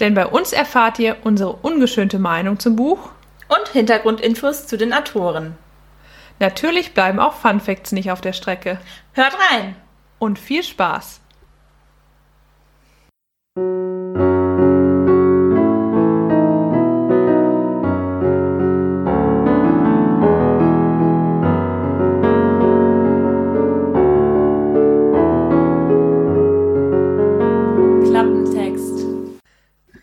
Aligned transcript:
Denn 0.00 0.14
bei 0.14 0.26
uns 0.26 0.52
erfahrt 0.52 0.98
ihr 0.98 1.16
unsere 1.24 1.52
ungeschönte 1.52 2.18
Meinung 2.18 2.58
zum 2.58 2.76
Buch 2.76 3.10
und 3.48 3.68
Hintergrundinfos 3.72 4.66
zu 4.66 4.76
den 4.76 4.92
Autoren. 4.92 5.56
Natürlich 6.38 6.92
bleiben 6.92 7.18
auch 7.18 7.34
Fun 7.34 7.60
Facts 7.60 7.92
nicht 7.92 8.10
auf 8.10 8.20
der 8.20 8.34
Strecke. 8.34 8.78
Hört 9.12 9.34
rein 9.50 9.76
und 10.18 10.38
viel 10.38 10.62
Spaß. 10.62 11.20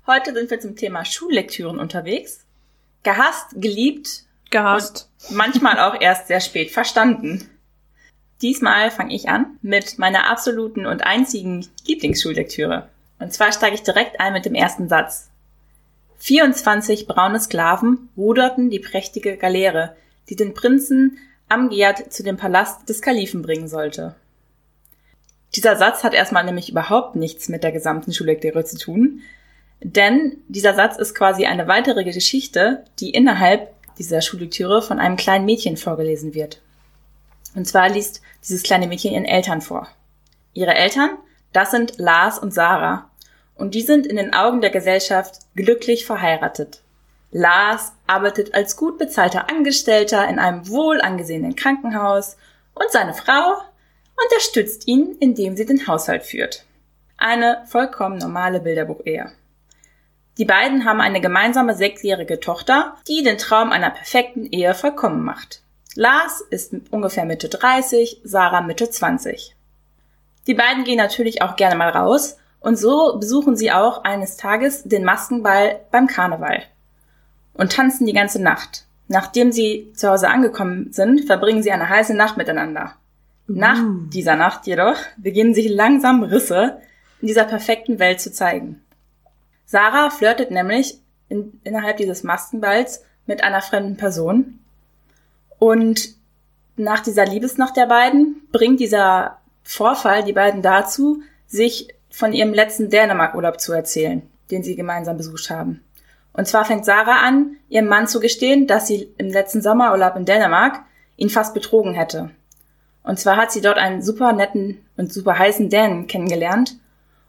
Heute 0.05 0.33
sind 0.33 0.51
wir 0.51 0.59
zum 0.59 0.75
Thema 0.75 1.05
Schullektüren 1.05 1.79
unterwegs. 1.79 2.41
Gehasst, 3.03 3.51
geliebt, 3.55 4.25
gehasst. 4.49 5.09
Und 5.29 5.37
manchmal 5.37 5.79
auch 5.79 5.99
erst 6.01 6.27
sehr 6.27 6.41
spät 6.41 6.71
verstanden. 6.71 7.49
Diesmal 8.41 8.91
fange 8.91 9.15
ich 9.15 9.29
an 9.29 9.57
mit 9.61 9.99
meiner 9.99 10.29
absoluten 10.29 10.85
und 10.85 11.05
einzigen 11.05 11.65
Lieblingsschullektüre. 11.87 12.89
Und 13.19 13.31
zwar 13.31 13.53
steige 13.53 13.75
ich 13.75 13.83
direkt 13.83 14.19
ein 14.19 14.33
mit 14.33 14.43
dem 14.43 14.55
ersten 14.55 14.89
Satz. 14.89 15.29
24 16.17 17.07
braune 17.07 17.39
Sklaven 17.39 18.09
ruderten 18.17 18.69
die 18.69 18.79
prächtige 18.79 19.37
Galeere, 19.37 19.95
die 20.27 20.35
den 20.35 20.53
Prinzen 20.53 21.17
Amgiad 21.47 22.11
zu 22.11 22.23
dem 22.23 22.35
Palast 22.35 22.89
des 22.89 23.01
Kalifen 23.01 23.41
bringen 23.41 23.69
sollte. 23.69 24.15
Dieser 25.55 25.77
Satz 25.77 26.03
hat 26.03 26.13
erstmal 26.13 26.43
nämlich 26.43 26.69
überhaupt 26.69 27.15
nichts 27.15 27.47
mit 27.47 27.63
der 27.63 27.71
gesamten 27.71 28.11
Schullektüre 28.11 28.65
zu 28.65 28.77
tun, 28.77 29.21
denn 29.83 30.37
dieser 30.47 30.73
Satz 30.73 30.97
ist 30.97 31.13
quasi 31.13 31.45
eine 31.45 31.67
weitere 31.67 32.03
Geschichte, 32.03 32.85
die 32.99 33.11
innerhalb 33.11 33.69
dieser 33.97 34.21
Schullektüre 34.21 34.81
von 34.81 34.99
einem 34.99 35.17
kleinen 35.17 35.45
Mädchen 35.45 35.77
vorgelesen 35.77 36.33
wird. 36.33 36.61
Und 37.55 37.67
zwar 37.67 37.89
liest 37.89 38.21
dieses 38.43 38.63
kleine 38.63 38.87
Mädchen 38.87 39.13
ihren 39.13 39.25
Eltern 39.25 39.61
vor. 39.61 39.87
Ihre 40.53 40.73
Eltern, 40.73 41.17
das 41.51 41.71
sind 41.71 41.97
Lars 41.97 42.39
und 42.39 42.53
Sarah. 42.53 43.09
Und 43.55 43.75
die 43.75 43.81
sind 43.81 44.07
in 44.07 44.15
den 44.15 44.33
Augen 44.33 44.61
der 44.61 44.71
Gesellschaft 44.71 45.39
glücklich 45.55 46.05
verheiratet. 46.05 46.81
Lars 47.31 47.93
arbeitet 48.07 48.53
als 48.55 48.77
gut 48.77 48.97
bezahlter 48.97 49.49
Angestellter 49.49 50.27
in 50.27 50.39
einem 50.39 50.67
wohl 50.69 51.01
angesehenen 51.01 51.55
Krankenhaus 51.55 52.37
und 52.73 52.91
seine 52.91 53.13
Frau 53.13 53.57
unterstützt 54.23 54.87
ihn, 54.87 55.17
indem 55.19 55.55
sie 55.55 55.65
den 55.65 55.87
Haushalt 55.87 56.23
führt. 56.23 56.65
Eine 57.17 57.63
vollkommen 57.67 58.17
normale 58.17 58.59
Bilderbuchehe. 58.59 59.31
Die 60.37 60.45
beiden 60.45 60.85
haben 60.85 60.99
eine 60.99 61.21
gemeinsame 61.21 61.75
sechsjährige 61.75 62.39
Tochter, 62.39 62.95
die 63.07 63.23
den 63.23 63.37
Traum 63.37 63.71
einer 63.71 63.91
perfekten 63.91 64.45
Ehe 64.45 64.73
vollkommen 64.73 65.23
macht. 65.23 65.61
Lars 65.95 66.41
ist 66.41 66.73
ungefähr 66.89 67.25
Mitte 67.25 67.49
30, 67.49 68.21
Sarah 68.23 68.61
Mitte 68.61 68.89
20. 68.89 69.55
Die 70.47 70.55
beiden 70.55 70.83
gehen 70.83 70.97
natürlich 70.97 71.41
auch 71.41 71.55
gerne 71.55 71.75
mal 71.75 71.89
raus 71.89 72.37
und 72.59 72.77
so 72.77 73.17
besuchen 73.19 73.55
sie 73.55 73.71
auch 73.71 74.03
eines 74.03 74.37
Tages 74.37 74.83
den 74.83 75.03
Maskenball 75.03 75.81
beim 75.91 76.07
Karneval 76.07 76.63
und 77.53 77.71
tanzen 77.71 78.07
die 78.07 78.13
ganze 78.13 78.41
Nacht. 78.41 78.85
Nachdem 79.07 79.51
sie 79.51 79.91
zu 79.95 80.09
Hause 80.09 80.29
angekommen 80.29 80.91
sind, 80.91 81.25
verbringen 81.25 81.61
sie 81.61 81.71
eine 81.71 81.89
heiße 81.89 82.15
Nacht 82.15 82.37
miteinander. 82.37 82.95
Nach 83.47 83.77
dieser 84.09 84.35
Nacht 84.35 84.65
jedoch 84.65 84.97
beginnen 85.17 85.53
sich 85.53 85.69
langsam 85.69 86.23
Risse 86.23 86.77
in 87.21 87.27
dieser 87.27 87.43
perfekten 87.43 87.99
Welt 87.99 88.21
zu 88.21 88.31
zeigen. 88.31 88.82
Sarah 89.65 90.09
flirtet 90.09 90.51
nämlich 90.51 90.99
in, 91.29 91.59
innerhalb 91.63 91.97
dieses 91.97 92.23
Maskenballs 92.23 93.03
mit 93.25 93.43
einer 93.43 93.61
fremden 93.61 93.97
Person. 93.97 94.59
Und 95.59 96.09
nach 96.75 96.99
dieser 96.99 97.25
Liebesnacht 97.25 97.77
der 97.77 97.85
beiden 97.85 98.47
bringt 98.51 98.79
dieser 98.79 99.39
Vorfall 99.63 100.23
die 100.23 100.33
beiden 100.33 100.61
dazu, 100.61 101.21
sich 101.47 101.87
von 102.09 102.33
ihrem 102.33 102.53
letzten 102.53 102.89
Dänemark-Urlaub 102.89 103.59
zu 103.59 103.73
erzählen, 103.73 104.21
den 104.51 104.63
sie 104.63 104.75
gemeinsam 104.75 105.17
besucht 105.17 105.49
haben. 105.49 105.83
Und 106.33 106.47
zwar 106.47 106.65
fängt 106.65 106.85
Sarah 106.85 107.25
an, 107.25 107.57
ihrem 107.69 107.87
Mann 107.87 108.07
zu 108.07 108.19
gestehen, 108.19 108.67
dass 108.67 108.87
sie 108.87 109.13
im 109.17 109.29
letzten 109.29 109.61
Sommerurlaub 109.61 110.15
in 110.15 110.25
Dänemark 110.25 110.81
ihn 111.15 111.29
fast 111.29 111.53
betrogen 111.53 111.93
hätte. 111.93 112.31
Und 113.03 113.19
zwar 113.19 113.37
hat 113.37 113.51
sie 113.51 113.61
dort 113.61 113.77
einen 113.77 114.01
super 114.01 114.33
netten 114.33 114.83
und 114.97 115.13
super 115.13 115.37
heißen 115.37 115.69
Dänen 115.69 116.07
kennengelernt 116.07 116.77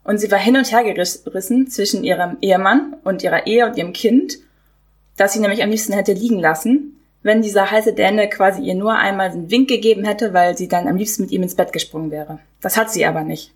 und 0.04 0.19
sie 0.19 0.31
war 0.31 0.38
hin 0.38 0.56
und 0.56 0.70
her 0.70 0.84
gerissen 0.84 1.69
zwischen 1.69 2.04
ihrem 2.04 2.37
Ehemann 2.41 2.97
und 3.04 3.22
ihrer 3.22 3.47
Ehe 3.47 3.66
und 3.66 3.76
ihrem 3.76 3.92
Kind, 3.92 4.38
das 5.16 5.32
sie 5.32 5.41
nämlich 5.41 5.62
am 5.62 5.70
liebsten 5.70 5.94
hätte 5.94 6.12
liegen 6.12 6.38
lassen, 6.38 7.00
wenn 7.22 7.41
dieser 7.41 7.70
heiße 7.70 7.94
Däne 7.94 8.28
quasi 8.28 8.62
ihr 8.62 8.75
nur 8.75 8.94
einmal 8.94 9.31
einen 9.31 9.50
Wink 9.50 9.69
gegeben 9.69 10.04
hätte, 10.04 10.34
weil 10.34 10.56
sie 10.56 10.69
dann 10.69 10.87
am 10.87 10.97
liebsten 10.97 11.22
mit 11.22 11.32
ihm 11.32 11.43
ins 11.43 11.54
Bett 11.54 11.72
gesprungen 11.72 12.10
wäre. 12.10 12.38
Das 12.60 12.76
hat 12.76 12.91
sie 12.91 13.06
aber 13.06 13.22
nicht. 13.22 13.53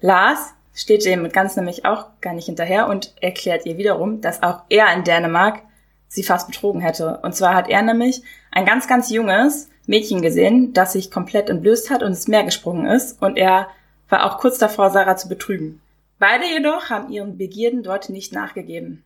Lars 0.00 0.52
steht 0.74 1.06
dem 1.06 1.30
ganz 1.32 1.56
nämlich 1.56 1.86
auch 1.86 2.06
gar 2.20 2.34
nicht 2.34 2.46
hinterher 2.46 2.88
und 2.88 3.14
erklärt 3.22 3.64
ihr 3.64 3.78
wiederum, 3.78 4.20
dass 4.20 4.42
auch 4.42 4.60
er 4.68 4.92
in 4.94 5.04
Dänemark 5.04 5.62
sie 6.08 6.22
fast 6.22 6.48
betrogen 6.48 6.82
hätte. 6.82 7.18
Und 7.22 7.34
zwar 7.34 7.54
hat 7.54 7.70
er 7.70 7.80
nämlich 7.80 8.22
ein 8.52 8.66
ganz, 8.66 8.86
ganz 8.86 9.08
junges 9.10 9.70
Mädchen 9.86 10.20
gesehen, 10.20 10.74
das 10.74 10.92
sich 10.92 11.10
komplett 11.10 11.48
entblößt 11.48 11.90
hat 11.90 12.02
und 12.02 12.08
ins 12.08 12.28
Meer 12.28 12.44
gesprungen 12.44 12.86
ist 12.86 13.22
und 13.22 13.38
er 13.38 13.68
war 14.08 14.24
auch 14.24 14.38
kurz 14.38 14.58
davor, 14.58 14.90
Sarah 14.90 15.16
zu 15.16 15.28
betrügen. 15.28 15.80
Beide 16.18 16.46
jedoch 16.46 16.90
haben 16.90 17.10
ihren 17.10 17.36
Begierden 17.36 17.82
dort 17.82 18.08
nicht 18.08 18.32
nachgegeben. 18.32 19.04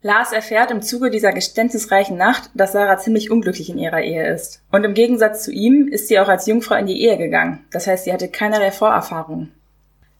Lars 0.00 0.30
erfährt 0.30 0.70
im 0.70 0.80
Zuge 0.80 1.10
dieser 1.10 1.32
geständnisreichen 1.32 2.16
Nacht, 2.16 2.50
dass 2.54 2.70
Sarah 2.72 2.98
ziemlich 2.98 3.32
unglücklich 3.32 3.68
in 3.68 3.78
ihrer 3.78 4.00
Ehe 4.00 4.32
ist. 4.32 4.62
Und 4.70 4.84
im 4.84 4.94
Gegensatz 4.94 5.42
zu 5.42 5.50
ihm 5.50 5.88
ist 5.88 6.06
sie 6.06 6.20
auch 6.20 6.28
als 6.28 6.46
Jungfrau 6.46 6.76
in 6.76 6.86
die 6.86 7.02
Ehe 7.02 7.18
gegangen. 7.18 7.64
Das 7.72 7.88
heißt, 7.88 8.04
sie 8.04 8.12
hatte 8.12 8.28
keinerlei 8.28 8.70
Vorerfahrungen. 8.70 9.52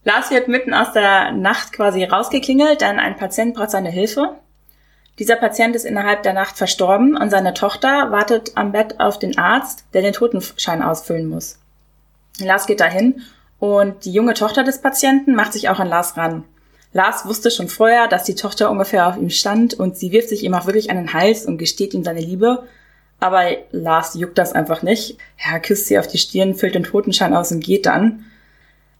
Lars 0.03 0.31
wird 0.31 0.49
mitten 0.49 0.73
aus 0.73 0.91
der 0.91 1.31
Nacht 1.31 1.71
quasi 1.71 2.03
rausgeklingelt, 2.03 2.81
denn 2.81 2.99
ein 2.99 3.15
Patient 3.15 3.55
braucht 3.55 3.71
seine 3.71 3.89
Hilfe. 3.89 4.35
Dieser 5.17 5.37
Patient 5.37 5.75
ist 5.75 5.85
innerhalb 5.85 6.23
der 6.23 6.33
Nacht 6.33 6.57
verstorben 6.57 7.15
und 7.15 7.29
seine 7.29 7.53
Tochter 7.53 8.11
wartet 8.11 8.53
am 8.55 8.71
Bett 8.73 8.99
auf 8.99 9.17
den 9.17 9.37
Arzt, 9.37 9.85
der 9.93 10.01
den 10.01 10.13
Totenschein 10.13 10.81
ausfüllen 10.81 11.27
muss. 11.27 11.59
Lars 12.39 12.67
geht 12.67 12.79
dahin 12.79 13.21
und 13.59 14.05
die 14.05 14.11
junge 14.11 14.33
Tochter 14.33 14.63
des 14.63 14.81
Patienten 14.81 15.35
macht 15.35 15.53
sich 15.53 15.69
auch 15.69 15.79
an 15.79 15.89
Lars 15.89 16.17
ran. 16.17 16.45
Lars 16.91 17.25
wusste 17.25 17.51
schon 17.51 17.67
vorher, 17.67 18.07
dass 18.07 18.23
die 18.23 18.35
Tochter 18.35 18.71
ungefähr 18.71 19.07
auf 19.07 19.17
ihm 19.17 19.29
stand 19.29 19.73
und 19.75 19.97
sie 19.97 20.11
wirft 20.11 20.29
sich 20.29 20.43
ihm 20.43 20.53
auch 20.53 20.65
wirklich 20.65 20.89
an 20.89 20.97
den 20.97 21.13
Hals 21.13 21.45
und 21.45 21.57
gesteht 21.57 21.93
ihm 21.93 22.03
seine 22.03 22.21
Liebe. 22.21 22.63
Aber 23.19 23.43
Lars 23.71 24.15
juckt 24.15 24.37
das 24.37 24.53
einfach 24.53 24.81
nicht. 24.81 25.17
Er 25.37 25.59
küsst 25.59 25.87
sie 25.87 25.99
auf 25.99 26.07
die 26.07 26.17
Stirn, 26.17 26.55
füllt 26.55 26.75
den 26.75 26.83
Totenschein 26.83 27.35
aus 27.35 27.51
und 27.51 27.63
geht 27.63 27.85
dann. 27.85 28.25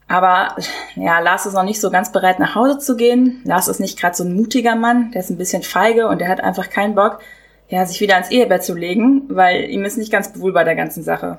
Aber 0.06 0.56
ja, 0.94 1.20
Lars 1.20 1.46
ist 1.46 1.54
noch 1.54 1.62
nicht 1.62 1.80
so 1.80 1.90
ganz 1.90 2.12
bereit, 2.12 2.38
nach 2.38 2.54
Hause 2.54 2.78
zu 2.78 2.96
gehen. 2.96 3.40
Lars 3.44 3.68
ist 3.68 3.80
nicht 3.80 3.98
gerade 3.98 4.16
so 4.16 4.24
ein 4.24 4.34
mutiger 4.34 4.76
Mann, 4.76 5.12
der 5.12 5.22
ist 5.22 5.30
ein 5.30 5.38
bisschen 5.38 5.62
feige 5.62 6.08
und 6.08 6.20
der 6.20 6.28
hat 6.28 6.40
einfach 6.40 6.68
keinen 6.68 6.94
Bock, 6.94 7.20
ja, 7.68 7.86
sich 7.86 8.00
wieder 8.00 8.18
ins 8.18 8.30
Ehebett 8.30 8.64
zu 8.64 8.74
legen, 8.74 9.22
weil 9.28 9.70
ihm 9.70 9.84
ist 9.84 9.98
nicht 9.98 10.12
ganz 10.12 10.32
bewohl 10.32 10.52
bei 10.52 10.64
der 10.64 10.74
ganzen 10.74 11.02
Sache. 11.02 11.38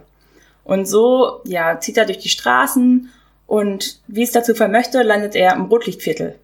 Und 0.63 0.85
so, 0.85 1.41
ja, 1.43 1.79
zieht 1.79 1.97
er 1.97 2.05
durch 2.05 2.19
die 2.19 2.29
Straßen 2.29 3.09
und 3.47 3.99
wie 4.07 4.23
es 4.23 4.31
dazu 4.31 4.53
vermöchte, 4.53 5.03
landet 5.03 5.35
er 5.35 5.55
im 5.55 5.65
Rotlichtviertel. 5.65 6.35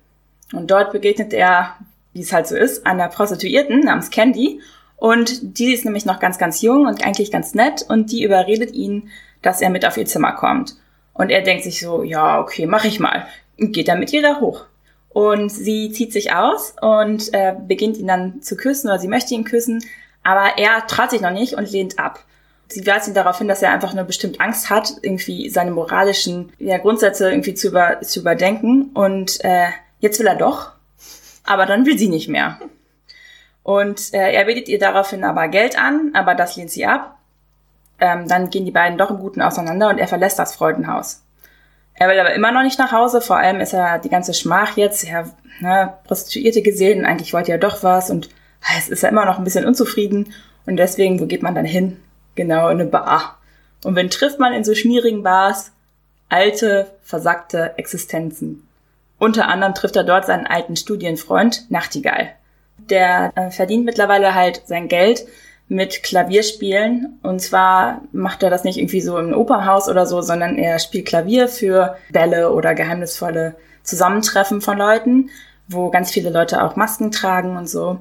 Und 0.53 0.71
dort 0.71 0.91
begegnet 0.91 1.33
er, 1.33 1.75
wie 2.13 2.21
es 2.21 2.33
halt 2.33 2.47
so 2.47 2.55
ist, 2.55 2.85
einer 2.85 3.07
Prostituierten 3.09 3.81
namens 3.81 4.09
Candy. 4.09 4.61
Und 4.95 5.59
die 5.59 5.73
ist 5.73 5.85
nämlich 5.85 6.05
noch 6.05 6.19
ganz, 6.19 6.37
ganz 6.37 6.61
jung 6.61 6.87
und 6.87 7.05
eigentlich 7.05 7.31
ganz 7.31 7.53
nett 7.53 7.85
und 7.87 8.11
die 8.11 8.23
überredet 8.23 8.73
ihn, 8.73 9.09
dass 9.41 9.61
er 9.61 9.69
mit 9.69 9.85
auf 9.85 9.97
ihr 9.97 10.05
Zimmer 10.05 10.33
kommt. 10.33 10.75
Und 11.13 11.29
er 11.29 11.41
denkt 11.41 11.63
sich 11.63 11.79
so, 11.79 12.03
ja, 12.03 12.39
okay, 12.39 12.65
mach 12.65 12.85
ich 12.85 12.99
mal. 12.99 13.27
Und 13.59 13.73
geht 13.73 13.87
dann 13.87 13.99
mit 13.99 14.11
ihr 14.13 14.21
da 14.21 14.39
hoch. 14.39 14.65
Und 15.09 15.49
sie 15.49 15.91
zieht 15.91 16.13
sich 16.13 16.33
aus 16.33 16.75
und 16.81 17.33
äh, 17.33 17.55
beginnt 17.67 17.97
ihn 17.97 18.07
dann 18.07 18.41
zu 18.41 18.55
küssen 18.55 18.89
oder 18.89 18.99
sie 18.99 19.07
möchte 19.07 19.33
ihn 19.33 19.45
küssen, 19.45 19.83
aber 20.23 20.57
er 20.57 20.85
traut 20.87 21.11
sich 21.11 21.21
noch 21.21 21.31
nicht 21.31 21.53
und 21.53 21.71
lehnt 21.71 21.97
ab. 21.97 22.19
Sie 22.69 22.85
weist 22.85 23.07
ihn 23.07 23.13
darauf 23.13 23.37
hin, 23.37 23.47
dass 23.47 23.61
er 23.61 23.71
einfach 23.71 23.93
nur 23.93 24.03
bestimmt 24.03 24.41
Angst 24.41 24.69
hat, 24.69 24.93
irgendwie 25.01 25.49
seine 25.49 25.71
moralischen 25.71 26.51
ja, 26.59 26.77
Grundsätze 26.77 27.29
irgendwie 27.29 27.53
zu, 27.53 27.69
über, 27.69 28.01
zu 28.01 28.19
überdenken. 28.19 28.91
Und 28.93 29.43
äh, 29.43 29.67
jetzt 29.99 30.19
will 30.19 30.27
er 30.27 30.35
doch. 30.35 30.71
aber 31.47 31.65
dann 31.65 31.85
will 31.85 31.97
sie 31.97 32.09
nicht 32.09 32.27
mehr. 32.27 32.59
Und 33.63 34.13
äh, 34.13 34.31
er 34.33 34.45
bietet 34.45 34.69
ihr 34.69 34.79
daraufhin 34.79 35.23
aber 35.23 35.47
Geld 35.47 35.79
an, 35.79 36.11
aber 36.13 36.35
das 36.35 36.55
lehnt 36.55 36.71
sie 36.71 36.85
ab. 36.85 37.17
Ähm, 37.99 38.27
dann 38.27 38.49
gehen 38.51 38.65
die 38.65 38.71
beiden 38.71 38.97
doch 38.97 39.09
im 39.09 39.17
Guten 39.17 39.41
auseinander 39.41 39.89
und 39.89 39.97
er 39.97 40.07
verlässt 40.07 40.37
das 40.37 40.55
Freudenhaus. 40.55 41.23
Er 41.95 42.07
will 42.07 42.19
aber 42.19 42.33
immer 42.35 42.51
noch 42.51 42.61
nicht 42.61 42.77
nach 42.77 42.91
Hause, 42.91 43.21
vor 43.21 43.37
allem 43.37 43.59
ist 43.59 43.73
er 43.73 43.97
die 43.97 44.09
ganze 44.09 44.35
Schmach 44.35 44.77
jetzt, 44.77 45.03
er 45.03 45.31
ne, 45.59 45.93
Prostituierte 46.03 46.61
gesehen, 46.61 47.05
eigentlich 47.05 47.33
wollte 47.33 47.51
er 47.51 47.57
doch 47.57 47.81
was 47.81 48.11
und 48.11 48.29
es 48.77 48.87
ist 48.87 49.03
er 49.03 49.09
immer 49.09 49.25
noch 49.25 49.39
ein 49.39 49.43
bisschen 49.43 49.65
unzufrieden 49.65 50.31
und 50.67 50.77
deswegen, 50.77 51.19
wo 51.19 51.25
geht 51.25 51.41
man 51.41 51.55
dann 51.55 51.65
hin? 51.65 51.97
Genau, 52.37 52.69
in 52.69 52.79
eine 52.79 52.89
Bar. 52.89 53.39
Und 53.83 53.95
wen 53.95 54.11
trifft 54.11 54.39
man 54.39 54.53
in 54.53 54.63
so 54.63 54.75
schmierigen 54.75 55.23
Bars? 55.23 55.71
Alte, 56.29 56.87
versackte 57.01 57.73
Existenzen. 57.77 58.67
Unter 59.17 59.47
anderem 59.47 59.73
trifft 59.73 59.95
er 59.95 60.03
dort 60.03 60.27
seinen 60.27 60.45
alten 60.45 60.75
Studienfreund 60.75 61.69
Nachtigall. 61.71 62.29
Der 62.77 63.33
äh, 63.35 63.49
verdient 63.49 63.85
mittlerweile 63.85 64.35
halt 64.35 64.61
sein 64.67 64.87
Geld 64.87 65.25
mit 65.67 66.03
Klavierspielen. 66.03 67.19
Und 67.23 67.41
zwar 67.41 68.01
macht 68.11 68.43
er 68.43 68.51
das 68.51 68.63
nicht 68.63 68.77
irgendwie 68.77 69.01
so 69.01 69.17
im 69.17 69.33
Opernhaus 69.33 69.89
oder 69.89 70.05
so, 70.05 70.21
sondern 70.21 70.57
er 70.57 70.77
spielt 70.77 71.07
Klavier 71.07 71.47
für 71.47 71.97
Bälle 72.11 72.51
oder 72.51 72.75
geheimnisvolle 72.75 73.55
Zusammentreffen 73.81 74.61
von 74.61 74.77
Leuten, 74.77 75.31
wo 75.67 75.89
ganz 75.89 76.11
viele 76.11 76.29
Leute 76.29 76.63
auch 76.63 76.75
Masken 76.75 77.11
tragen 77.11 77.57
und 77.57 77.67
so. 77.67 77.99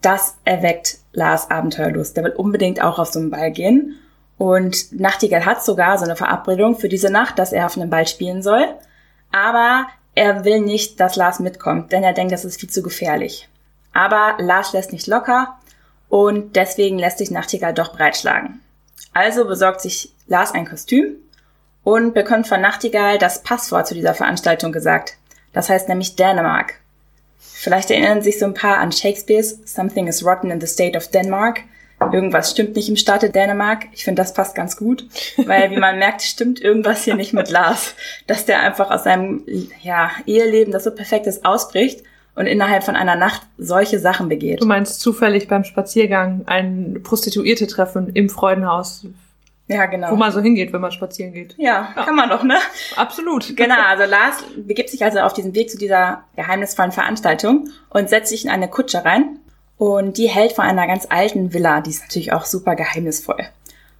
Das 0.00 0.36
erweckt 0.44 0.98
Lars 1.12 1.50
Abenteuerlust. 1.50 2.16
Der 2.16 2.24
will 2.24 2.32
unbedingt 2.32 2.82
auch 2.82 2.98
auf 2.98 3.08
so 3.08 3.18
einen 3.18 3.30
Ball 3.30 3.50
gehen. 3.50 3.98
Und 4.36 4.92
Nachtigall 4.92 5.44
hat 5.44 5.64
sogar 5.64 5.98
so 5.98 6.04
eine 6.04 6.16
Verabredung 6.16 6.78
für 6.78 6.88
diese 6.88 7.10
Nacht, 7.10 7.38
dass 7.38 7.52
er 7.52 7.66
auf 7.66 7.76
einem 7.76 7.90
Ball 7.90 8.06
spielen 8.06 8.42
soll. 8.42 8.66
Aber 9.32 9.88
er 10.14 10.44
will 10.44 10.60
nicht, 10.60 11.00
dass 11.00 11.16
Lars 11.16 11.40
mitkommt, 11.40 11.92
denn 11.92 12.04
er 12.04 12.12
denkt, 12.12 12.32
das 12.32 12.44
ist 12.44 12.60
viel 12.60 12.70
zu 12.70 12.82
gefährlich. 12.82 13.48
Aber 13.92 14.36
Lars 14.38 14.72
lässt 14.72 14.92
nicht 14.92 15.06
locker 15.06 15.58
und 16.08 16.56
deswegen 16.56 16.98
lässt 16.98 17.18
sich 17.18 17.30
Nachtigall 17.30 17.74
doch 17.74 17.92
breitschlagen. 17.92 18.60
Also 19.12 19.44
besorgt 19.44 19.80
sich 19.80 20.12
Lars 20.26 20.52
ein 20.52 20.68
Kostüm 20.68 21.16
und 21.82 22.14
bekommt 22.14 22.46
von 22.46 22.60
Nachtigall 22.60 23.18
das 23.18 23.42
Passwort 23.42 23.86
zu 23.86 23.94
dieser 23.94 24.14
Veranstaltung 24.14 24.72
gesagt. 24.72 25.16
Das 25.52 25.68
heißt 25.68 25.88
nämlich 25.88 26.16
Dänemark. 26.16 26.74
Vielleicht 27.60 27.90
erinnern 27.90 28.22
sich 28.22 28.38
so 28.38 28.44
ein 28.44 28.54
paar 28.54 28.78
an 28.78 28.92
Shakespeares 28.92 29.58
Something 29.64 30.06
is 30.06 30.24
rotten 30.24 30.52
in 30.52 30.60
the 30.60 30.66
state 30.68 30.96
of 30.96 31.08
Denmark. 31.08 31.62
Irgendwas 32.12 32.52
stimmt 32.52 32.76
nicht 32.76 32.88
im 32.88 32.94
Staate 32.94 33.30
Dänemark. 33.30 33.86
Ich 33.90 34.04
finde, 34.04 34.22
das 34.22 34.32
passt 34.32 34.54
ganz 34.54 34.76
gut, 34.76 35.04
weil 35.44 35.72
wie 35.72 35.76
man 35.76 35.98
merkt, 35.98 36.22
stimmt 36.22 36.60
irgendwas 36.60 37.02
hier 37.02 37.16
nicht 37.16 37.32
mit 37.32 37.50
Lars, 37.50 37.96
dass 38.28 38.46
der 38.46 38.60
einfach 38.60 38.92
aus 38.92 39.02
seinem 39.02 39.44
ja, 39.82 40.12
Eheleben, 40.24 40.72
das 40.72 40.84
so 40.84 40.92
perfekt 40.92 41.26
ist, 41.26 41.44
ausbricht 41.44 42.04
und 42.36 42.46
innerhalb 42.46 42.84
von 42.84 42.94
einer 42.94 43.16
Nacht 43.16 43.42
solche 43.58 43.98
Sachen 43.98 44.28
begeht. 44.28 44.62
Du 44.62 44.66
meinst 44.66 45.00
zufällig 45.00 45.48
beim 45.48 45.64
Spaziergang 45.64 46.42
ein 46.46 47.00
Prostituierte 47.02 47.66
treffen 47.66 48.10
im 48.14 48.30
Freudenhaus. 48.30 49.04
Ja, 49.68 49.84
genau. 49.84 50.10
Wo 50.10 50.16
man 50.16 50.32
so 50.32 50.40
hingeht, 50.40 50.72
wenn 50.72 50.80
man 50.80 50.92
spazieren 50.92 51.32
geht. 51.32 51.54
Ja, 51.58 51.92
ja. 51.94 52.04
kann 52.04 52.16
man 52.16 52.30
doch, 52.30 52.42
ne? 52.42 52.56
Absolut. 52.96 53.54
Genau, 53.54 53.80
also 53.86 54.04
Lars 54.04 54.42
begibt 54.56 54.88
sich 54.88 55.04
also 55.04 55.20
auf 55.20 55.34
diesen 55.34 55.54
Weg 55.54 55.70
zu 55.70 55.76
dieser 55.76 56.24
geheimnisvollen 56.36 56.90
Veranstaltung 56.90 57.68
und 57.90 58.08
setzt 58.08 58.30
sich 58.30 58.46
in 58.46 58.50
eine 58.50 58.68
Kutsche 58.68 59.04
rein. 59.04 59.38
Und 59.76 60.16
die 60.16 60.28
hält 60.28 60.52
vor 60.52 60.64
einer 60.64 60.86
ganz 60.86 61.06
alten 61.08 61.52
Villa, 61.52 61.82
die 61.82 61.90
ist 61.90 62.02
natürlich 62.02 62.32
auch 62.32 62.46
super 62.46 62.74
geheimnisvoll. 62.74 63.46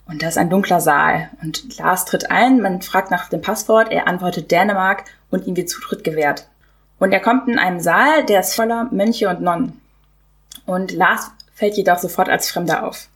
Und 0.07 0.23
da 0.23 0.29
ist 0.29 0.39
ein 0.39 0.49
dunkler 0.49 0.81
Saal. 0.81 1.29
Und 1.43 1.79
Lars 1.79 2.07
tritt 2.07 2.31
ein, 2.31 2.61
man 2.61 2.81
fragt 2.81 3.11
nach 3.11 3.29
dem 3.29 3.43
Passwort, 3.43 3.93
er 3.93 4.09
antwortet 4.09 4.51
Dänemark 4.51 5.05
und 5.31 5.47
ihm 5.47 5.55
wird 5.55 5.69
Zutritt 5.69 6.03
gewährt. 6.03 6.49
Und 6.99 7.13
er 7.13 7.21
kommt 7.21 7.47
in 7.47 7.59
einen 7.59 7.81
Saal, 7.81 8.25
der 8.25 8.41
ist 8.41 8.55
voller 8.55 8.89
Mönche 8.91 9.29
und 9.29 9.43
Nonnen. 9.43 9.81
Und 10.65 10.93
Lars 10.93 11.31
fällt 11.55 11.77
jedoch 11.77 11.99
sofort 11.99 12.31
als 12.31 12.51
Fremder 12.51 12.87
auf. 12.87 13.09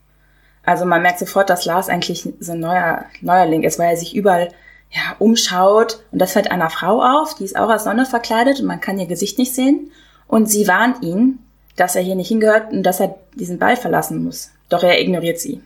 Also 0.64 0.84
man 0.84 1.02
merkt 1.02 1.18
sofort, 1.18 1.50
dass 1.50 1.64
Lars 1.64 1.88
eigentlich 1.88 2.28
so 2.38 2.52
ein 2.52 2.60
neuer 2.60 3.04
Neuerling 3.20 3.62
ist, 3.64 3.78
weil 3.78 3.90
er 3.90 3.96
sich 3.96 4.14
überall 4.14 4.48
ja, 4.90 5.16
umschaut. 5.18 6.04
Und 6.12 6.20
das 6.20 6.32
fällt 6.32 6.50
einer 6.50 6.70
Frau 6.70 7.02
auf, 7.02 7.34
die 7.34 7.44
ist 7.44 7.56
auch 7.56 7.68
als 7.68 7.84
Sonne 7.84 8.06
verkleidet 8.06 8.60
und 8.60 8.66
man 8.66 8.80
kann 8.80 8.98
ihr 8.98 9.06
Gesicht 9.06 9.38
nicht 9.38 9.54
sehen. 9.54 9.90
Und 10.28 10.46
sie 10.46 10.68
warnt 10.68 11.02
ihn, 11.02 11.40
dass 11.76 11.96
er 11.96 12.02
hier 12.02 12.14
nicht 12.14 12.28
hingehört 12.28 12.72
und 12.72 12.82
dass 12.82 13.00
er 13.00 13.16
diesen 13.34 13.58
Ball 13.58 13.76
verlassen 13.76 14.22
muss. 14.22 14.50
Doch 14.68 14.82
er 14.82 15.00
ignoriert 15.00 15.40
sie. 15.40 15.62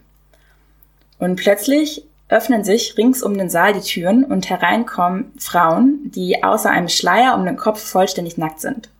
Und 1.18 1.36
plötzlich 1.36 2.04
öffnen 2.28 2.64
sich 2.64 2.96
rings 2.96 3.22
um 3.22 3.36
den 3.38 3.50
Saal 3.50 3.72
die 3.72 3.80
Türen 3.80 4.24
und 4.24 4.50
hereinkommen 4.50 5.32
Frauen, 5.38 6.10
die 6.10 6.42
außer 6.42 6.70
einem 6.70 6.88
Schleier 6.88 7.36
um 7.36 7.44
den 7.44 7.56
Kopf 7.56 7.80
vollständig 7.80 8.36
nackt 8.36 8.60
sind. 8.60 8.90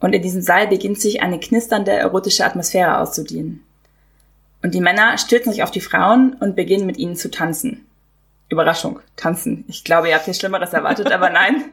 Und 0.00 0.14
in 0.14 0.22
diesem 0.22 0.42
Saal 0.42 0.68
beginnt 0.68 1.00
sich 1.00 1.22
eine 1.22 1.38
knisternde 1.38 1.92
erotische 1.92 2.44
Atmosphäre 2.44 2.98
auszudehnen. 2.98 3.63
Und 4.64 4.72
die 4.72 4.80
Männer 4.80 5.18
stürzen 5.18 5.52
sich 5.52 5.62
auf 5.62 5.70
die 5.70 5.82
Frauen 5.82 6.38
und 6.40 6.56
beginnen 6.56 6.86
mit 6.86 6.96
ihnen 6.96 7.16
zu 7.16 7.30
tanzen. 7.30 7.86
Überraschung, 8.48 8.98
tanzen. 9.14 9.66
Ich 9.68 9.84
glaube, 9.84 10.08
ihr 10.08 10.14
habt 10.14 10.24
hier 10.24 10.32
Schlimmeres 10.32 10.72
erwartet, 10.72 11.12
aber 11.12 11.28
nein, 11.30 11.64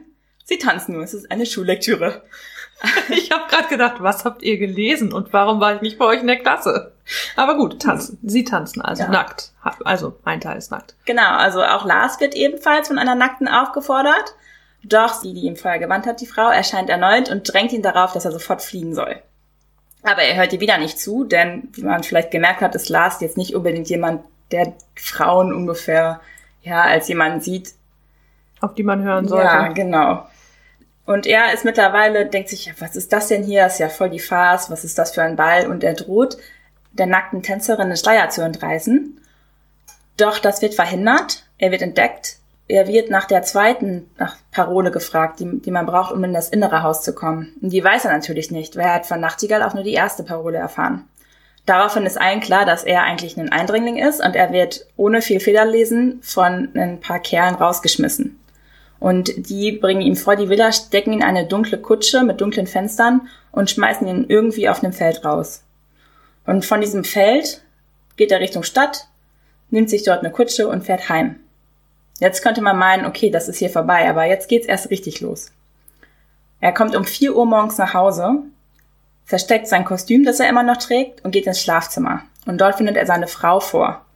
sie 0.44 0.58
tanzen 0.58 0.92
nur. 0.92 1.02
Es 1.02 1.14
ist 1.14 1.32
eine 1.32 1.46
Schullektüre. 1.46 2.22
Ich 3.10 3.30
habe 3.30 3.48
gerade 3.48 3.68
gedacht, 3.68 3.96
was 4.00 4.24
habt 4.24 4.42
ihr 4.42 4.58
gelesen 4.58 5.12
und 5.12 5.32
warum 5.32 5.60
war 5.60 5.76
ich 5.76 5.82
nicht 5.82 5.98
bei 5.98 6.04
euch 6.04 6.20
in 6.20 6.26
der 6.26 6.40
Klasse? 6.40 6.92
Aber 7.36 7.56
gut, 7.56 7.80
tanzen. 7.80 8.18
Sie 8.24 8.42
tanzen 8.42 8.82
also 8.82 9.04
ja. 9.04 9.08
nackt. 9.08 9.52
Also 9.84 10.18
ein 10.24 10.40
Teil 10.40 10.58
ist 10.58 10.72
nackt. 10.72 10.96
Genau, 11.04 11.36
also 11.36 11.62
auch 11.62 11.84
Lars 11.84 12.18
wird 12.18 12.34
ebenfalls 12.34 12.88
von 12.88 12.98
einer 12.98 13.14
Nackten 13.14 13.46
aufgefordert. 13.46 14.34
Doch 14.82 15.14
sie, 15.14 15.32
die 15.32 15.42
ihm 15.42 15.54
vorher 15.54 15.78
gewandt 15.78 16.06
hat, 16.06 16.20
die 16.20 16.26
Frau, 16.26 16.50
erscheint 16.50 16.90
erneut 16.90 17.30
und 17.30 17.52
drängt 17.52 17.72
ihn 17.72 17.82
darauf, 17.82 18.14
dass 18.14 18.24
er 18.24 18.32
sofort 18.32 18.62
fliehen 18.62 18.94
soll. 18.94 19.22
Aber 20.02 20.22
er 20.22 20.36
hört 20.36 20.52
ihr 20.52 20.60
wieder 20.60 20.78
nicht 20.78 20.98
zu, 20.98 21.24
denn 21.24 21.68
wie 21.72 21.82
man 21.82 22.02
vielleicht 22.02 22.30
gemerkt 22.30 22.60
hat, 22.60 22.74
ist 22.74 22.88
Lars 22.88 23.20
jetzt 23.20 23.36
nicht 23.36 23.54
unbedingt 23.54 23.88
jemand, 23.88 24.24
der 24.50 24.74
Frauen 24.96 25.52
ungefähr 25.52 26.20
ja 26.62 26.82
als 26.82 27.08
jemand 27.08 27.42
sieht, 27.42 27.72
auf 28.60 28.74
die 28.74 28.82
man 28.82 29.02
hören 29.02 29.28
sollte. 29.28 29.46
Ja, 29.46 29.68
genau. 29.68 30.26
Und 31.04 31.26
er 31.26 31.52
ist 31.52 31.64
mittlerweile, 31.64 32.26
denkt 32.26 32.48
sich, 32.48 32.72
was 32.78 32.96
ist 32.96 33.12
das 33.12 33.28
denn 33.28 33.42
hier? 33.42 33.64
Das 33.64 33.74
ist 33.74 33.78
ja 33.80 33.88
voll 33.88 34.10
die 34.10 34.20
Farce, 34.20 34.70
was 34.70 34.84
ist 34.84 34.98
das 34.98 35.12
für 35.12 35.22
ein 35.22 35.36
Ball? 35.36 35.66
Und 35.66 35.82
er 35.82 35.94
droht, 35.94 36.36
der 36.92 37.06
nackten 37.06 37.42
Tänzerin 37.42 37.88
den 37.88 37.96
Schleier 37.96 38.28
zu 38.28 38.42
entreißen. 38.42 39.20
Doch 40.16 40.38
das 40.38 40.62
wird 40.62 40.74
verhindert. 40.74 41.44
Er 41.58 41.70
wird 41.70 41.82
entdeckt. 41.82 42.36
Er 42.72 42.88
wird 42.88 43.10
nach 43.10 43.26
der 43.26 43.42
zweiten 43.42 44.08
nach 44.16 44.36
Parole 44.50 44.90
gefragt, 44.90 45.40
die, 45.40 45.60
die 45.60 45.70
man 45.70 45.84
braucht, 45.84 46.10
um 46.10 46.24
in 46.24 46.32
das 46.32 46.48
innere 46.48 46.82
Haus 46.82 47.02
zu 47.02 47.14
kommen. 47.14 47.52
Und 47.60 47.70
die 47.70 47.84
weiß 47.84 48.06
er 48.06 48.12
natürlich 48.12 48.50
nicht, 48.50 48.76
weil 48.76 48.86
er 48.86 48.94
hat 48.94 49.04
von 49.04 49.20
Nachtigall 49.20 49.62
auch 49.62 49.74
nur 49.74 49.82
die 49.84 49.92
erste 49.92 50.22
Parole 50.22 50.56
erfahren. 50.56 51.04
Daraufhin 51.66 52.06
ist 52.06 52.18
allen 52.18 52.40
klar, 52.40 52.64
dass 52.64 52.82
er 52.82 53.02
eigentlich 53.02 53.36
ein 53.36 53.52
Eindringling 53.52 53.98
ist 53.98 54.24
und 54.24 54.34
er 54.34 54.52
wird 54.54 54.86
ohne 54.96 55.20
viel 55.20 55.38
Federlesen 55.38 56.20
von 56.22 56.70
ein 56.74 56.98
paar 56.98 57.18
Kerlen 57.18 57.56
rausgeschmissen. 57.56 58.40
Und 58.98 59.50
die 59.50 59.72
bringen 59.72 60.00
ihn 60.00 60.16
vor 60.16 60.36
die 60.36 60.48
Villa, 60.48 60.72
stecken 60.72 61.12
ihn 61.12 61.20
in 61.20 61.26
eine 61.26 61.44
dunkle 61.46 61.76
Kutsche 61.76 62.22
mit 62.22 62.40
dunklen 62.40 62.66
Fenstern 62.66 63.28
und 63.50 63.68
schmeißen 63.68 64.08
ihn 64.08 64.24
irgendwie 64.28 64.70
auf 64.70 64.82
einem 64.82 64.94
Feld 64.94 65.26
raus. 65.26 65.62
Und 66.46 66.64
von 66.64 66.80
diesem 66.80 67.04
Feld 67.04 67.60
geht 68.16 68.32
er 68.32 68.40
Richtung 68.40 68.62
Stadt, 68.62 69.08
nimmt 69.68 69.90
sich 69.90 70.04
dort 70.04 70.20
eine 70.20 70.32
Kutsche 70.32 70.68
und 70.68 70.86
fährt 70.86 71.10
heim. 71.10 71.36
Jetzt 72.22 72.40
könnte 72.40 72.62
man 72.62 72.78
meinen, 72.78 73.04
okay, 73.04 73.30
das 73.30 73.48
ist 73.48 73.58
hier 73.58 73.68
vorbei, 73.68 74.08
aber 74.08 74.26
jetzt 74.26 74.48
geht's 74.48 74.68
erst 74.68 74.90
richtig 74.90 75.20
los. 75.20 75.50
Er 76.60 76.70
kommt 76.70 76.94
um 76.94 77.04
4 77.04 77.34
Uhr 77.34 77.46
morgens 77.46 77.78
nach 77.78 77.94
Hause, 77.94 78.44
versteckt 79.24 79.66
sein 79.66 79.84
Kostüm, 79.84 80.24
das 80.24 80.38
er 80.38 80.48
immer 80.48 80.62
noch 80.62 80.76
trägt, 80.76 81.24
und 81.24 81.32
geht 81.32 81.48
ins 81.48 81.60
Schlafzimmer. 81.60 82.22
Und 82.46 82.60
dort 82.60 82.76
findet 82.76 82.96
er 82.96 83.06
seine 83.06 83.26
Frau 83.26 83.58
vor. 83.58 84.06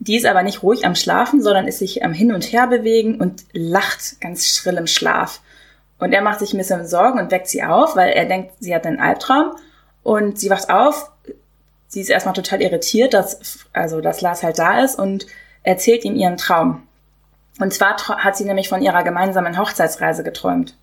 Die 0.00 0.16
ist 0.16 0.26
aber 0.26 0.42
nicht 0.42 0.62
ruhig 0.62 0.84
am 0.84 0.94
Schlafen, 0.94 1.40
sondern 1.40 1.66
ist 1.66 1.78
sich 1.78 2.04
am 2.04 2.12
Hin 2.12 2.30
und 2.30 2.52
Her 2.52 2.66
bewegen 2.66 3.22
und 3.22 3.46
lacht 3.54 4.20
ganz 4.20 4.46
schrill 4.46 4.76
im 4.76 4.86
Schlaf. 4.86 5.40
Und 5.98 6.12
er 6.12 6.20
macht 6.20 6.40
sich 6.40 6.52
ein 6.52 6.58
bisschen 6.58 6.86
Sorgen 6.86 7.18
und 7.18 7.30
weckt 7.30 7.48
sie 7.48 7.62
auf, 7.64 7.96
weil 7.96 8.10
er 8.10 8.26
denkt, 8.26 8.52
sie 8.60 8.74
hat 8.74 8.84
einen 8.84 9.00
Albtraum. 9.00 9.56
Und 10.02 10.38
sie 10.38 10.50
wacht 10.50 10.68
auf. 10.68 11.10
Sie 11.88 12.02
ist 12.02 12.10
erstmal 12.10 12.34
total 12.34 12.60
irritiert, 12.60 13.14
dass, 13.14 13.60
also, 13.72 14.02
dass 14.02 14.20
Lars 14.20 14.42
halt 14.42 14.58
da 14.58 14.84
ist 14.84 14.98
und 14.98 15.26
erzählt 15.66 16.04
ihm 16.04 16.14
ihren 16.14 16.36
Traum. 16.36 16.82
Und 17.60 17.74
zwar 17.74 17.96
hat 17.96 18.36
sie 18.36 18.44
nämlich 18.44 18.68
von 18.68 18.82
ihrer 18.82 19.02
gemeinsamen 19.02 19.58
Hochzeitsreise 19.58 20.22
geträumt. 20.22 20.76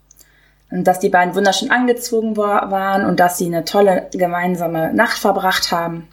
Und 0.69 0.85
dass 0.85 0.99
die 0.99 1.09
beiden 1.09 1.35
wunderschön 1.35 1.71
angezogen 1.71 2.35
waren 2.35 3.05
und 3.05 3.19
dass 3.19 3.37
sie 3.37 3.45
eine 3.45 3.63
tolle 3.63 4.09
gemeinsame 4.11 4.93
Nacht 4.93 5.17
verbracht 5.17 5.71
haben. 5.71 6.09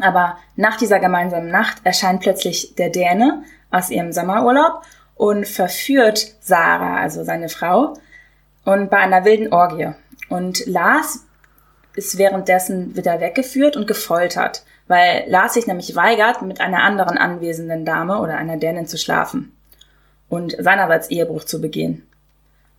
Aber 0.00 0.38
nach 0.56 0.76
dieser 0.76 0.98
gemeinsamen 0.98 1.50
Nacht 1.50 1.78
erscheint 1.84 2.22
plötzlich 2.22 2.74
der 2.76 2.90
Däne 2.90 3.42
aus 3.70 3.90
ihrem 3.90 4.12
Sommerurlaub 4.12 4.82
und 5.16 5.46
verführt 5.46 6.34
Sarah, 6.40 7.00
also 7.00 7.24
seine 7.24 7.48
Frau, 7.48 7.94
und 8.64 8.90
bei 8.90 8.98
einer 8.98 9.24
wilden 9.24 9.52
Orgie. 9.52 9.90
Und 10.28 10.64
Lars 10.66 11.26
ist 11.94 12.16
währenddessen 12.16 12.96
wieder 12.96 13.20
weggeführt 13.20 13.76
und 13.76 13.86
gefoltert, 13.86 14.62
weil 14.90 15.22
Lars 15.28 15.54
sich 15.54 15.68
nämlich 15.68 15.94
weigert, 15.94 16.42
mit 16.42 16.60
einer 16.60 16.82
anderen 16.82 17.16
anwesenden 17.16 17.84
Dame 17.84 18.18
oder 18.18 18.36
einer 18.36 18.56
Dänin 18.56 18.88
zu 18.88 18.98
schlafen 18.98 19.56
und 20.28 20.56
seinerseits 20.58 21.10
Ehebruch 21.10 21.44
zu 21.44 21.60
begehen. 21.60 22.08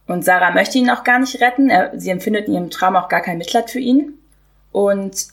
Und 0.08 0.26
Sarah 0.26 0.52
möchte 0.52 0.78
ihn 0.78 0.90
auch 0.90 1.06
gar 1.06 1.20
nicht 1.20 1.40
retten. 1.40 1.70
Er, 1.70 1.98
sie 1.98 2.10
empfindet 2.10 2.50
in 2.50 2.56
ihrem 2.56 2.70
Traum 2.70 2.98
auch 2.98 3.08
gar 3.08 3.22
kein 3.22 3.38
Mitleid 3.38 3.72
für 3.72 3.80
ihn. 3.80 4.16
Und 4.74 5.28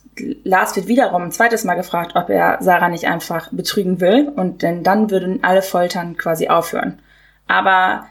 Lars 0.44 0.76
wird 0.76 0.86
wiederum 0.86 1.24
ein 1.24 1.32
zweites 1.32 1.64
Mal 1.64 1.74
gefragt, 1.74 2.12
ob 2.14 2.30
er 2.30 2.58
Sarah 2.60 2.88
nicht 2.88 3.08
einfach 3.08 3.50
betrügen 3.50 4.00
will. 4.00 4.28
Und 4.28 4.62
denn 4.62 4.84
dann 4.84 5.10
würden 5.10 5.42
alle 5.42 5.62
Foltern 5.62 6.16
quasi 6.16 6.46
aufhören. 6.46 7.00
Aber 7.48 8.06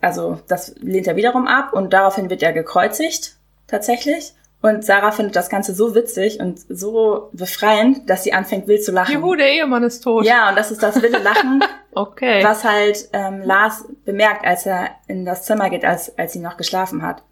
also 0.00 0.38
das 0.46 0.76
lehnt 0.76 1.08
er 1.08 1.16
wiederum 1.16 1.48
ab 1.48 1.72
und 1.72 1.92
daraufhin 1.92 2.30
wird 2.30 2.44
er 2.44 2.52
gekreuzigt 2.52 3.34
tatsächlich. 3.66 4.34
Und 4.62 4.84
Sarah 4.84 5.12
findet 5.12 5.36
das 5.36 5.48
Ganze 5.48 5.74
so 5.74 5.94
witzig 5.94 6.40
und 6.40 6.58
so 6.68 7.28
befreiend, 7.32 8.08
dass 8.08 8.24
sie 8.24 8.32
anfängt 8.32 8.66
wild 8.66 8.84
zu 8.84 8.90
lachen. 8.90 9.14
Juhu, 9.14 9.34
der 9.34 9.50
Ehemann 9.50 9.82
ist 9.84 10.00
tot. 10.00 10.24
Ja, 10.24 10.48
und 10.48 10.56
das 10.56 10.70
ist 10.70 10.82
das 10.82 11.00
wilde 11.00 11.18
Lachen, 11.18 11.62
okay. 11.92 12.42
was 12.42 12.64
halt 12.64 13.08
ähm, 13.12 13.42
Lars 13.42 13.84
bemerkt, 14.04 14.44
als 14.44 14.66
er 14.66 14.90
in 15.06 15.24
das 15.24 15.44
Zimmer 15.44 15.70
geht, 15.70 15.84
als, 15.84 16.18
als 16.18 16.32
sie 16.32 16.40
noch 16.40 16.56
geschlafen 16.56 17.02
hat. 17.02 17.22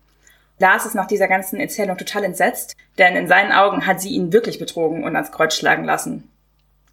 Lars 0.59 0.87
ist 0.87 0.95
nach 0.95 1.07
dieser 1.07 1.26
ganzen 1.26 1.59
Erzählung 1.59 1.97
total 1.97 2.25
entsetzt, 2.25 2.76
denn 2.99 3.16
in 3.16 3.26
seinen 3.26 3.52
Augen 3.52 3.87
hat 3.87 4.00
sie 4.00 4.11
ihn 4.11 4.33
wirklich 4.33 4.59
betrogen 4.59 5.02
und 5.02 5.16
ans 5.16 5.33
Kreuz 5.33 5.57
schlagen 5.57 5.85
lassen. 5.85 6.31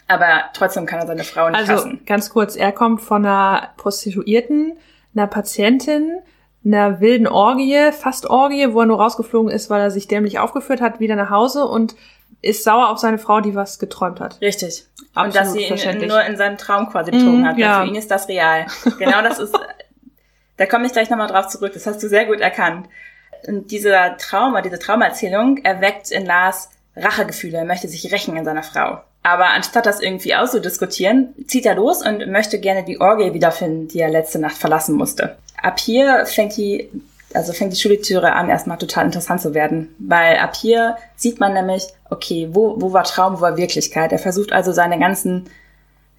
Aber 0.08 0.46
trotzdem 0.54 0.86
kann 0.86 1.00
er 1.00 1.08
seine 1.08 1.24
Frau 1.24 1.50
nicht 1.50 1.60
also, 1.60 1.74
hassen. 1.74 2.02
ganz 2.06 2.30
kurz, 2.32 2.56
er 2.56 2.72
kommt 2.72 3.02
von 3.02 3.26
einer 3.26 3.70
Prostituierten, 3.78 4.78
einer 5.16 5.28
Patientin, 5.28 6.18
einer 6.64 7.00
wilden 7.00 7.28
Orgie, 7.28 7.92
fast 7.92 8.30
Orgie, 8.30 8.74
wo 8.74 8.82
er 8.82 8.86
nur 8.86 9.00
rausgeflogen 9.02 9.52
ist, 9.52 9.70
weil 9.70 9.82
er 9.82 9.92
sich 9.92 10.08
dämlich 10.08 10.40
aufgeführt 10.40 10.82
hat, 10.82 11.00
wieder 11.00 11.16
nach 11.16 11.30
Hause 11.30 11.66
und 11.66 11.96
ist 12.44 12.64
sauer 12.64 12.90
auf 12.90 12.98
seine 12.98 13.18
Frau, 13.18 13.40
die 13.42 13.56
was 13.56 13.80
geträumt 13.80 14.20
hat. 14.20 14.40
Richtig. 14.42 14.86
Absolut 15.14 15.26
und 15.26 15.36
dass 15.36 15.54
sie 15.54 16.00
ihn 16.00 16.08
nur 16.08 16.24
in 16.24 16.38
seinem 16.38 16.58
Traum 16.58 16.90
quasi 16.90 17.12
betrogen 17.12 17.42
Mhm, 17.42 17.46
hat. 17.48 17.58
ja. 17.58 17.82
Für 17.82 17.88
ihn 17.88 17.96
ist 17.96 18.10
das 18.12 18.28
real. 18.28 18.66
Genau 18.98 19.22
das 19.22 19.40
ist, 19.40 19.54
da 20.58 20.66
komme 20.66 20.86
ich 20.86 20.92
gleich 20.92 21.10
nochmal 21.10 21.28
drauf 21.28 21.48
zurück. 21.48 21.72
Das 21.74 21.86
hast 21.86 22.02
du 22.02 22.08
sehr 22.10 22.26
gut 22.26 22.40
erkannt. 22.40 22.88
Und 23.48 23.72
dieser 23.72 24.18
Trauma, 24.18 24.62
diese 24.62 24.78
Traumerzählung 24.80 25.58
erweckt 25.64 26.12
in 26.12 26.26
Lars 26.26 26.70
Rachegefühle. 26.96 27.58
Er 27.60 27.66
möchte 27.66 27.88
sich 27.88 28.12
rächen 28.12 28.36
in 28.38 28.46
seiner 28.46 28.64
Frau. 28.64 29.00
Aber 29.24 29.48
anstatt 29.52 29.86
das 29.86 30.02
irgendwie 30.02 30.36
auszudiskutieren, 30.36 31.34
zieht 31.48 31.66
er 31.66 31.76
los 31.76 32.04
und 32.06 32.26
möchte 32.32 32.60
gerne 32.60 32.84
die 32.84 33.00
Orgie 33.00 33.34
wiederfinden, 33.34 33.88
die 33.88 34.00
er 34.00 34.10
letzte 34.10 34.40
Nacht 34.40 34.58
verlassen 34.58 34.96
musste. 34.96 35.38
Ab 35.62 35.80
hier 35.80 36.26
fängt 36.26 36.58
die, 36.58 36.90
also 37.34 37.54
fängt 37.54 37.74
die 37.74 37.80
Schullektüre 37.80 38.34
an, 38.34 38.50
erstmal 38.50 38.78
total 38.78 39.06
interessant 39.06 39.42
zu 39.42 39.54
werden. 39.54 39.94
Weil 40.00 40.38
ab 40.38 40.56
hier 40.56 40.98
sieht 41.16 41.40
man 41.40 41.54
nämlich, 41.54 41.88
okay, 42.10 42.50
wo, 42.52 42.80
wo 42.80 42.94
war 42.94 43.04
Traum, 43.04 43.38
wo 43.38 43.42
war 43.42 43.58
Wirklichkeit? 43.58 44.12
Er 44.12 44.20
versucht 44.20 44.52
also 44.52 44.72
seine 44.72 45.00
ganzen 45.00 45.50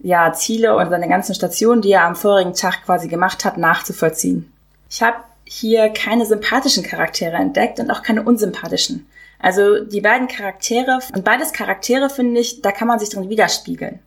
ja, 0.00 0.32
Ziele 0.32 0.76
und 0.76 0.90
seine 0.90 1.08
ganzen 1.08 1.34
Stationen, 1.34 1.80
die 1.80 1.92
er 1.92 2.04
am 2.04 2.16
vorigen 2.16 2.54
Tag 2.54 2.84
quasi 2.84 3.08
gemacht 3.08 3.44
hat, 3.44 3.56
nachzuvollziehen. 3.56 4.52
Ich 4.90 5.02
habe 5.02 5.18
hier 5.44 5.90
keine 5.90 6.26
sympathischen 6.26 6.82
Charaktere 6.82 7.37
entdeckt 7.37 7.78
und 7.78 7.90
auch 7.90 8.02
keine 8.02 8.22
unsympathischen. 8.22 9.06
Also 9.38 9.84
die 9.84 10.00
beiden 10.00 10.28
Charaktere 10.28 11.00
und 11.14 11.25
beides 11.25 11.52
Charaktere 11.52 12.11
finde 12.11 12.40
ich, 12.40 12.62
da 12.62 12.72
kann 12.72 12.88
man 12.88 12.99
sich 12.99 13.11
drin 13.11 13.28
widerspiegeln. 13.28 14.00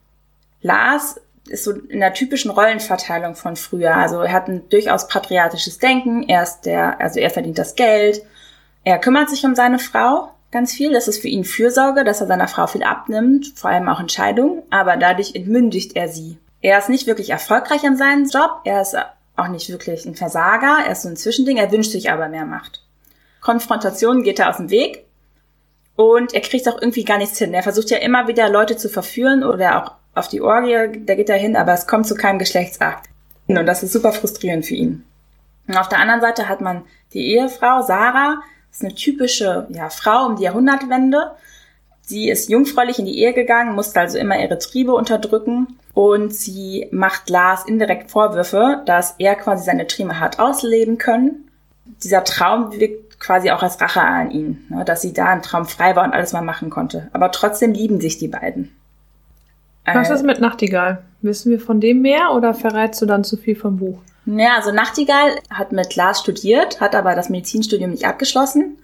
Lars 0.62 1.20
ist 1.48 1.64
so 1.64 1.72
in 1.72 2.00
der 2.00 2.14
typischen 2.14 2.52
Rollenverteilung 2.52 3.36
von 3.36 3.56
früher. 3.56 3.96
Also 3.96 4.22
er 4.22 4.34
hat 4.34 4.48
ein 4.48 4.68
durchaus 4.70 5.08
patriotisches 5.08 5.78
Denken. 5.78 6.24
Er 6.24 6.44
ist 6.44 6.62
der, 6.62 7.00
also 7.00 7.20
er 7.20 7.30
verdient 7.30 7.58
das 7.58 7.75
Geld. 7.75 8.24
Er 8.84 9.00
kümmert 9.00 9.30
sich 9.30 9.44
um 9.46 9.56
seine 9.56 9.80
Frau 9.80 10.32
ganz 10.52 10.74
viel. 10.74 10.94
Das 10.94 11.08
ist 11.08 11.22
für 11.22 11.28
ihn 11.28 11.44
Fürsorge, 11.44 12.04
dass 12.04 12.22
er 12.22 12.28
seiner 12.28 12.48
Frau 12.48 12.68
viel 12.68 12.84
abnimmt, 12.84 13.54
vor 13.56 13.70
allem 13.70 13.90
auch 13.90 14.00
Entscheidungen. 14.00 14.64
Aber 14.70 14.98
dadurch 14.98 15.36
entmündigt 15.36 15.96
er 15.96 16.08
sie. 16.08 16.38
Er 16.62 16.80
ist 16.80 16.90
nicht 16.90 17.08
wirklich 17.08 17.30
erfolgreich 17.30 17.86
an 17.86 17.98
seinem 17.98 18.25
Job. 18.25 18.62
Er 18.64 18.82
ist 18.82 18.96
auch 19.36 19.48
nicht 19.50 19.70
wirklich 19.70 20.06
ein 20.06 20.16
Versager. 20.16 20.80
Er 20.86 20.94
ist 20.94 21.04
so 21.04 21.10
ein 21.10 21.18
Zwischending. 21.18 21.58
Er 21.58 21.72
wünscht 21.72 21.92
sich 21.92 22.10
aber 22.10 22.28
mehr 22.28 22.46
Macht. 22.46 22.84
Konfrontationen 23.42 24.24
geht 24.24 24.40
er 24.40 24.50
aus 24.50 24.58
dem 24.58 24.72
Weg. 24.72 25.06
Und 25.96 26.34
er 26.34 26.42
kriegt 26.42 26.68
auch 26.68 26.82
irgendwie 26.82 27.06
gar 27.06 27.18
nichts 27.18 27.38
hin. 27.38 27.54
Er 27.54 27.64
versucht 27.64 27.90
ja 27.90 27.98
immer 27.98 28.28
wieder 28.28 28.50
Leute 28.50 28.75
zu 28.75 28.90
verführen 28.90 29.44
oder 29.44 29.84
auch 29.84 29.92
auf 30.15 30.27
die 30.27 30.41
Orgie, 30.41 31.03
da 31.05 31.15
geht 31.15 31.29
er 31.29 31.38
hin, 31.38 31.55
aber 31.55 31.74
es 31.74 31.88
kommt 31.88 32.07
zu 32.07 32.15
keinem 32.15 32.39
Geschlechtsakt. 32.39 33.10
Und 33.48 33.65
das 33.65 33.84
ist 33.84 33.93
super 33.93 34.12
frustrierend 34.12 34.65
für 34.65 34.75
ihn. 34.75 35.03
Und 35.67 35.77
auf 35.77 35.89
der 35.89 36.00
anderen 36.00 36.22
Seite 36.22 36.50
hat 36.50 36.62
man 36.62 36.84
die 37.13 37.34
Ehefrau 37.34 37.81
Sarah, 37.81 38.41
das 38.69 38.77
ist 38.77 38.84
eine 38.84 38.95
typische 38.95 39.67
ja, 39.69 39.89
Frau 39.89 40.25
um 40.25 40.36
die 40.38 40.43
Jahrhundertwende. 40.43 41.31
Sie 42.01 42.29
ist 42.29 42.50
jungfräulich 42.50 43.00
in 43.00 43.05
die 43.05 43.19
Ehe 43.19 43.34
gegangen, 43.34 43.74
musste 43.74 44.00
also 44.00 44.17
immer 44.17 44.39
ihre 44.39 44.60
Triebe 44.60 44.93
unterdrücken 44.93 45.79
und 45.93 46.34
sie 46.34 46.88
macht 46.91 47.29
Lars 47.29 47.65
indirekt 47.65 48.12
Vorwürfe, 48.12 48.84
dass 48.86 49.15
er 49.17 49.36
quasi 49.36 49.63
seine 49.63 49.88
Triebe 49.88 50.19
hat 50.19 50.39
ausleben 50.39 50.98
können. 50.98 51.50
Dieser 52.03 52.24
Traum 52.24 52.79
wirkt 52.79 53.19
quasi 53.19 53.50
auch 53.50 53.63
als 53.63 53.81
Rache 53.81 54.01
an 54.01 54.29
ihn, 54.29 54.65
ne, 54.69 54.86
dass 54.86 55.01
sie 55.01 55.13
da 55.13 55.34
im 55.34 55.41
Traum 55.41 55.65
frei 55.65 55.95
war 55.95 56.03
und 56.03 56.13
alles 56.13 56.34
mal 56.34 56.41
machen 56.41 56.69
konnte. 56.69 57.10
Aber 57.13 57.31
trotzdem 57.31 57.74
lieben 57.74 58.00
sich 58.01 58.17
die 58.17 58.27
beiden. 58.27 58.75
Was 59.86 60.10
Äh, 60.10 60.13
ist 60.15 60.24
mit 60.25 60.39
Nachtigall? 60.39 61.04
Wissen 61.22 61.51
wir 61.51 61.60
von 61.60 61.80
dem 61.80 62.01
mehr 62.01 62.32
oder 62.34 62.54
verrätst 62.54 63.01
du 63.01 63.06
dann 63.06 63.24
zu 63.24 63.38
viel 63.38 63.56
vom 63.56 63.77
Buch? 63.77 64.00
Ja, 64.25 64.56
also 64.58 64.72
Nachtigall 64.72 65.36
hat 65.51 65.72
mit 65.72 65.96
Lars 65.96 66.20
studiert, 66.22 66.82
hat 66.82 66.96
aber 66.96 67.15
das 67.15 67.30
Medizinstudium 67.30 67.92
nicht 67.92 68.06
abgeschlossen 68.06 68.77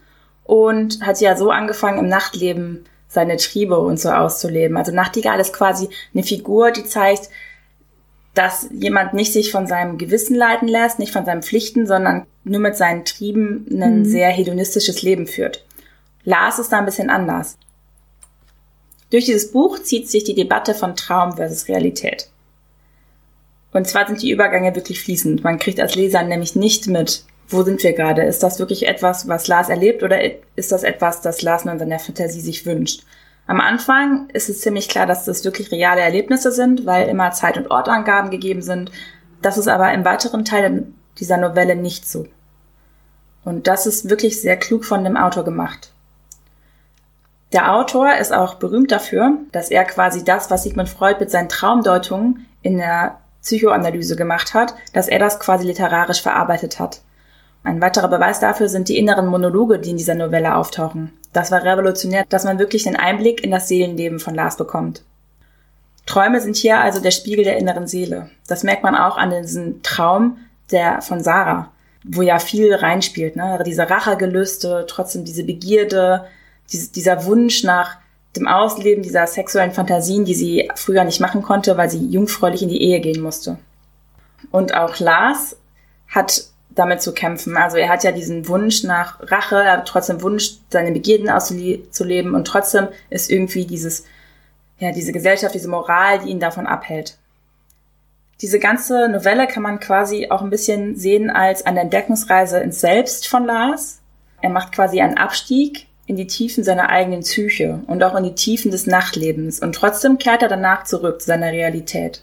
und 0.44 1.02
hat 1.06 1.20
ja 1.22 1.36
so 1.36 1.50
angefangen, 1.50 2.00
im 2.00 2.08
Nachtleben 2.08 2.86
seine 3.08 3.38
Triebe 3.38 3.80
und 3.80 4.00
so 4.00 4.10
auszuleben. 4.10 4.78
Also 4.78 4.92
Nachtigall 4.92 5.40
ist 5.40 5.54
quasi 5.54 5.90
eine 6.14 6.24
Figur, 6.24 6.72
die 6.72 6.86
zeigt, 6.86 7.30
dass 8.34 8.68
jemand 8.72 9.14
nicht 9.14 9.34
sich 9.34 9.52
von 9.52 9.68
seinem 9.68 9.98
Gewissen 9.98 10.36
leiten 10.36 10.68
lässt, 10.68 11.00
nicht 11.00 11.12
von 11.12 11.26
seinen 11.26 11.42
Pflichten, 11.44 11.86
sondern 11.86 12.26
nur 12.44 12.60
mit 12.62 12.78
seinen 12.78 13.04
Trieben 13.04 13.66
ein 13.70 14.00
Mhm. 14.00 14.06
sehr 14.06 14.30
hedonistisches 14.30 15.02
Leben 15.02 15.28
führt. 15.28 15.66
Lars 16.24 16.60
ist 16.60 16.72
da 16.72 16.78
ein 16.80 16.86
bisschen 16.86 17.10
anders. 17.10 17.58
Durch 19.12 19.26
dieses 19.26 19.52
Buch 19.52 19.80
zieht 19.80 20.10
sich 20.10 20.24
die 20.24 20.36
Debatte 20.36 20.74
von 20.74 20.96
Traum 20.96 21.36
versus 21.36 21.68
Realität. 21.68 22.30
Und 23.74 23.88
zwar 23.88 24.08
sind 24.08 24.22
die 24.22 24.32
Übergänge 24.32 24.74
wirklich 24.76 25.02
fließend. 25.02 25.44
Man 25.44 25.60
kriegt 25.60 25.80
als 25.80 25.96
Leser 25.96 26.24
nämlich 26.24 26.56
nicht 26.56 26.88
mit, 26.88 27.26
wo 27.48 27.64
sind 27.64 27.84
wir 27.84 27.94
gerade? 27.94 28.24
Ist 28.24 28.44
das 28.44 28.60
wirklich 28.60 28.88
etwas, 28.88 29.28
was 29.28 29.48
Lars 29.48 29.70
erlebt 29.70 30.04
oder 30.04 30.20
ist 30.56 30.72
das 30.72 30.84
etwas, 30.84 31.22
das 31.22 31.42
Lars 31.42 31.66
nur 31.66 31.74
in 31.74 31.80
seiner 31.80 32.00
Fantasie 32.00 32.42
sich 32.42 32.66
wünscht? 32.66 33.04
Am 33.48 33.60
Anfang 33.60 34.30
ist 34.32 34.50
es 34.50 34.62
ziemlich 34.62 34.88
klar, 34.88 35.06
dass 35.06 35.26
das 35.26 35.44
wirklich 35.44 35.72
reale 35.72 36.02
Erlebnisse 36.02 36.52
sind, 36.52 36.86
weil 36.86 37.10
immer 37.10 37.32
Zeit- 37.32 37.58
und 37.58 37.70
Ortangaben 37.70 38.32
gegeben 38.32 38.62
sind. 38.62 38.92
Das 39.42 39.58
ist 39.58 39.68
aber 39.68 39.94
im 39.94 40.06
weiteren 40.06 40.46
Teil 40.46 40.88
dieser 41.20 41.38
Novelle 41.38 41.76
nicht 41.76 42.08
so. 42.08 42.28
Und 43.44 43.68
das 43.68 43.88
ist 43.88 44.10
wirklich 44.10 44.40
sehr 44.40 44.56
klug 44.56 44.86
von 44.86 45.04
dem 45.04 45.18
Autor 45.18 45.44
gemacht. 45.44 45.92
Der 47.54 47.74
Autor 47.76 48.16
ist 48.16 48.34
auch 48.34 48.56
berühmt 48.56 48.92
dafür, 48.92 49.38
dass 49.52 49.72
er 49.72 49.84
quasi 49.84 50.24
das, 50.24 50.50
was 50.50 50.64
Sigmund 50.64 50.90
Freud 50.90 51.18
mit 51.20 51.30
seinen 51.30 51.50
Traumdeutungen 51.50 52.46
in 52.62 52.78
der 52.78 53.18
Psychoanalyse 53.42 54.16
gemacht 54.16 54.54
hat, 54.54 54.76
dass 54.94 55.08
er 55.08 55.20
das 55.20 55.40
quasi 55.40 55.66
literarisch 55.66 56.22
verarbeitet 56.22 56.80
hat. 56.80 57.02
Ein 57.64 57.82
weiterer 57.82 58.08
Beweis 58.08 58.40
dafür 58.40 58.70
sind 58.70 58.88
die 58.88 58.98
inneren 58.98 59.28
Monologe, 59.28 59.80
die 59.80 59.92
in 59.92 59.98
dieser 59.98 60.16
Novelle 60.16 60.56
auftauchen. 60.56 61.14
Das 61.34 61.52
war 61.52 61.64
revolutionär, 61.64 62.26
dass 62.28 62.44
man 62.44 62.60
wirklich 62.60 62.88
einen 62.88 62.96
Einblick 62.96 63.44
in 63.44 63.52
das 63.52 63.68
Seelenleben 63.68 64.20
von 64.20 64.34
Lars 64.34 64.58
bekommt. 64.58 65.04
Träume 66.06 66.42
sind 66.42 66.56
hier 66.56 66.80
also 66.80 67.00
der 67.00 67.12
Spiegel 67.12 67.44
der 67.44 67.58
inneren 67.58 67.88
Seele. 67.88 68.30
Das 68.48 68.64
merkt 68.64 68.84
man 68.84 68.96
auch 68.96 69.18
an 69.18 69.30
diesem 69.30 69.84
Traum 69.84 70.38
der 70.72 71.02
von 71.02 71.22
Sarah, 71.22 71.72
wo 72.04 72.22
ja 72.22 72.40
viel 72.40 72.74
reinspielt, 72.74 73.36
ne? 73.36 73.62
Diese 73.66 73.90
Rachegelüste, 73.90 74.86
trotzdem 74.88 75.26
diese 75.26 75.44
Begierde, 75.44 76.26
diese, 76.72 76.92
dieser 76.92 77.26
Wunsch 77.26 77.64
nach 77.64 77.98
dem 78.36 78.48
Ausleben 78.48 79.04
dieser 79.04 79.28
sexuellen 79.28 79.74
Fantasien, 79.74 80.26
die 80.26 80.36
sie 80.36 80.70
früher 80.76 81.04
nicht 81.04 81.20
machen 81.20 81.42
konnte, 81.42 81.78
weil 81.78 81.90
sie 81.90 82.06
jungfräulich 82.06 82.64
in 82.64 82.70
die 82.70 82.82
Ehe 82.82 83.02
gehen 83.02 83.22
musste. 83.22 83.58
Und 84.52 84.74
auch 84.74 85.00
Lars 85.00 85.58
hat 86.08 86.46
damit 86.70 87.02
zu 87.02 87.14
kämpfen. 87.14 87.58
Also 87.58 87.78
er 87.78 87.90
hat 87.90 88.04
ja 88.04 88.12
diesen 88.12 88.48
Wunsch 88.48 88.84
nach 88.84 89.20
Rache, 89.30 89.58
er 89.58 89.74
hat 89.74 89.88
trotzdem 89.88 90.22
Wunsch, 90.22 90.54
seine 90.70 90.92
Begierden 90.92 91.30
auszuleben 91.30 92.34
und 92.34 92.46
trotzdem 92.46 92.88
ist 93.10 93.30
irgendwie 93.30 93.66
dieses, 93.66 94.06
ja, 94.80 94.92
diese 94.92 95.12
Gesellschaft, 95.12 95.54
diese 95.54 95.68
Moral, 95.68 96.20
die 96.20 96.30
ihn 96.30 96.40
davon 96.40 96.68
abhält. 96.68 97.18
Diese 98.40 98.58
ganze 98.58 99.10
Novelle 99.10 99.48
kann 99.48 99.62
man 99.62 99.80
quasi 99.80 100.30
auch 100.30 100.42
ein 100.42 100.50
bisschen 100.50 100.96
sehen 100.96 101.30
als 101.30 101.66
eine 101.66 101.82
Entdeckungsreise 101.82 102.60
ins 102.60 102.82
Selbst 102.82 103.28
von 103.28 103.46
Lars. 103.46 104.00
Er 104.42 104.50
macht 104.50 104.72
quasi 104.72 105.02
einen 105.02 105.18
Abstieg 105.18 105.88
in 106.12 106.18
die 106.18 106.28
Tiefen 106.28 106.66
seiner 106.66 106.90
eigenen 106.90 107.22
Psyche 107.22 107.80
und 107.88 108.04
auch 108.04 108.16
in 108.16 108.26
die 108.26 108.36
Tiefen 108.36 108.70
des 108.70 108.86
Nachtlebens 108.86 109.62
und 109.62 109.74
trotzdem 109.74 110.18
kehrt 110.18 110.42
er 110.42 110.50
danach 110.50 110.84
zurück 110.84 111.22
zu 111.22 111.28
seiner 111.28 111.54
Realität. 111.54 112.22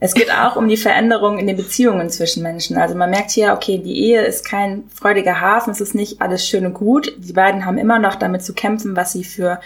Es 0.00 0.12
geht 0.12 0.30
auch 0.30 0.56
um 0.56 0.68
die 0.68 0.76
Veränderung 0.76 1.38
in 1.38 1.46
den 1.46 1.56
Beziehungen 1.56 2.10
zwischen 2.10 2.42
Menschen. 2.42 2.76
Also 2.76 2.94
man 2.94 3.08
merkt 3.08 3.30
hier, 3.30 3.54
okay, 3.54 3.78
die 3.78 3.98
Ehe 4.04 4.20
ist 4.20 4.44
kein 4.44 4.84
freudiger 4.94 5.40
Hafen, 5.40 5.70
es 5.70 5.80
ist 5.80 5.94
nicht 5.94 6.20
alles 6.20 6.46
schön 6.46 6.66
und 6.66 6.74
gut. 6.74 7.16
Die 7.16 7.32
beiden 7.32 7.64
haben 7.64 7.78
immer 7.78 7.98
noch 7.98 8.16
damit 8.16 8.42
zu 8.42 8.52
kämpfen, 8.52 8.94
was 8.96 9.12
sie 9.12 9.24
für 9.24 9.60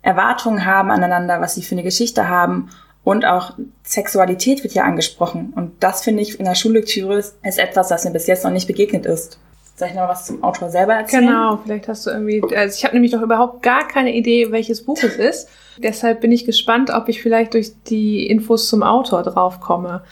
Erwartungen 0.00 0.64
haben 0.64 0.90
aneinander, 0.90 1.42
was 1.42 1.54
sie 1.54 1.62
für 1.62 1.74
eine 1.74 1.82
Geschichte 1.82 2.26
haben. 2.26 2.70
Und 3.04 3.26
auch 3.26 3.52
Sexualität 3.84 4.64
wird 4.64 4.72
ja 4.72 4.84
angesprochen. 4.84 5.52
Und 5.54 5.72
das 5.80 6.02
finde 6.02 6.22
ich 6.22 6.40
in 6.40 6.46
der 6.46 6.54
Schullektüre 6.54 7.18
ist 7.18 7.58
etwas, 7.58 7.88
das 7.88 8.06
mir 8.06 8.12
bis 8.12 8.26
jetzt 8.26 8.44
noch 8.44 8.50
nicht 8.50 8.66
begegnet 8.66 9.04
ist. 9.04 9.38
Soll 9.76 9.88
ich 9.88 9.94
noch 9.94 10.08
was 10.08 10.24
zum 10.24 10.42
Autor 10.42 10.70
selber 10.70 10.94
erzählen? 10.94 11.26
Genau, 11.26 11.58
vielleicht 11.62 11.86
hast 11.86 12.06
du 12.06 12.10
irgendwie, 12.10 12.42
also 12.56 12.74
ich 12.74 12.84
habe 12.84 12.94
nämlich 12.94 13.12
noch 13.12 13.20
überhaupt 13.20 13.62
gar 13.62 13.86
keine 13.86 14.14
Idee, 14.14 14.50
welches 14.50 14.82
Buch 14.82 14.98
es 15.02 15.16
ist. 15.16 15.48
Deshalb 15.76 16.22
bin 16.22 16.32
ich 16.32 16.46
gespannt, 16.46 16.90
ob 16.90 17.10
ich 17.10 17.20
vielleicht 17.20 17.52
durch 17.52 17.72
die 17.84 18.26
Infos 18.26 18.68
zum 18.68 18.82
Autor 18.82 19.22
draufkomme. 19.22 20.02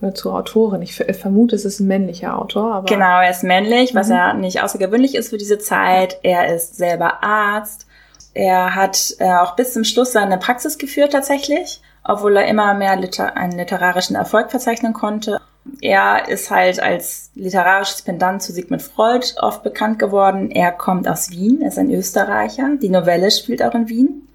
Oder 0.00 0.14
zur 0.14 0.34
Autorin. 0.34 0.82
Ich 0.82 0.94
vermute, 0.96 1.54
es 1.54 1.64
ist 1.64 1.80
ein 1.80 1.86
männlicher 1.86 2.38
Autor. 2.38 2.74
Aber 2.74 2.86
genau, 2.86 3.20
er 3.20 3.30
ist 3.30 3.44
männlich, 3.44 3.94
was 3.94 4.08
mhm. 4.08 4.14
ja 4.14 4.34
nicht 4.34 4.62
außergewöhnlich 4.62 5.14
ist 5.14 5.30
für 5.30 5.38
diese 5.38 5.58
Zeit. 5.58 6.18
Er 6.22 6.54
ist 6.54 6.76
selber 6.76 7.22
Arzt. 7.22 7.86
Er 8.32 8.74
hat 8.74 9.14
äh, 9.18 9.32
auch 9.34 9.54
bis 9.54 9.72
zum 9.72 9.84
Schluss 9.84 10.12
seine 10.12 10.38
Praxis 10.38 10.78
geführt 10.78 11.12
tatsächlich, 11.12 11.80
obwohl 12.02 12.36
er 12.36 12.48
immer 12.48 12.74
mehr 12.74 12.96
liter 12.96 13.36
einen 13.36 13.56
literarischen 13.56 14.16
Erfolg 14.16 14.50
verzeichnen 14.50 14.92
konnte. 14.94 15.40
Er 15.80 16.28
ist 16.28 16.50
halt 16.50 16.80
als 16.80 17.30
literarisches 17.34 18.02
Pendant 18.02 18.42
zu 18.42 18.52
Sigmund 18.52 18.82
Freud 18.82 19.26
oft 19.40 19.62
bekannt 19.62 19.98
geworden. 19.98 20.50
Er 20.50 20.72
kommt 20.72 21.08
aus 21.08 21.30
Wien, 21.30 21.62
er 21.62 21.68
ist 21.68 21.78
ein 21.78 21.90
Österreicher. 21.90 22.76
Die 22.80 22.90
Novelle 22.90 23.30
spielt 23.30 23.62
auch 23.62 23.74
in 23.74 23.88
Wien. 23.88 24.28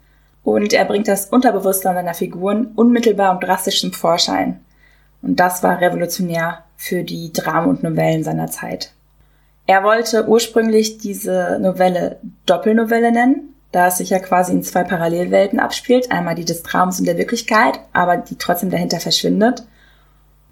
Und 0.43 0.73
er 0.73 0.85
bringt 0.85 1.07
das 1.07 1.27
Unterbewusstsein 1.27 1.95
seiner 1.95 2.13
Figuren 2.13 2.71
unmittelbar 2.75 3.31
und 3.33 3.43
drastisch 3.43 3.81
zum 3.81 3.93
Vorschein. 3.93 4.59
Und 5.21 5.39
das 5.39 5.61
war 5.63 5.79
revolutionär 5.81 6.63
für 6.77 7.03
die 7.03 7.31
Dramen 7.33 7.67
und 7.67 7.83
Novellen 7.83 8.23
seiner 8.23 8.47
Zeit. 8.47 8.93
Er 9.67 9.83
wollte 9.83 10.27
ursprünglich 10.27 10.97
diese 10.97 11.59
Novelle 11.61 12.19
Doppelnovelle 12.47 13.11
nennen, 13.11 13.53
da 13.71 13.87
es 13.87 13.97
sich 13.97 14.09
ja 14.09 14.17
quasi 14.17 14.53
in 14.53 14.63
zwei 14.63 14.83
Parallelwelten 14.83 15.59
abspielt, 15.59 16.11
einmal 16.11 16.33
die 16.33 16.45
des 16.45 16.63
Traums 16.63 16.99
und 16.99 17.05
der 17.05 17.19
Wirklichkeit, 17.19 17.79
aber 17.93 18.17
die 18.17 18.37
trotzdem 18.37 18.71
dahinter 18.71 18.99
verschwindet. 18.99 19.63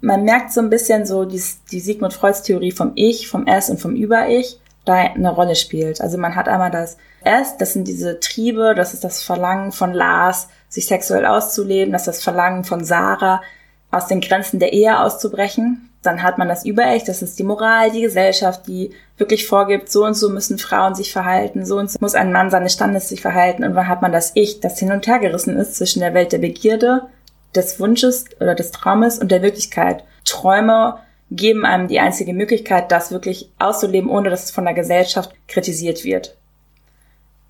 Man 0.00 0.24
merkt 0.24 0.52
so 0.52 0.60
ein 0.60 0.70
bisschen 0.70 1.06
so 1.06 1.24
die, 1.24 1.42
die 1.70 1.80
Sigmund 1.80 2.14
Freuds 2.14 2.42
Theorie 2.42 2.72
vom 2.72 2.92
Ich, 2.94 3.28
vom 3.28 3.46
Es 3.46 3.68
und 3.68 3.80
vom 3.80 3.94
Über-Ich 3.94 4.60
da 4.88 4.94
eine 4.94 5.30
Rolle 5.30 5.54
spielt. 5.54 6.00
Also 6.00 6.18
man 6.18 6.34
hat 6.34 6.48
einmal 6.48 6.70
das 6.70 6.96
Es, 7.22 7.56
das 7.56 7.74
sind 7.74 7.86
diese 7.86 8.20
Triebe, 8.20 8.74
das 8.74 8.94
ist 8.94 9.04
das 9.04 9.22
Verlangen 9.22 9.72
von 9.72 9.92
Lars, 9.92 10.48
sich 10.68 10.86
sexuell 10.86 11.26
auszuleben, 11.26 11.92
das 11.92 12.02
ist 12.02 12.08
das 12.08 12.22
Verlangen 12.22 12.64
von 12.64 12.84
Sarah, 12.84 13.42
aus 13.90 14.06
den 14.06 14.20
Grenzen 14.20 14.60
der 14.60 14.72
Ehe 14.72 14.98
auszubrechen. 15.00 15.90
Dann 16.02 16.22
hat 16.22 16.38
man 16.38 16.48
das 16.48 16.64
Überecht, 16.64 17.08
das 17.08 17.22
ist 17.22 17.38
die 17.38 17.44
Moral, 17.44 17.90
die 17.90 18.02
Gesellschaft, 18.02 18.66
die 18.66 18.92
wirklich 19.16 19.46
vorgibt, 19.46 19.90
so 19.90 20.04
und 20.04 20.14
so 20.14 20.30
müssen 20.30 20.58
Frauen 20.58 20.94
sich 20.94 21.12
verhalten, 21.12 21.66
so 21.66 21.76
und 21.76 21.90
so 21.90 21.98
muss 22.00 22.14
ein 22.14 22.32
Mann 22.32 22.50
seines 22.50 22.72
Standes 22.72 23.08
sich 23.08 23.20
verhalten. 23.20 23.64
Und 23.64 23.74
dann 23.74 23.88
hat 23.88 24.00
man 24.00 24.12
das 24.12 24.30
Ich, 24.34 24.60
das 24.60 24.78
hin 24.78 24.92
und 24.92 25.06
her 25.06 25.18
gerissen 25.18 25.56
ist 25.56 25.74
zwischen 25.74 26.00
der 26.00 26.14
Welt 26.14 26.32
der 26.32 26.38
Begierde, 26.38 27.08
des 27.54 27.80
Wunsches 27.80 28.26
oder 28.40 28.54
des 28.54 28.70
Traumes 28.70 29.18
und 29.18 29.30
der 29.30 29.42
Wirklichkeit. 29.42 30.04
Träume 30.24 30.98
geben 31.30 31.64
einem 31.64 31.88
die 31.88 32.00
einzige 32.00 32.32
Möglichkeit, 32.32 32.90
das 32.90 33.10
wirklich 33.10 33.50
auszuleben, 33.58 34.10
ohne 34.10 34.30
dass 34.30 34.44
es 34.44 34.50
von 34.50 34.64
der 34.64 34.74
Gesellschaft 34.74 35.34
kritisiert 35.46 36.04
wird. 36.04 36.36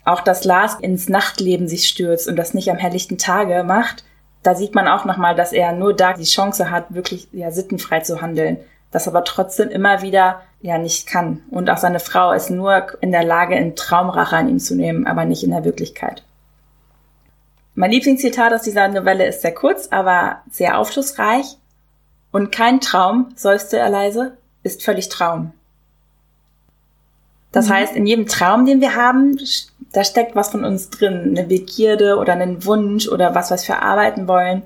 Auch 0.04 0.20
dass 0.20 0.44
Lars 0.44 0.76
ins 0.80 1.08
Nachtleben 1.08 1.68
sich 1.68 1.88
stürzt 1.88 2.28
und 2.28 2.36
das 2.36 2.54
nicht 2.54 2.70
am 2.70 2.78
helllichten 2.78 3.18
Tage 3.18 3.62
macht, 3.62 4.04
da 4.42 4.54
sieht 4.54 4.74
man 4.74 4.88
auch 4.88 5.04
nochmal, 5.04 5.34
dass 5.34 5.52
er 5.52 5.72
nur 5.72 5.94
da 5.94 6.14
die 6.14 6.24
Chance 6.24 6.70
hat, 6.70 6.94
wirklich 6.94 7.28
ja, 7.32 7.50
sittenfrei 7.50 8.00
zu 8.00 8.22
handeln. 8.22 8.58
Das 8.90 9.06
aber 9.06 9.24
trotzdem 9.24 9.68
immer 9.68 10.00
wieder 10.00 10.40
ja 10.62 10.78
nicht 10.78 11.06
kann. 11.06 11.42
Und 11.50 11.68
auch 11.68 11.76
seine 11.76 12.00
Frau 12.00 12.32
ist 12.32 12.48
nur 12.48 12.86
in 13.02 13.12
der 13.12 13.24
Lage, 13.24 13.56
in 13.56 13.76
Traumrache 13.76 14.36
an 14.36 14.48
ihm 14.48 14.58
zu 14.58 14.74
nehmen, 14.74 15.06
aber 15.06 15.24
nicht 15.24 15.44
in 15.44 15.50
der 15.50 15.64
Wirklichkeit. 15.64 16.22
Mein 17.78 17.92
Lieblingszitat 17.92 18.52
aus 18.52 18.62
dieser 18.62 18.88
Novelle 18.88 19.28
ist 19.28 19.40
sehr 19.40 19.54
kurz, 19.54 19.86
aber 19.92 20.42
sehr 20.50 20.78
aufschlussreich. 20.78 21.58
Und 22.32 22.50
kein 22.50 22.80
Traum, 22.80 23.28
seufzte 23.36 23.78
er 23.78 23.88
leise, 23.88 24.36
ist 24.64 24.82
völlig 24.82 25.10
Traum. 25.10 25.52
Das 27.52 27.68
mhm. 27.68 27.74
heißt, 27.74 27.94
in 27.94 28.04
jedem 28.04 28.26
Traum, 28.26 28.66
den 28.66 28.80
wir 28.80 28.96
haben, 28.96 29.38
da 29.92 30.02
steckt 30.02 30.34
was 30.34 30.50
von 30.50 30.64
uns 30.64 30.90
drin, 30.90 31.36
eine 31.36 31.46
Begierde 31.46 32.16
oder 32.16 32.32
einen 32.32 32.64
Wunsch 32.64 33.06
oder 33.06 33.36
was, 33.36 33.52
was 33.52 33.68
wir 33.68 33.80
arbeiten 33.80 34.26
wollen. 34.26 34.62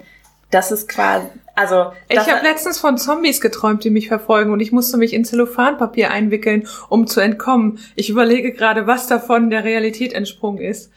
Das 0.50 0.72
ist 0.72 0.88
quasi, 0.88 1.26
also. 1.54 1.92
Ich 2.08 2.18
habe 2.18 2.42
letztens 2.42 2.78
von 2.78 2.96
Zombies 2.96 3.42
geträumt, 3.42 3.84
die 3.84 3.90
mich 3.90 4.08
verfolgen 4.08 4.52
und 4.52 4.60
ich 4.60 4.72
musste 4.72 4.96
mich 4.96 5.12
in 5.12 5.26
Zellophanpapier 5.26 6.10
einwickeln, 6.10 6.66
um 6.88 7.06
zu 7.06 7.20
entkommen. 7.20 7.78
Ich 7.94 8.08
überlege 8.08 8.52
gerade, 8.52 8.86
was 8.86 9.06
davon 9.06 9.50
der 9.50 9.64
Realität 9.64 10.14
entsprungen 10.14 10.62
ist. 10.62 10.90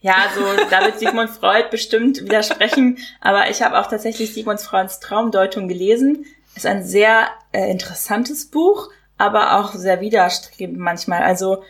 Ja, 0.00 0.14
also 0.28 0.40
da 0.70 0.80
wird 0.80 0.98
Sigmund 0.98 1.30
Freud 1.30 1.68
bestimmt 1.70 2.22
widersprechen, 2.22 2.98
aber 3.20 3.50
ich 3.50 3.62
habe 3.62 3.78
auch 3.78 3.86
tatsächlich 3.86 4.32
Sigmund 4.32 4.60
Freuds 4.60 4.98
Traumdeutung 5.00 5.68
gelesen. 5.68 6.24
Ist 6.56 6.66
ein 6.66 6.82
sehr 6.82 7.28
äh, 7.52 7.70
interessantes 7.70 8.46
Buch, 8.46 8.88
aber 9.18 9.58
auch 9.58 9.74
sehr 9.74 10.00
widerstrebend 10.00 10.78
manchmal. 10.78 11.22
Also 11.22 11.62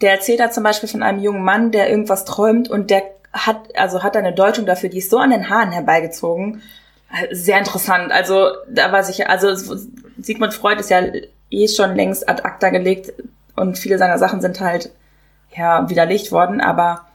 der 0.00 0.12
erzählt 0.12 0.38
da 0.38 0.50
zum 0.52 0.62
Beispiel 0.62 0.88
von 0.88 1.02
einem 1.02 1.18
jungen 1.18 1.42
Mann, 1.42 1.72
der 1.72 1.90
irgendwas 1.90 2.24
träumt 2.24 2.70
und 2.70 2.90
der 2.90 3.02
hat, 3.32 3.76
also 3.76 4.04
hat 4.04 4.16
eine 4.16 4.32
Deutung 4.32 4.64
dafür, 4.64 4.88
die 4.88 4.98
ist 4.98 5.10
so 5.10 5.18
an 5.18 5.30
den 5.30 5.50
Haaren 5.50 5.72
herbeigezogen. 5.72 6.62
Sehr 7.32 7.58
interessant. 7.58 8.12
Also 8.12 8.50
da 8.68 8.92
war 8.92 9.02
sicher, 9.02 9.28
also 9.28 9.54
Sigmund 10.18 10.54
Freud 10.54 10.78
ist 10.78 10.90
ja 10.90 11.02
eh 11.50 11.68
schon 11.68 11.96
längst 11.96 12.28
ad 12.28 12.42
acta 12.44 12.70
gelegt 12.70 13.12
und 13.56 13.78
viele 13.78 13.98
seiner 13.98 14.18
Sachen 14.18 14.40
sind 14.40 14.60
halt 14.60 14.92
ja 15.56 15.88
widerlegt 15.88 16.30
worden, 16.30 16.60
aber 16.60 17.07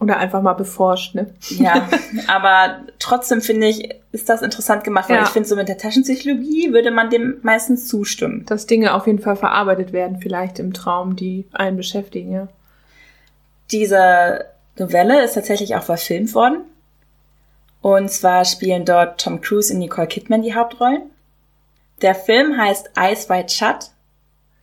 oder 0.00 0.18
einfach 0.18 0.42
mal 0.42 0.54
beforscht, 0.54 1.14
ne? 1.14 1.34
Ja, 1.48 1.88
aber 2.26 2.80
trotzdem 2.98 3.40
finde 3.40 3.68
ich, 3.68 3.94
ist 4.12 4.28
das 4.28 4.42
interessant 4.42 4.84
gemacht, 4.84 5.08
weil 5.08 5.16
ja. 5.16 5.22
ich 5.22 5.28
finde, 5.28 5.48
so 5.48 5.56
mit 5.56 5.68
der 5.68 5.78
Taschenpsychologie 5.78 6.72
würde 6.72 6.90
man 6.90 7.10
dem 7.10 7.38
meistens 7.42 7.88
zustimmen. 7.88 8.46
Dass 8.46 8.66
Dinge 8.66 8.94
auf 8.94 9.06
jeden 9.06 9.18
Fall 9.18 9.36
verarbeitet 9.36 9.92
werden, 9.92 10.20
vielleicht 10.20 10.58
im 10.58 10.72
Traum, 10.72 11.16
die 11.16 11.46
einen 11.52 11.76
beschäftigen, 11.76 12.32
ja. 12.32 12.48
Diese 13.70 14.46
Novelle 14.78 15.24
ist 15.24 15.34
tatsächlich 15.34 15.74
auch 15.74 15.82
verfilmt 15.82 16.34
worden. 16.34 16.62
Und 17.80 18.10
zwar 18.10 18.44
spielen 18.44 18.84
dort 18.84 19.20
Tom 19.20 19.40
Cruise 19.40 19.72
und 19.72 19.78
Nicole 19.78 20.06
Kidman 20.06 20.42
die 20.42 20.54
Hauptrollen. 20.54 21.10
Der 22.02 22.14
Film 22.14 22.56
heißt 22.56 22.90
Eyes 22.96 23.28
Wide 23.28 23.48
Shut. 23.48 23.90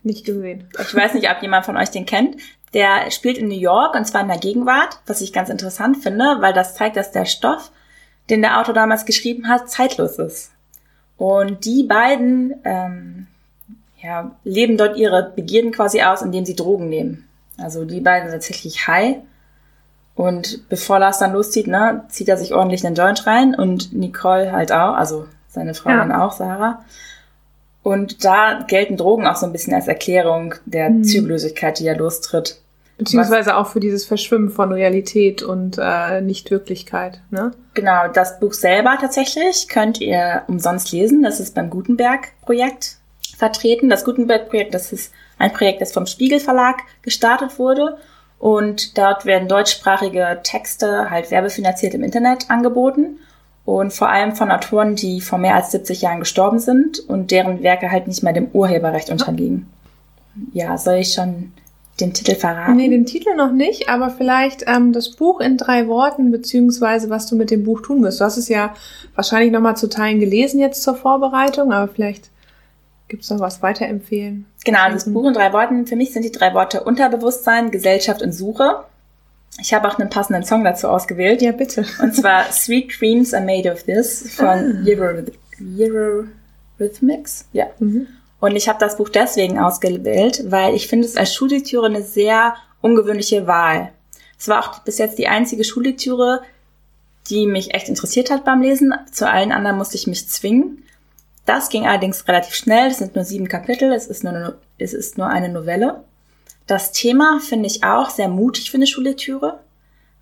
Nicht 0.04 0.26
gesehen. 0.26 0.70
Ich 0.80 0.94
weiß 0.94 1.14
nicht, 1.14 1.30
ob 1.30 1.42
jemand 1.42 1.66
von 1.66 1.78
euch 1.78 1.90
den 1.90 2.06
kennt. 2.06 2.38
Der 2.76 3.10
spielt 3.10 3.40
in 3.40 3.48
New 3.48 3.58
York 3.58 3.96
und 3.96 4.06
zwar 4.06 4.22
in 4.22 4.28
der 4.28 4.38
Gegenwart, 4.38 5.00
was 5.08 5.22
ich 5.22 5.34
ganz 5.34 5.50
interessant 5.50 5.98
finde, 5.98 6.38
weil 6.42 6.54
das 6.54 6.76
zeigt, 6.76 6.98
dass 6.98 7.12
der 7.12 7.26
Stoff, 7.26 7.72
den 8.30 8.42
der 8.42 8.60
Autor 8.60 8.76
damals 8.76 9.06
geschrieben 9.06 9.48
hat, 9.48 9.70
zeitlos 9.70 10.20
ist. 10.20 10.52
Und 11.18 11.66
die 11.66 11.84
beiden 11.84 12.54
ähm, 12.66 13.28
ja, 14.02 14.32
leben 14.44 14.78
dort 14.78 14.98
ihre 14.98 15.32
Begierden 15.36 15.72
quasi 15.72 16.02
aus, 16.04 16.22
indem 16.22 16.46
sie 16.46 16.56
Drogen 16.56 16.90
nehmen. 16.90 17.28
Also 17.58 17.86
die 17.86 18.02
beiden 18.02 18.30
sind 18.30 18.42
tatsächlich 18.42 18.88
high. 18.88 19.18
Und 20.16 20.68
bevor 20.70 21.00
Lars 21.00 21.20
dann 21.20 21.34
loszieht, 21.34 21.68
ne, 21.68 22.04
zieht 22.10 22.30
er 22.30 22.38
sich 22.38 22.54
ordentlich 22.54 22.86
einen 22.86 22.96
Joint 22.96 23.26
rein 23.26 23.56
und 23.56 23.94
Nicole 23.94 24.52
halt 24.52 24.72
auch, 24.72 24.94
also 24.94 25.28
seine 25.48 25.74
Frau 25.74 25.90
ja. 25.90 25.98
dann 25.98 26.12
auch, 26.12 26.34
Sarah. 26.34 26.84
Und 27.84 28.26
da 28.26 28.64
gelten 28.68 28.98
Drogen 28.98 29.28
auch 29.28 29.36
so 29.36 29.46
ein 29.46 29.52
bisschen 29.52 29.74
als 29.74 29.88
Erklärung 29.88 30.56
der 30.66 30.90
mhm. 30.90 31.04
Zügellosigkeit, 31.04 31.80
die 31.80 31.88
er 31.88 31.98
lostritt. 31.98 32.62
Beziehungsweise 32.98 33.50
Was, 33.50 33.56
auch 33.56 33.68
für 33.68 33.80
dieses 33.80 34.06
Verschwimmen 34.06 34.50
von 34.50 34.72
Realität 34.72 35.44
und 35.44 35.78
äh, 35.82 36.22
Nichtwirklichkeit. 36.22 37.22
Ne? 37.30 37.52
Genau, 37.74 38.08
das 38.08 38.40
Buch 38.40 38.54
selber 38.54 38.98
tatsächlich 39.00 39.68
könnt 39.68 40.00
ihr 40.00 40.44
umsonst 40.48 40.92
lesen. 40.92 41.22
Das 41.22 41.40
ist 41.40 41.56
beim 41.56 41.70
Gutenberg-Projekt 41.70 42.98
vertreten. 43.38 43.90
Das 43.90 44.06
Gutenberg-Projekt, 44.06 44.74
das 44.74 44.94
ist 44.94 45.12
ein 45.38 45.52
Projekt, 45.52 45.82
das 45.82 45.92
vom 45.92 46.06
Spiegel 46.06 46.40
Verlag 46.40 46.78
gestartet 47.02 47.60
wurde. 47.60 47.98
Und 48.40 48.98
dort 48.98 49.26
werden 49.26 49.48
deutschsprachige 49.50 50.40
Texte 50.44 51.10
halt 51.10 51.32
werbefinanziert 51.32 51.94
im 51.94 52.04
Internet 52.04 52.50
angeboten. 52.50 53.20
Und 53.66 53.92
vor 53.92 54.10
allem 54.10 54.36
von 54.36 54.52
Autoren, 54.52 54.96
die 54.96 55.22
vor 55.22 55.40
mehr 55.40 55.56
als 55.56 55.72
70 55.72 56.02
Jahren 56.02 56.20
gestorben 56.20 56.60
sind 56.60 57.00
und 57.00 57.32
deren 57.32 57.64
Werke 57.64 57.92
halt 57.92 58.08
nicht 58.08 58.24
mehr 58.24 58.34
dem 58.34 58.50
Urheberrecht 58.54 59.10
unterliegen. 59.10 59.70
Ja, 60.54 60.78
soll 60.78 60.96
ich 60.96 61.14
schon 61.14 61.52
den 62.00 62.14
Titel 62.14 62.36
verraten? 62.36 62.76
Nee, 62.76 62.90
den 62.90 63.06
Titel 63.06 63.36
noch 63.36 63.52
nicht, 63.52 63.90
aber 63.90 64.10
vielleicht 64.10 64.66
ähm, 64.68 64.92
das 64.94 65.12
Buch 65.12 65.40
in 65.40 65.58
drei 65.58 65.88
Worten, 65.88 66.32
beziehungsweise 66.32 67.10
was 67.10 67.28
du 67.28 67.36
mit 67.36 67.52
dem 67.52 67.64
Buch 67.64 67.82
tun 67.82 68.04
wirst. 68.04 68.20
Du 68.20 68.26
hast 68.26 68.38
es 68.38 68.50
ja 68.50 68.74
wahrscheinlich 69.16 69.52
nochmal 69.52 69.78
zu 69.78 69.88
Teilen 69.88 70.20
gelesen 70.20 70.60
jetzt 70.60 70.84
zur 70.84 70.96
Vorbereitung, 70.96 71.72
aber 71.72 71.92
vielleicht 71.92 72.30
gibt's 73.08 73.30
noch 73.30 73.40
was 73.40 73.62
weiterempfehlen. 73.62 74.46
Genau, 74.66 74.90
das 74.92 75.12
Buch 75.12 75.28
in 75.28 75.34
drei 75.34 75.54
Worten. 75.54 75.86
Für 75.88 75.96
mich 75.96 76.12
sind 76.12 76.24
die 76.24 76.32
drei 76.32 76.54
Worte 76.54 76.84
Unterbewusstsein, 76.84 77.72
Gesellschaft 77.72 78.22
und 78.22 78.34
Suche. 78.34 78.84
Ich 79.62 79.74
habe 79.74 79.88
auch 79.88 79.98
einen 79.98 80.10
passenden 80.10 80.44
Song 80.44 80.64
dazu 80.64 80.90
ausgewählt. 80.90 81.42
Ja, 81.42 81.52
bitte. 81.52 81.86
Und 82.02 82.14
zwar 82.16 82.44
Sweet 82.52 83.00
Dreams 83.00 83.34
Are 83.34 83.46
Made 83.46 83.72
of 83.72 83.84
This 83.84 84.36
von 84.36 84.86
ah. 84.86 86.28
Eurythmics. 86.80 87.46
Ja. 87.54 87.68
Mhm. 87.80 88.08
Und 88.40 88.56
ich 88.56 88.68
habe 88.68 88.80
das 88.80 88.98
Buch 88.98 89.10
deswegen 89.10 89.60
ausgewählt, 89.60 90.44
weil 90.48 90.76
ich 90.76 90.88
finde 90.88 91.08
es 91.08 91.18
als 91.18 91.34
Schullektüre 91.34 91.86
eine 91.86 92.04
sehr 92.04 92.56
ungewöhnliche 92.82 93.48
Wahl. 93.48 93.92
Es 94.38 94.48
war 94.48 94.60
auch 94.60 94.80
bis 94.80 94.98
jetzt 94.98 95.18
die 95.18 95.28
einzige 95.28 95.64
Schullektüre, 95.64 96.42
die 97.30 97.48
mich 97.48 97.74
echt 97.74 97.90
interessiert 97.90 98.30
hat 98.30 98.46
beim 98.46 98.62
Lesen. 98.62 98.94
Zu 99.12 99.28
allen 99.30 99.52
anderen 99.52 99.78
musste 99.78 99.96
ich 99.96 100.08
mich 100.08 100.28
zwingen. 100.28 100.84
Das 101.46 101.70
ging 101.70 101.88
allerdings 101.88 102.28
relativ 102.28 102.56
schnell. 102.56 102.90
Es 102.90 103.00
sind 103.00 103.16
nur 103.16 103.24
sieben 103.24 103.48
Kapitel. 103.48 103.92
Es 103.92 104.08
ist 104.08 104.24
nur 104.24 104.34
eine, 104.34 104.56
es 104.78 104.94
ist 104.94 105.18
nur 105.18 105.28
eine 105.28 105.50
Novelle. 105.50 106.04
Das 106.68 106.92
Thema 106.92 107.40
finde 107.40 107.68
ich 107.68 107.84
auch 107.84 108.10
sehr 108.10 108.28
mutig 108.28 108.72
für 108.72 108.78
eine 108.78 108.88
Schullektüre, 108.88 109.60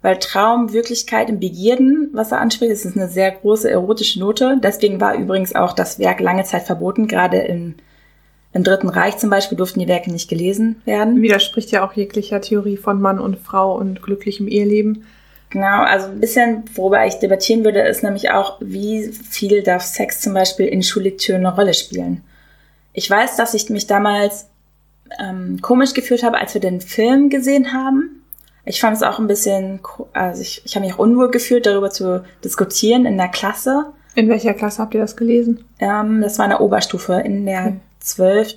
weil 0.02 0.20
Traum, 0.20 0.74
Wirklichkeit 0.74 1.30
und 1.30 1.40
Begierden, 1.40 2.10
was 2.12 2.34
er 2.34 2.42
anspricht, 2.42 2.72
ist 2.72 2.86
eine 2.86 3.08
sehr 3.08 3.32
große 3.32 3.70
erotische 3.70 4.20
Note. 4.20 4.58
Deswegen 4.62 5.00
war 5.00 5.16
übrigens 5.16 5.56
auch 5.56 5.72
das 5.72 6.00
Werk 6.00 6.20
lange 6.20 6.44
Zeit 6.44 6.64
verboten. 6.64 7.08
Gerade 7.08 7.38
im, 7.40 7.76
im 8.54 8.64
Dritten 8.64 8.90
Reich 8.90 9.18
zum 9.18 9.30
Beispiel 9.30 9.58
durften 9.58 9.80
die 9.80 9.88
Werke 9.88 10.12
nicht 10.12 10.30
gelesen 10.30 10.82
werden. 10.86 11.22
Widerspricht 11.22 11.72
ja 11.72 11.86
auch 11.86 11.94
jeglicher 11.94 12.40
Theorie 12.40 12.78
von 12.78 13.02
Mann 13.02 13.20
und 13.20 13.40
Frau 13.40 13.76
und 13.76 14.04
glücklichem 14.04 14.48
Eheleben. 14.48 15.06
Genau, 15.50 15.84
also 15.84 16.08
ein 16.08 16.20
bisschen, 16.20 16.64
worüber 16.76 17.06
ich 17.06 17.16
debattieren 17.16 17.64
würde, 17.64 17.82
ist 17.82 18.04
nämlich 18.04 18.32
auch, 18.32 18.58
wie 18.60 19.08
viel 19.08 19.64
darf 19.64 19.84
Sex 19.84 20.22
zum 20.22 20.34
Beispiel 20.34 20.68
in 20.68 20.84
Schullektüren 20.84 21.46
eine 21.46 21.56
Rolle 21.56 21.74
spielen. 21.74 22.24
Ich 22.94 23.10
weiß, 23.10 23.36
dass 23.38 23.54
ich 23.54 23.70
mich 23.70 23.88
damals 23.88 24.48
ähm, 25.20 25.60
komisch 25.62 25.94
gefühlt 25.94 26.24
habe, 26.24 26.38
als 26.40 26.54
wir 26.54 26.62
den 26.62 26.82
Film 26.82 27.30
gesehen 27.30 27.74
haben. 27.74 28.24
Ich 28.66 28.80
fand 28.80 28.96
es 28.96 29.04
auch 29.04 29.20
ein 29.20 29.28
bisschen, 29.28 29.80
also 30.14 30.42
ich, 30.42 30.62
ich 30.64 30.76
habe 30.76 30.86
mich 30.86 30.96
auch 30.96 31.00
unwohl 31.00 31.30
gefühlt, 31.30 31.66
darüber 31.66 31.90
zu 31.90 32.24
diskutieren 32.44 33.06
in 33.06 33.18
der 33.18 33.28
Klasse. 33.28 33.88
In 34.16 34.30
welcher 34.30 34.54
Klasse 34.54 34.82
habt 34.82 34.94
ihr 34.94 35.02
das 35.02 35.18
gelesen? 35.18 35.66
Ähm, 35.80 36.22
das 36.22 36.38
war 36.38 36.46
in 36.46 36.52
der 36.52 36.62
Oberstufe, 36.62 37.14
in 37.14 37.46
der 37.46 37.78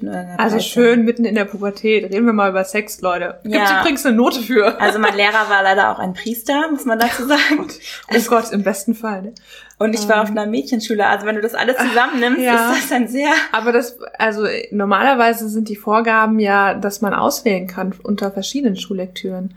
oder 0.03 0.35
Also 0.39 0.59
schön 0.59 1.05
mitten 1.05 1.25
in 1.25 1.35
der 1.35 1.45
Pubertät. 1.45 2.05
Reden 2.05 2.27
wir 2.27 2.33
mal 2.33 2.51
über 2.51 2.65
Sex, 2.65 3.01
Leute. 3.01 3.39
Gibt 3.43 3.55
ja. 3.55 3.81
übrigens 3.81 4.05
eine 4.05 4.17
Note 4.17 4.41
für. 4.41 4.81
Also 4.81 4.99
mein 4.99 5.15
Lehrer 5.15 5.49
war 5.49 5.63
leider 5.63 5.93
auch 5.93 5.99
ein 5.99 6.15
Priester, 6.15 6.71
muss 6.71 6.85
man 6.85 6.99
dazu 6.99 7.27
sagen. 7.27 7.69
oh 8.13 8.21
Gott, 8.29 8.51
im 8.51 8.63
besten 8.63 8.95
Fall. 8.95 9.23
Ne? 9.23 9.35
Und 9.79 9.95
ich 9.95 10.09
war 10.09 10.23
auf 10.23 10.31
ähm. 10.31 10.39
einer 10.39 10.51
Mädchenschule. 10.51 11.07
Also 11.07 11.27
wenn 11.27 11.37
du 11.37 11.43
das 11.43 11.55
alles 11.55 11.77
zusammennimmst, 11.77 12.41
ja. 12.41 12.73
ist 12.73 12.85
das 12.85 12.93
ein 12.93 13.09
sehr... 13.09 13.31
Aber 13.53 13.73
das, 13.73 13.99
also 14.19 14.47
normalerweise 14.71 15.49
sind 15.49 15.69
die 15.69 15.77
Vorgaben 15.77 16.39
ja, 16.39 16.75
dass 16.75 17.01
man 17.01 17.15
auswählen 17.15 17.67
kann 17.67 17.95
unter 18.03 18.33
verschiedenen 18.33 18.77
Schullektüren. 18.77 19.55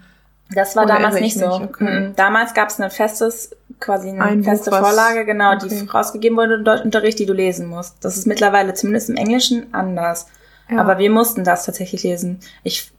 Das 0.51 0.75
war 0.75 0.85
Oder 0.85 0.95
damals 0.95 1.19
nicht 1.19 1.37
so. 1.37 1.59
Nicht? 1.59 1.69
Okay. 1.69 1.99
Mhm. 1.99 2.15
Damals 2.15 2.53
gab 2.53 2.69
es 2.69 2.79
ein 2.79 2.89
festes, 2.89 3.51
quasi 3.79 4.09
eine 4.09 4.23
ein 4.23 4.43
feste 4.43 4.71
Buch, 4.71 4.79
Vorlage, 4.79 5.25
genau, 5.25 5.53
okay. 5.53 5.67
die 5.69 5.87
rausgegeben 5.87 6.37
wurde 6.37 6.55
im 6.55 6.63
Deutschunterricht, 6.63 7.19
die 7.19 7.25
du 7.25 7.33
lesen 7.33 7.67
musst. 7.67 7.97
Das 8.01 8.17
ist 8.17 8.25
mittlerweile 8.25 8.73
zumindest 8.73 9.09
im 9.09 9.15
Englischen 9.15 9.73
anders. 9.73 10.27
Ja. 10.69 10.79
Aber 10.79 10.97
wir 10.97 11.11
mussten 11.11 11.43
das 11.43 11.65
tatsächlich 11.65 12.03
lesen. 12.03 12.39
Ich, 12.63 12.91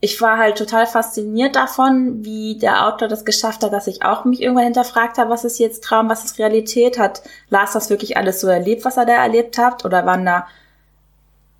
ich 0.00 0.20
war 0.20 0.38
halt 0.38 0.58
total 0.58 0.86
fasziniert 0.86 1.56
davon, 1.56 2.24
wie 2.24 2.58
der 2.58 2.86
Autor 2.86 3.08
das 3.08 3.24
geschafft 3.24 3.64
hat, 3.64 3.72
dass 3.72 3.88
ich 3.88 4.04
auch 4.04 4.24
mich 4.24 4.40
irgendwann 4.40 4.64
hinterfragt 4.64 5.18
habe, 5.18 5.30
was 5.30 5.44
ist 5.44 5.58
jetzt 5.58 5.82
Traum, 5.82 6.08
was 6.08 6.24
ist 6.24 6.38
Realität? 6.38 6.98
Hat 6.98 7.22
Lars 7.48 7.72
das 7.72 7.90
wirklich 7.90 8.16
alles 8.16 8.40
so 8.40 8.46
erlebt, 8.46 8.84
was 8.84 8.96
er 8.96 9.06
da 9.06 9.14
erlebt 9.14 9.58
hat? 9.58 9.84
Oder 9.84 10.06
waren 10.06 10.24
da, 10.24 10.46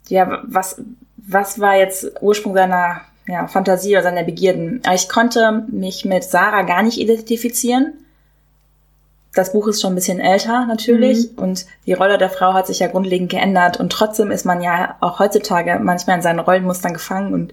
ja, 0.08 0.40
was, 0.44 0.80
was 1.16 1.58
war 1.58 1.74
jetzt 1.74 2.12
Ursprung 2.20 2.54
seiner 2.54 3.00
ja, 3.28 3.46
Fantasie 3.48 3.92
oder 3.94 4.04
seiner 4.04 4.24
Begierden. 4.24 4.80
Aber 4.84 4.94
ich 4.94 5.08
konnte 5.08 5.64
mich 5.68 6.04
mit 6.04 6.24
Sarah 6.24 6.62
gar 6.62 6.82
nicht 6.82 6.98
identifizieren. 6.98 7.94
Das 9.34 9.52
Buch 9.52 9.66
ist 9.68 9.82
schon 9.82 9.92
ein 9.92 9.96
bisschen 9.96 10.20
älter 10.20 10.64
natürlich 10.66 11.32
mhm. 11.32 11.42
und 11.42 11.66
die 11.84 11.92
Rolle 11.92 12.16
der 12.16 12.30
Frau 12.30 12.54
hat 12.54 12.66
sich 12.66 12.78
ja 12.78 12.86
grundlegend 12.86 13.30
geändert 13.30 13.78
und 13.78 13.90
trotzdem 13.90 14.30
ist 14.30 14.46
man 14.46 14.62
ja 14.62 14.96
auch 15.00 15.18
heutzutage 15.18 15.78
manchmal 15.78 16.16
in 16.16 16.22
seinen 16.22 16.40
Rollenmustern 16.40 16.94
gefangen 16.94 17.34
und 17.34 17.52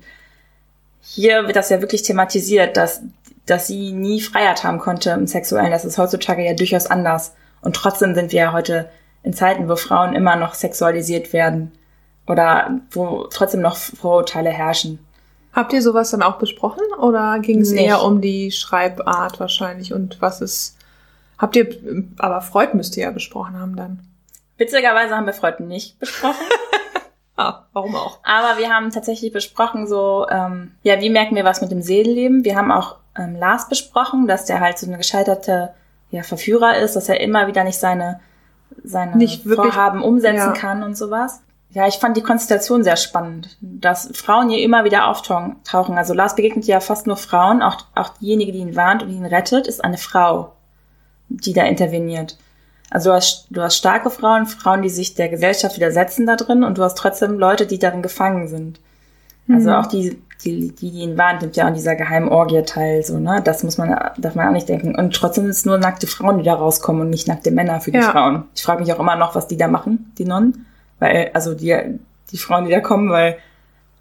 hier 1.02 1.46
wird 1.46 1.58
das 1.58 1.70
ja 1.70 1.82
wirklich 1.82 2.04
thematisiert, 2.04 2.78
dass, 2.78 3.02
dass 3.46 3.68
sie 3.68 3.92
nie 3.92 4.22
Freiheit 4.22 4.64
haben 4.64 4.80
konnte 4.80 5.10
im 5.10 5.28
Sexuellen. 5.28 5.72
Das 5.72 5.84
ist 5.84 5.98
heutzutage 5.98 6.46
ja 6.46 6.54
durchaus 6.54 6.88
anders. 6.88 7.34
Und 7.62 7.76
trotzdem 7.76 8.16
sind 8.16 8.32
wir 8.32 8.40
ja 8.40 8.54
heute 8.54 8.90
in 9.22 9.34
Zeiten, 9.34 9.68
wo 9.68 9.76
Frauen 9.76 10.16
immer 10.16 10.38
noch 10.38 10.54
sexualisiert 10.54 11.34
werden 11.34 11.74
oder 12.26 12.80
wo 12.92 13.28
trotzdem 13.30 13.60
noch 13.60 13.76
Vorurteile 13.76 14.50
herrschen. 14.50 15.00
Habt 15.54 15.72
ihr 15.72 15.82
sowas 15.82 16.10
dann 16.10 16.24
auch 16.24 16.40
besprochen 16.40 16.84
oder 17.00 17.38
ging 17.40 17.62
es 17.62 17.72
eher 17.72 18.02
um 18.04 18.22
die 18.22 18.52
Schreibart 18.52 19.40
wahrscheinlich 19.40 19.94
und 19.94 20.20
was 20.20 20.42
ist? 20.42 20.78
Habt 21.38 21.56
ihr, 21.56 21.78
aber 22.18 22.42
Freud 22.42 22.72
müsst 22.74 22.98
ihr 22.98 23.04
ja 23.04 23.12
besprochen 23.12 23.60
haben 23.60 23.76
dann. 23.76 24.00
Witzigerweise 24.58 25.16
haben 25.16 25.26
wir 25.26 25.34
Freud 25.34 25.62
nicht 25.64 26.00
besprochen. 26.00 26.46
ah, 27.38 27.64
warum 27.74 27.96
auch? 27.96 28.20
Aber 28.24 28.58
wir 28.60 28.70
haben 28.70 28.92
tatsächlich 28.92 29.32
besprochen, 29.32 29.88
so, 29.88 30.26
ähm, 30.30 30.72
ja, 30.84 31.00
wie 31.02 31.10
merken 31.10 31.36
wir 31.36 31.44
was 31.44 31.62
mit 31.62 31.72
dem 31.72 31.82
Seelenleben? 31.82 32.46
Wir 32.46 32.56
haben 32.56 32.72
auch 32.72 32.98
ähm, 33.18 33.36
Lars 33.36 33.70
besprochen, 33.70 34.28
dass 34.28 34.46
der 34.46 34.60
halt 34.60 34.80
so 34.80 34.88
eine 34.88 34.98
gescheiterte 34.98 35.74
ja, 36.10 36.24
Verführer 36.24 36.78
ist, 36.78 36.96
dass 36.96 37.10
er 37.10 37.22
immer 37.22 37.48
wieder 37.48 37.64
nicht 37.64 37.80
seine, 37.80 38.20
seine 38.84 39.18
nicht 39.18 39.46
wirklich, 39.46 39.74
Vorhaben 39.74 40.02
umsetzen 40.02 40.38
ja. 40.38 40.54
kann 40.54 40.84
und 40.84 40.96
sowas. 40.96 41.42
Ja, 41.74 41.88
ich 41.88 41.96
fand 41.96 42.16
die 42.16 42.22
Konstellation 42.22 42.84
sehr 42.84 42.98
spannend, 42.98 43.58
dass 43.60 44.12
Frauen 44.14 44.50
hier 44.50 44.64
immer 44.64 44.86
wieder 44.86 45.08
auftauchen. 45.08 45.58
Also 45.98 46.14
Lars 46.14 46.36
begegnet 46.36 46.66
ja 46.66 46.80
fast 46.80 47.08
nur 47.08 47.18
Frauen. 47.18 47.64
Auch, 47.64 47.78
auch 47.96 48.10
diejenige, 48.20 48.52
die 48.52 48.60
ihn 48.60 48.76
warnt 48.76 49.02
und 49.02 49.10
ihn 49.10 49.26
rettet, 49.26 49.66
ist 49.66 49.84
eine 49.84 49.98
Frau, 49.98 50.54
die 51.30 51.54
da 51.54 51.64
interveniert. 51.64 52.38
Also 52.92 53.10
du 53.10 53.16
hast, 53.16 53.48
du 53.50 53.62
hast 53.62 53.76
starke 53.76 54.12
Frauen, 54.12 54.46
Frauen, 54.46 54.84
die 54.84 54.90
sich 54.90 55.16
der 55.16 55.30
Gesellschaft 55.30 55.76
widersetzen 55.78 56.28
da 56.28 56.36
drin 56.36 56.64
und 56.64 56.78
du 56.78 56.84
hast 56.84 56.96
trotzdem 56.96 57.40
Leute, 57.40 57.66
die 57.66 57.80
darin 57.80 58.04
gefangen 58.04 58.48
sind. 58.48 58.80
Also 59.50 59.72
mhm. 59.72 59.76
auch 59.76 59.88
die, 59.88 60.22
die, 60.46 60.76
die, 60.76 60.92
die 60.92 61.00
ihn 61.02 61.18
warnt, 61.18 61.42
nimmt 61.42 61.56
ja 61.56 61.66
an 61.66 61.74
dieser 61.74 61.96
geheimen 61.96 62.30
Orgie 62.30 62.62
teil, 62.62 63.04
so, 63.04 63.18
ne? 63.18 63.42
Das 63.44 63.64
muss 63.64 63.80
man, 63.80 63.90
darf 64.18 64.36
man 64.36 64.48
auch 64.48 64.54
nicht 64.54 64.70
denken. 64.70 64.96
Und 64.96 65.16
trotzdem 65.16 65.46
sind 65.46 65.52
es 65.52 65.66
nur 65.66 65.80
nackte 65.80 66.06
Frauen, 66.06 66.38
die 66.38 66.44
da 66.44 66.54
rauskommen 66.54 67.02
und 67.02 67.10
nicht 67.10 67.28
nackte 67.28 67.50
Männer 67.50 67.82
für 67.82 67.92
die 67.92 67.98
ja. 67.98 68.12
Frauen. 68.12 68.44
Ich 68.56 68.62
frage 68.62 68.82
mich 68.82 68.94
auch 68.94 69.00
immer 69.00 69.16
noch, 69.16 69.34
was 69.34 69.48
die 69.48 69.58
da 69.58 69.68
machen, 69.68 70.14
die 70.20 70.26
Nonnen. 70.26 70.68
Weil, 71.04 71.32
also 71.34 71.54
die, 71.54 71.76
die 72.32 72.38
Frauen, 72.38 72.64
die 72.64 72.72
da 72.72 72.80
kommen, 72.80 73.10
weil 73.10 73.38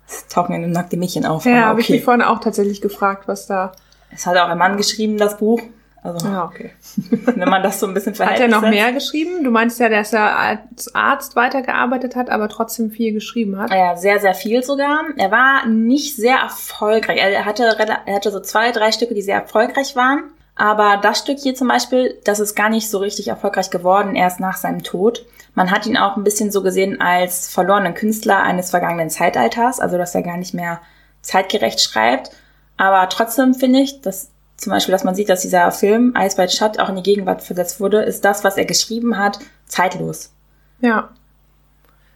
es 0.07 0.29
tauchen 0.29 0.53
ja 0.53 0.59
nackte 0.69 0.97
Mädchen 0.97 1.27
auf. 1.27 1.45
Ja, 1.45 1.63
habe 1.63 1.73
okay. 1.73 1.81
ich 1.81 1.91
mich 1.91 2.05
vorhin 2.05 2.23
auch 2.23 2.39
tatsächlich 2.39 2.81
gefragt, 2.81 3.27
was 3.27 3.49
da. 3.49 3.73
Es 4.15 4.25
hat 4.25 4.37
auch 4.37 4.49
ein 4.49 4.59
Mann 4.59 4.77
geschrieben, 4.77 5.19
das 5.19 5.39
Buch. 5.39 5.61
Also, 6.05 6.29
ja, 6.29 6.45
okay. 6.45 6.71
wenn 7.11 7.49
man 7.49 7.63
das 7.63 7.81
so 7.81 7.89
ein 7.89 7.95
bisschen 7.95 8.15
verhält. 8.15 8.41
Hat 8.41 8.43
er 8.43 8.49
noch 8.49 8.69
mehr 8.69 8.93
geschrieben? 8.93 9.43
Du 9.43 9.51
meinst 9.51 9.81
ja, 9.81 9.89
dass 9.89 10.13
er 10.13 10.37
als 10.37 10.95
Arzt 10.95 11.35
weitergearbeitet 11.35 12.15
hat, 12.15 12.31
aber 12.31 12.49
trotzdem 12.49 12.93
viel 12.93 13.13
geschrieben 13.13 13.59
hat. 13.59 13.73
Ja, 13.73 13.97
sehr, 13.97 14.21
sehr 14.21 14.35
viel 14.35 14.63
sogar. 14.63 15.03
Er 15.17 15.33
war 15.33 15.67
nicht 15.67 16.15
sehr 16.15 16.37
erfolgreich. 16.37 17.19
Er 17.19 17.45
hatte, 17.45 17.65
er 17.65 18.15
hatte 18.15 18.31
so 18.31 18.39
zwei, 18.39 18.71
drei 18.71 18.93
Stücke, 18.93 19.15
die 19.15 19.23
sehr 19.23 19.41
erfolgreich 19.43 19.97
waren. 19.97 20.31
Aber 20.63 20.97
das 20.97 21.19
Stück 21.19 21.41
hier 21.41 21.57
zum 21.57 21.67
Beispiel, 21.67 22.21
das 22.23 22.39
ist 22.39 22.55
gar 22.55 22.69
nicht 22.69 22.89
so 22.89 22.99
richtig 22.99 23.27
erfolgreich 23.27 23.71
geworden, 23.71 24.15
erst 24.15 24.39
nach 24.39 24.57
seinem 24.57 24.85
Tod. 24.85 25.27
Man 25.57 25.73
hat 25.73 25.87
ihn 25.87 25.97
auch 25.97 26.17
ein 26.17 26.23
bisschen 26.23 26.53
so 26.53 26.63
gesehen 26.63 27.01
als 27.01 27.49
verlorenen 27.49 27.95
Künstler 27.95 28.45
eines 28.45 28.71
vergangenen 28.71 29.11
Zeitalters, 29.11 29.81
also 29.81 29.99
dass 29.99 30.15
er 30.15 30.23
gar 30.23 30.37
nicht 30.37 30.55
mehr 30.55 30.81
zeitgerecht 31.21 31.81
schreibt. 31.81 32.31
Aber 32.77 33.09
trotzdem 33.09 33.55
finde 33.55 33.81
ich, 33.81 34.03
dass 34.03 34.31
zum 34.57 34.71
Beispiel, 34.71 34.93
dass 34.93 35.03
man 35.03 35.17
sieht, 35.17 35.31
dass 35.31 35.43
dieser 35.43 35.73
Film 35.73 36.13
Eis 36.15 36.39
White 36.39 36.57
Shut 36.57 36.79
auch 36.79 36.91
in 36.91 36.95
die 36.95 37.03
Gegenwart 37.03 37.43
versetzt 37.43 37.81
wurde, 37.81 38.03
ist 38.03 38.25
das, 38.25 38.45
was 38.45 38.57
er 38.57 38.65
geschrieben 38.65 39.19
hat, 39.19 39.41
zeitlos. 39.67 40.33
Ja. 40.81 41.09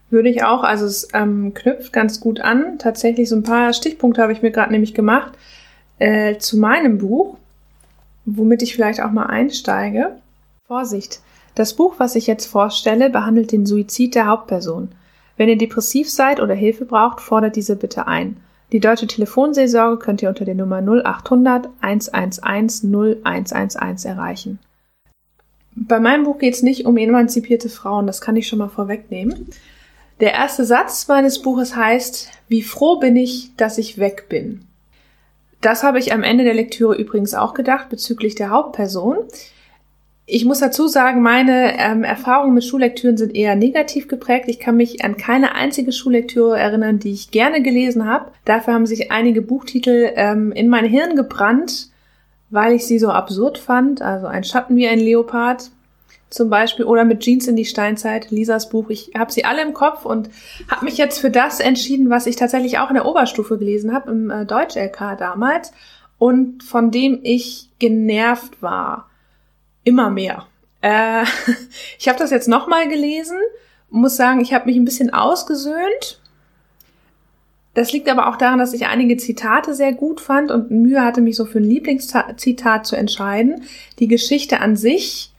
Würde 0.08 0.28
ich 0.28 0.44
auch. 0.44 0.62
Also 0.62 0.86
es 0.86 1.08
ähm, 1.14 1.52
knüpft 1.52 1.92
ganz 1.92 2.20
gut 2.20 2.38
an. 2.38 2.78
Tatsächlich 2.78 3.28
so 3.28 3.34
ein 3.34 3.42
paar 3.42 3.72
Stichpunkte 3.72 4.22
habe 4.22 4.32
ich 4.32 4.42
mir 4.42 4.52
gerade 4.52 4.70
nämlich 4.70 4.94
gemacht 4.94 5.32
äh, 5.98 6.38
zu 6.38 6.58
meinem 6.58 6.98
Buch 6.98 7.38
womit 8.26 8.62
ich 8.62 8.74
vielleicht 8.74 9.00
auch 9.00 9.10
mal 9.10 9.26
einsteige. 9.26 10.16
Vorsicht! 10.66 11.20
Das 11.54 11.72
Buch, 11.72 11.94
was 11.96 12.16
ich 12.16 12.26
jetzt 12.26 12.46
vorstelle, 12.46 13.08
behandelt 13.08 13.50
den 13.50 13.64
Suizid 13.64 14.14
der 14.14 14.26
Hauptperson. 14.26 14.90
Wenn 15.38 15.48
ihr 15.48 15.56
depressiv 15.56 16.10
seid 16.10 16.40
oder 16.40 16.54
Hilfe 16.54 16.84
braucht, 16.84 17.20
fordert 17.20 17.56
diese 17.56 17.76
bitte 17.76 18.06
ein. 18.06 18.36
Die 18.72 18.80
deutsche 18.80 19.06
Telefonseelsorge 19.06 19.98
könnt 19.98 20.20
ihr 20.20 20.28
unter 20.28 20.44
der 20.44 20.54
Nummer 20.54 20.82
0800 20.82 21.70
111 21.80 22.82
0111 22.82 24.04
erreichen. 24.04 24.58
Bei 25.74 26.00
meinem 26.00 26.24
Buch 26.24 26.38
geht 26.38 26.54
es 26.54 26.62
nicht 26.62 26.84
um 26.84 26.96
emanzipierte 26.96 27.68
Frauen, 27.68 28.06
das 28.06 28.20
kann 28.20 28.36
ich 28.36 28.48
schon 28.48 28.58
mal 28.58 28.68
vorwegnehmen. 28.68 29.48
Der 30.20 30.32
erste 30.32 30.64
Satz 30.64 31.06
meines 31.08 31.42
Buches 31.42 31.76
heißt, 31.76 32.30
wie 32.48 32.62
froh 32.62 32.98
bin 32.98 33.16
ich, 33.16 33.54
dass 33.56 33.78
ich 33.78 33.98
weg 33.98 34.26
bin. 34.28 34.66
Das 35.60 35.82
habe 35.82 35.98
ich 35.98 36.12
am 36.12 36.22
Ende 36.22 36.44
der 36.44 36.54
Lektüre 36.54 36.96
übrigens 36.96 37.34
auch 37.34 37.54
gedacht 37.54 37.88
bezüglich 37.88 38.34
der 38.34 38.50
Hauptperson. 38.50 39.18
Ich 40.28 40.44
muss 40.44 40.58
dazu 40.58 40.88
sagen, 40.88 41.22
meine 41.22 41.78
ähm, 41.78 42.02
Erfahrungen 42.02 42.54
mit 42.54 42.64
Schullektüren 42.64 43.16
sind 43.16 43.34
eher 43.34 43.54
negativ 43.54 44.08
geprägt. 44.08 44.46
Ich 44.48 44.58
kann 44.58 44.76
mich 44.76 45.04
an 45.04 45.16
keine 45.16 45.54
einzige 45.54 45.92
Schullektüre 45.92 46.58
erinnern, 46.58 46.98
die 46.98 47.12
ich 47.12 47.30
gerne 47.30 47.62
gelesen 47.62 48.06
habe. 48.06 48.32
Dafür 48.44 48.74
haben 48.74 48.86
sich 48.86 49.12
einige 49.12 49.40
Buchtitel 49.40 50.10
ähm, 50.16 50.50
in 50.50 50.68
mein 50.68 50.84
Hirn 50.84 51.14
gebrannt, 51.14 51.90
weil 52.50 52.72
ich 52.72 52.86
sie 52.86 52.98
so 52.98 53.10
absurd 53.10 53.56
fand. 53.56 54.02
Also 54.02 54.26
ein 54.26 54.42
Schatten 54.42 54.76
wie 54.76 54.88
ein 54.88 54.98
Leopard 54.98 55.70
zum 56.30 56.50
Beispiel 56.50 56.84
oder 56.84 57.04
mit 57.04 57.20
Jeans 57.20 57.46
in 57.46 57.56
die 57.56 57.64
Steinzeit, 57.64 58.30
Lisas 58.30 58.68
Buch. 58.68 58.90
Ich 58.90 59.12
habe 59.16 59.32
sie 59.32 59.44
alle 59.44 59.62
im 59.62 59.74
Kopf 59.74 60.04
und 60.04 60.28
habe 60.68 60.84
mich 60.84 60.96
jetzt 60.96 61.18
für 61.18 61.30
das 61.30 61.60
entschieden, 61.60 62.10
was 62.10 62.26
ich 62.26 62.36
tatsächlich 62.36 62.78
auch 62.78 62.88
in 62.88 62.94
der 62.94 63.06
Oberstufe 63.06 63.58
gelesen 63.58 63.94
habe, 63.94 64.10
im 64.10 64.30
äh, 64.30 64.44
Deutsch-LK 64.44 65.16
damals 65.18 65.72
und 66.18 66.62
von 66.62 66.90
dem 66.90 67.20
ich 67.22 67.70
genervt 67.78 68.62
war. 68.62 69.08
immer 69.84 70.10
mehr. 70.10 70.46
Äh, 70.80 71.24
ich 71.98 72.08
habe 72.08 72.18
das 72.18 72.30
jetzt 72.30 72.48
nochmal 72.48 72.88
gelesen, 72.88 73.38
muss 73.88 74.16
sagen, 74.16 74.40
ich 74.40 74.52
habe 74.52 74.66
mich 74.66 74.76
ein 74.76 74.84
bisschen 74.84 75.12
ausgesöhnt. 75.12 76.20
Das 77.74 77.92
liegt 77.92 78.08
aber 78.08 78.28
auch 78.28 78.36
daran, 78.36 78.58
dass 78.58 78.72
ich 78.72 78.86
einige 78.86 79.16
Zitate 79.18 79.74
sehr 79.74 79.92
gut 79.92 80.20
fand 80.20 80.50
und 80.50 80.70
Mühe 80.70 81.04
hatte, 81.04 81.20
mich 81.20 81.36
so 81.36 81.44
für 81.44 81.58
ein 81.58 81.64
Lieblingszitat 81.64 82.86
zu 82.86 82.96
entscheiden. 82.96 83.64
Die 83.98 84.08
Geschichte 84.08 84.60
an 84.60 84.76
sich, 84.76 85.30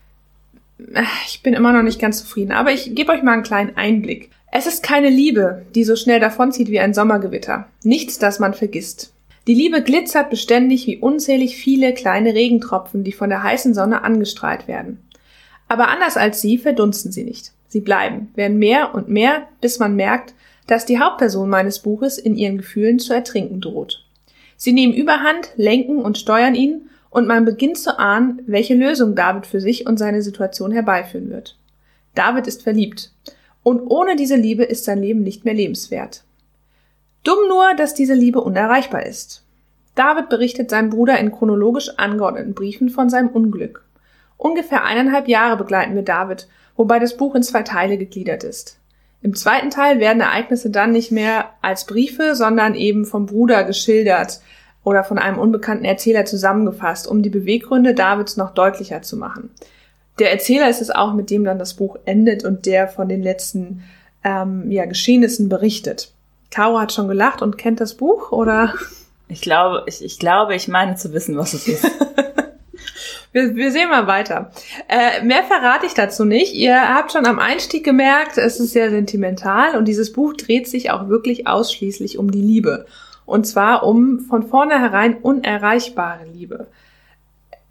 ich 1.26 1.42
bin 1.42 1.54
immer 1.54 1.72
noch 1.72 1.82
nicht 1.82 2.00
ganz 2.00 2.18
zufrieden, 2.20 2.52
aber 2.52 2.72
ich 2.72 2.94
gebe 2.94 3.12
euch 3.12 3.22
mal 3.22 3.32
einen 3.32 3.42
kleinen 3.42 3.76
Einblick. 3.76 4.30
Es 4.50 4.66
ist 4.66 4.82
keine 4.82 5.10
Liebe, 5.10 5.66
die 5.74 5.84
so 5.84 5.96
schnell 5.96 6.20
davonzieht 6.20 6.68
wie 6.68 6.80
ein 6.80 6.94
Sommergewitter. 6.94 7.68
Nichts, 7.82 8.18
das 8.18 8.38
man 8.38 8.54
vergisst. 8.54 9.12
Die 9.46 9.54
Liebe 9.54 9.82
glitzert 9.82 10.30
beständig 10.30 10.86
wie 10.86 10.98
unzählig 10.98 11.56
viele 11.56 11.94
kleine 11.94 12.34
Regentropfen, 12.34 13.02
die 13.02 13.12
von 13.12 13.30
der 13.30 13.42
heißen 13.42 13.74
Sonne 13.74 14.04
angestrahlt 14.04 14.68
werden. 14.68 15.02
Aber 15.68 15.88
anders 15.88 16.16
als 16.16 16.40
sie 16.40 16.58
verdunsten 16.58 17.12
sie 17.12 17.24
nicht. 17.24 17.52
Sie 17.66 17.80
bleiben, 17.80 18.30
werden 18.34 18.58
mehr 18.58 18.94
und 18.94 19.08
mehr, 19.08 19.48
bis 19.60 19.78
man 19.78 19.96
merkt, 19.96 20.34
dass 20.66 20.86
die 20.86 20.98
Hauptperson 20.98 21.48
meines 21.48 21.80
Buches 21.80 22.18
in 22.18 22.36
ihren 22.36 22.58
Gefühlen 22.58 22.98
zu 22.98 23.12
ertrinken 23.12 23.60
droht. 23.60 24.04
Sie 24.56 24.72
nehmen 24.72 24.94
Überhand, 24.94 25.50
lenken 25.56 25.98
und 25.98 26.18
steuern 26.18 26.54
ihn, 26.54 26.88
und 27.10 27.26
man 27.26 27.44
beginnt 27.44 27.78
zu 27.78 27.98
ahnen, 27.98 28.42
welche 28.46 28.74
Lösung 28.74 29.14
David 29.14 29.46
für 29.46 29.60
sich 29.60 29.86
und 29.86 29.98
seine 29.98 30.22
Situation 30.22 30.72
herbeiführen 30.72 31.30
wird. 31.30 31.56
David 32.14 32.46
ist 32.46 32.62
verliebt, 32.62 33.12
und 33.62 33.80
ohne 33.80 34.16
diese 34.16 34.36
Liebe 34.36 34.64
ist 34.64 34.84
sein 34.84 35.00
Leben 35.00 35.22
nicht 35.22 35.44
mehr 35.44 35.54
lebenswert. 35.54 36.24
Dumm 37.24 37.48
nur, 37.48 37.74
dass 37.74 37.94
diese 37.94 38.14
Liebe 38.14 38.40
unerreichbar 38.40 39.04
ist. 39.04 39.44
David 39.94 40.28
berichtet 40.28 40.70
seinem 40.70 40.90
Bruder 40.90 41.18
in 41.18 41.32
chronologisch 41.32 41.90
angeordneten 41.98 42.54
Briefen 42.54 42.88
von 42.88 43.10
seinem 43.10 43.28
Unglück. 43.28 43.84
Ungefähr 44.36 44.84
eineinhalb 44.84 45.28
Jahre 45.28 45.56
begleiten 45.56 45.94
wir 45.94 46.02
David, 46.02 46.48
wobei 46.76 47.00
das 47.00 47.16
Buch 47.16 47.34
in 47.34 47.42
zwei 47.42 47.62
Teile 47.62 47.98
gegliedert 47.98 48.44
ist. 48.44 48.78
Im 49.20 49.34
zweiten 49.34 49.70
Teil 49.70 49.98
werden 49.98 50.20
Ereignisse 50.20 50.70
dann 50.70 50.92
nicht 50.92 51.10
mehr 51.10 51.50
als 51.60 51.86
Briefe, 51.86 52.36
sondern 52.36 52.76
eben 52.76 53.04
vom 53.04 53.26
Bruder 53.26 53.64
geschildert 53.64 54.40
oder 54.84 55.04
von 55.04 55.18
einem 55.18 55.38
unbekannten 55.38 55.84
Erzähler 55.84 56.24
zusammengefasst, 56.24 57.06
um 57.06 57.22
die 57.22 57.30
Beweggründe 57.30 57.94
Davids 57.94 58.36
noch 58.36 58.54
deutlicher 58.54 59.02
zu 59.02 59.16
machen. 59.16 59.50
Der 60.18 60.32
Erzähler 60.32 60.68
ist 60.68 60.80
es 60.80 60.90
auch, 60.90 61.14
mit 61.14 61.30
dem 61.30 61.44
dann 61.44 61.58
das 61.58 61.74
Buch 61.74 61.96
endet 62.04 62.44
und 62.44 62.66
der 62.66 62.88
von 62.88 63.08
den 63.08 63.22
letzten 63.22 63.84
ähm, 64.24 64.70
ja, 64.70 64.84
Geschehnissen 64.84 65.48
berichtet. 65.48 66.12
Caro 66.50 66.80
hat 66.80 66.92
schon 66.92 67.08
gelacht 67.08 67.42
und 67.42 67.58
kennt 67.58 67.80
das 67.80 67.94
Buch, 67.94 68.32
oder? 68.32 68.74
Ich 69.28 69.42
glaube, 69.42 69.84
ich, 69.86 70.02
ich 70.02 70.18
glaube, 70.18 70.54
ich 70.54 70.68
meine 70.68 70.96
zu 70.96 71.12
wissen, 71.12 71.36
was 71.36 71.52
es 71.52 71.68
ist. 71.68 71.84
wir, 73.32 73.54
wir 73.54 73.70
sehen 73.70 73.90
mal 73.90 74.06
weiter. 74.06 74.50
Äh, 74.88 75.22
mehr 75.22 75.44
verrate 75.44 75.86
ich 75.86 75.94
dazu 75.94 76.24
nicht. 76.24 76.54
Ihr 76.54 76.94
habt 76.94 77.12
schon 77.12 77.26
am 77.26 77.38
Einstieg 77.38 77.84
gemerkt, 77.84 78.38
es 78.38 78.58
ist 78.58 78.72
sehr 78.72 78.90
sentimental 78.90 79.76
und 79.76 79.86
dieses 79.86 80.12
Buch 80.12 80.32
dreht 80.34 80.66
sich 80.66 80.90
auch 80.90 81.08
wirklich 81.08 81.46
ausschließlich 81.46 82.18
um 82.18 82.30
die 82.30 82.40
Liebe. 82.40 82.86
Und 83.28 83.46
zwar 83.46 83.86
um 83.86 84.20
von 84.20 84.42
vornherein 84.42 85.18
unerreichbare 85.18 86.24
Liebe. 86.24 86.68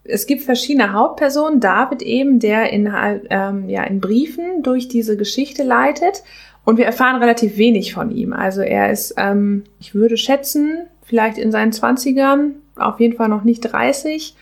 Es 0.04 0.28
gibt 0.28 0.44
verschiedene 0.44 0.94
Hauptpersonen. 0.94 1.60
David 1.60 2.04
eben, 2.04 2.40
der 2.40 2.72
in, 2.72 2.94
ähm, 3.32 3.68
ja, 3.68 3.84
in 3.84 4.00
Briefen 4.00 4.62
durch 4.62 4.88
diese 4.88 5.18
Geschichte 5.18 5.64
leitet. 5.64 6.24
Und 6.64 6.78
wir 6.78 6.86
erfahren 6.86 7.20
relativ 7.20 7.58
wenig 7.58 7.94
von 7.96 8.12
ihm. 8.12 8.34
Also 8.34 8.62
er 8.62 8.92
ist, 8.92 9.16
ähm, 9.18 9.64
ich 9.80 9.96
würde 9.96 10.16
schätzen, 10.16 10.86
vielleicht 11.04 11.40
in 11.40 11.52
seinen 11.52 11.72
Zwanzigern, 11.72 12.56
auf 12.76 13.00
jeden 13.00 13.18
Fall 13.18 13.30
noch 13.30 13.44
nicht 13.44 13.62
30. 13.62 14.36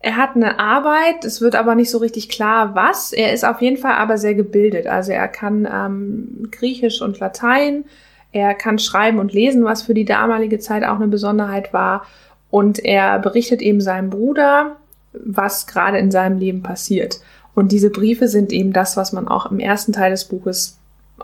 Er 0.00 0.16
hat 0.18 0.36
eine 0.36 0.58
Arbeit, 0.58 1.24
es 1.24 1.40
wird 1.40 1.54
aber 1.54 1.74
nicht 1.74 1.90
so 1.90 1.96
richtig 1.96 2.28
klar, 2.28 2.74
was. 2.74 3.14
Er 3.14 3.32
ist 3.32 3.44
auf 3.44 3.62
jeden 3.62 3.78
Fall 3.78 3.94
aber 3.94 4.18
sehr 4.18 4.34
gebildet. 4.34 4.86
Also 4.86 5.12
er 5.12 5.28
kann 5.28 5.66
ähm, 5.72 6.48
Griechisch 6.50 7.00
und 7.00 7.20
Latein, 7.20 7.84
er 8.32 8.54
kann 8.54 8.78
schreiben 8.78 9.18
und 9.18 9.32
lesen, 9.32 9.64
was 9.64 9.82
für 9.82 9.94
die 9.94 10.04
damalige 10.04 10.58
Zeit 10.58 10.84
auch 10.84 10.96
eine 10.96 11.08
Besonderheit 11.08 11.72
war. 11.72 12.04
Und 12.50 12.84
er 12.84 13.18
berichtet 13.18 13.62
eben 13.62 13.80
seinem 13.80 14.10
Bruder, 14.10 14.76
was 15.12 15.66
gerade 15.66 15.98
in 15.98 16.10
seinem 16.10 16.38
Leben 16.38 16.62
passiert. 16.62 17.20
Und 17.54 17.72
diese 17.72 17.90
Briefe 17.90 18.28
sind 18.28 18.52
eben 18.52 18.72
das, 18.72 18.96
was 18.96 19.12
man 19.12 19.28
auch 19.28 19.50
im 19.50 19.58
ersten 19.58 19.92
Teil 19.92 20.10
des 20.10 20.24
Buches 20.24 20.78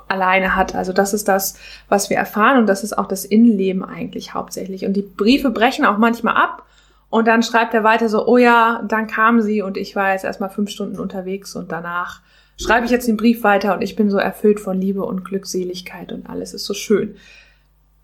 alleine 0.09 0.55
hat. 0.55 0.75
Also 0.75 0.93
das 0.93 1.15
ist 1.15 1.29
das, 1.29 1.59
was 1.89 2.11
wir 2.11 2.17
erfahren 2.17 2.59
und 2.59 2.67
das 2.67 2.85
ist 2.85 2.97
auch 2.97 3.09
das 3.09 3.25
Innenleben 3.25 3.85
eigentlich 3.85 4.35
hauptsächlich. 4.35 4.85
Und 4.85 4.95
die 4.95 5.03
Briefe 5.03 5.51
brechen 5.51 5.85
auch 5.85 5.99
manchmal 5.99 6.37
ab 6.37 6.65
und 7.11 7.27
dann 7.27 7.43
schreibt 7.43 7.75
er 7.75 7.85
weiter 7.85 8.09
so, 8.09 8.27
oh 8.27 8.37
ja, 8.37 8.83
dann 8.87 9.07
kam 9.07 9.41
sie 9.41 9.63
und 9.63 9.77
ich 9.77 9.97
war 9.97 10.13
jetzt 10.13 10.25
erstmal 10.25 10.51
fünf 10.51 10.71
Stunden 10.71 11.01
unterwegs 11.01 11.57
und 11.57 11.73
danach 11.73 12.21
schreibe 12.59 12.87
ich 12.87 12.91
jetzt 12.91 13.09
den 13.09 13.17
Brief 13.17 13.43
weiter 13.43 13.75
und 13.75 13.83
ich 13.83 13.97
bin 13.97 14.11
so 14.11 14.19
erfüllt 14.19 14.61
von 14.61 14.81
Liebe 14.81 15.05
und 15.05 15.25
Glückseligkeit 15.25 16.13
und 16.13 16.29
alles 16.29 16.55
ist 16.55 16.65
so 16.65 16.75
schön. 16.75 17.17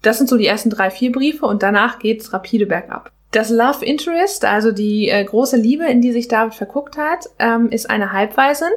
Das 0.02 0.18
sind 0.18 0.28
so 0.28 0.36
die 0.36 0.46
ersten 0.46 0.70
drei, 0.70 0.90
vier 0.90 1.12
Briefe 1.12 1.46
und 1.46 1.62
danach 1.62 1.98
geht's 1.98 2.32
rapide 2.32 2.66
bergab. 2.66 3.10
Das 3.30 3.50
Love 3.50 3.84
Interest, 3.84 4.44
also 4.44 4.70
die 4.70 5.08
äh, 5.08 5.24
große 5.24 5.56
Liebe, 5.56 5.86
in 5.86 6.00
die 6.00 6.12
sich 6.12 6.28
David 6.28 6.54
verguckt 6.54 6.96
hat, 6.96 7.26
ähm, 7.38 7.68
ist 7.68 7.90
eine 7.90 8.12
Halbwaisin 8.12 8.68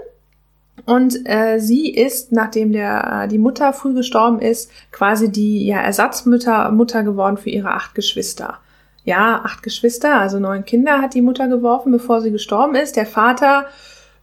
und 0.86 1.28
äh, 1.28 1.60
sie 1.60 1.94
ist, 1.94 2.32
nachdem 2.32 2.72
der, 2.72 3.24
äh, 3.24 3.28
die 3.28 3.38
Mutter 3.38 3.74
früh 3.74 3.94
gestorben 3.94 4.40
ist, 4.40 4.72
quasi 4.92 5.32
die 5.32 5.66
ja, 5.66 5.82
Ersatzmutter 5.82 6.72
Mutter 6.72 7.04
geworden 7.04 7.38
für 7.38 7.50
ihre 7.50 7.72
acht 7.72 7.94
Geschwister. 7.94 8.60
Ja, 9.04 9.42
acht 9.44 9.63
Geschwister, 9.63 10.20
also 10.20 10.40
neun 10.40 10.66
Kinder 10.66 11.02
hat 11.02 11.13
die 11.13 11.22
Mutter 11.22 11.48
geworfen, 11.48 11.92
bevor 11.92 12.22
sie 12.22 12.32
gestorben 12.32 12.76
ist. 12.76 12.96
Der 12.96 13.06
Vater, 13.06 13.66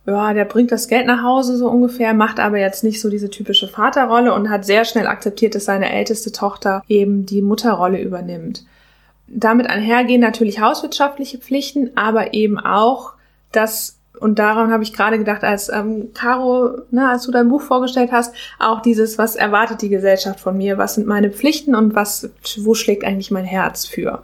ja, 0.07 0.35
der 0.35 0.45
bringt 0.45 0.71
das 0.71 0.89
Geld 0.89 1.07
nach 1.07 1.23
Hause 1.23 1.57
so 1.57 1.69
ungefähr, 1.69 2.13
macht 2.13 2.39
aber 2.39 2.59
jetzt 2.59 2.85
nicht 2.85 3.01
so 3.01 3.09
diese 3.09 3.31
typische 3.31 3.69
Vaterrolle 3.69 4.35
und 4.35 4.51
hat 4.51 4.65
sehr 4.65 4.85
schnell 4.85 5.07
akzeptiert, 5.07 5.55
dass 5.55 5.65
seine 5.65 5.91
älteste 5.91 6.31
Tochter 6.31 6.83
eben 6.89 7.25
die 7.25 7.41
Mutterrolle 7.41 8.01
übernimmt. 8.01 8.65
Damit 9.27 9.69
einhergehen 9.69 10.21
natürlich 10.21 10.61
hauswirtschaftliche 10.61 11.39
Pflichten, 11.39 11.93
aber 11.97 12.35
eben 12.35 12.59
auch 12.59 13.15
das 13.53 13.99
und 14.21 14.39
daran 14.39 14.73
habe 14.73 14.85
ich 14.85 14.93
gerade 14.93 15.19
gedacht, 15.19 15.43
als 15.43 15.69
ähm, 15.69 16.11
Caro, 16.15 16.79
ne, 16.93 17.11
als 17.11 17.25
du 17.25 17.33
dein 17.33 17.49
Buch 17.49 17.61
vorgestellt 17.61 18.13
hast, 18.13 18.33
auch 18.61 18.81
dieses, 18.81 19.19
was 19.19 19.35
erwartet 19.35 19.83
die 19.83 19.89
Gesellschaft 19.89 20.39
von 20.39 20.57
mir, 20.57 20.79
was 20.79 20.95
sind 20.95 21.07
meine 21.07 21.31
Pflichten 21.31 21.75
und 21.75 21.97
was, 21.97 22.31
wo 22.59 22.75
schlägt 22.75 23.05
eigentlich 23.05 23.33
mein 23.33 23.45
Herz 23.45 23.87
für? 23.87 24.23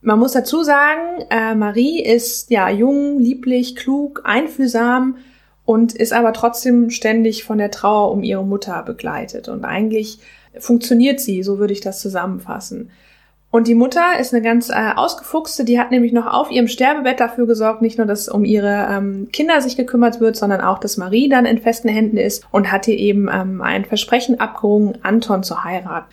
Man 0.00 0.18
muss 0.18 0.32
dazu 0.32 0.62
sagen, 0.62 1.24
äh, 1.30 1.54
Marie 1.54 2.00
ist 2.02 2.50
ja 2.50 2.70
jung, 2.70 3.18
lieblich, 3.18 3.74
klug, 3.74 4.22
einfühlsam 4.24 5.16
und 5.64 5.94
ist 5.94 6.12
aber 6.12 6.32
trotzdem 6.32 6.90
ständig 6.90 7.44
von 7.44 7.58
der 7.58 7.70
Trauer 7.70 8.12
um 8.12 8.22
ihre 8.22 8.44
Mutter 8.44 8.82
begleitet. 8.84 9.48
Und 9.48 9.64
eigentlich 9.64 10.20
funktioniert 10.58 11.20
sie, 11.20 11.42
so 11.42 11.58
würde 11.58 11.72
ich 11.72 11.80
das 11.80 12.00
zusammenfassen. 12.00 12.90
Und 13.50 13.66
die 13.66 13.74
Mutter 13.74 14.18
ist 14.20 14.34
eine 14.34 14.42
ganz 14.42 14.68
äh, 14.68 14.92
ausgefuchste, 14.94 15.64
die 15.64 15.80
hat 15.80 15.90
nämlich 15.90 16.12
noch 16.12 16.26
auf 16.26 16.50
ihrem 16.50 16.68
Sterbebett 16.68 17.18
dafür 17.18 17.46
gesorgt, 17.46 17.80
nicht 17.80 17.96
nur, 17.96 18.06
dass 18.06 18.28
um 18.28 18.44
ihre 18.44 18.88
ähm, 18.90 19.28
Kinder 19.32 19.62
sich 19.62 19.76
gekümmert 19.76 20.20
wird, 20.20 20.36
sondern 20.36 20.60
auch, 20.60 20.78
dass 20.78 20.98
Marie 20.98 21.30
dann 21.30 21.46
in 21.46 21.58
festen 21.58 21.88
Händen 21.88 22.18
ist 22.18 22.46
und 22.50 22.70
hat 22.70 22.86
ihr 22.88 22.98
eben 22.98 23.28
ähm, 23.32 23.62
ein 23.62 23.86
Versprechen 23.86 24.38
abgerungen, 24.38 24.98
Anton 25.02 25.42
zu 25.42 25.64
heiraten. 25.64 26.06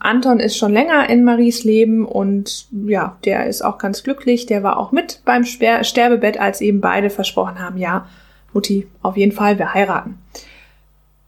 Anton 0.00 0.40
ist 0.40 0.56
schon 0.56 0.72
länger 0.72 1.08
in 1.10 1.24
Maries 1.24 1.64
Leben 1.64 2.06
und 2.06 2.66
ja, 2.86 3.16
der 3.24 3.46
ist 3.46 3.62
auch 3.62 3.78
ganz 3.78 4.02
glücklich. 4.02 4.46
Der 4.46 4.62
war 4.62 4.78
auch 4.78 4.92
mit 4.92 5.22
beim 5.24 5.44
Sper 5.44 5.84
Sterbebett, 5.84 6.38
als 6.38 6.60
eben 6.60 6.80
beide 6.80 7.10
versprochen 7.10 7.58
haben, 7.58 7.78
ja, 7.78 8.06
Mutti, 8.52 8.86
auf 9.02 9.16
jeden 9.16 9.32
Fall, 9.32 9.58
wir 9.58 9.74
heiraten. 9.74 10.18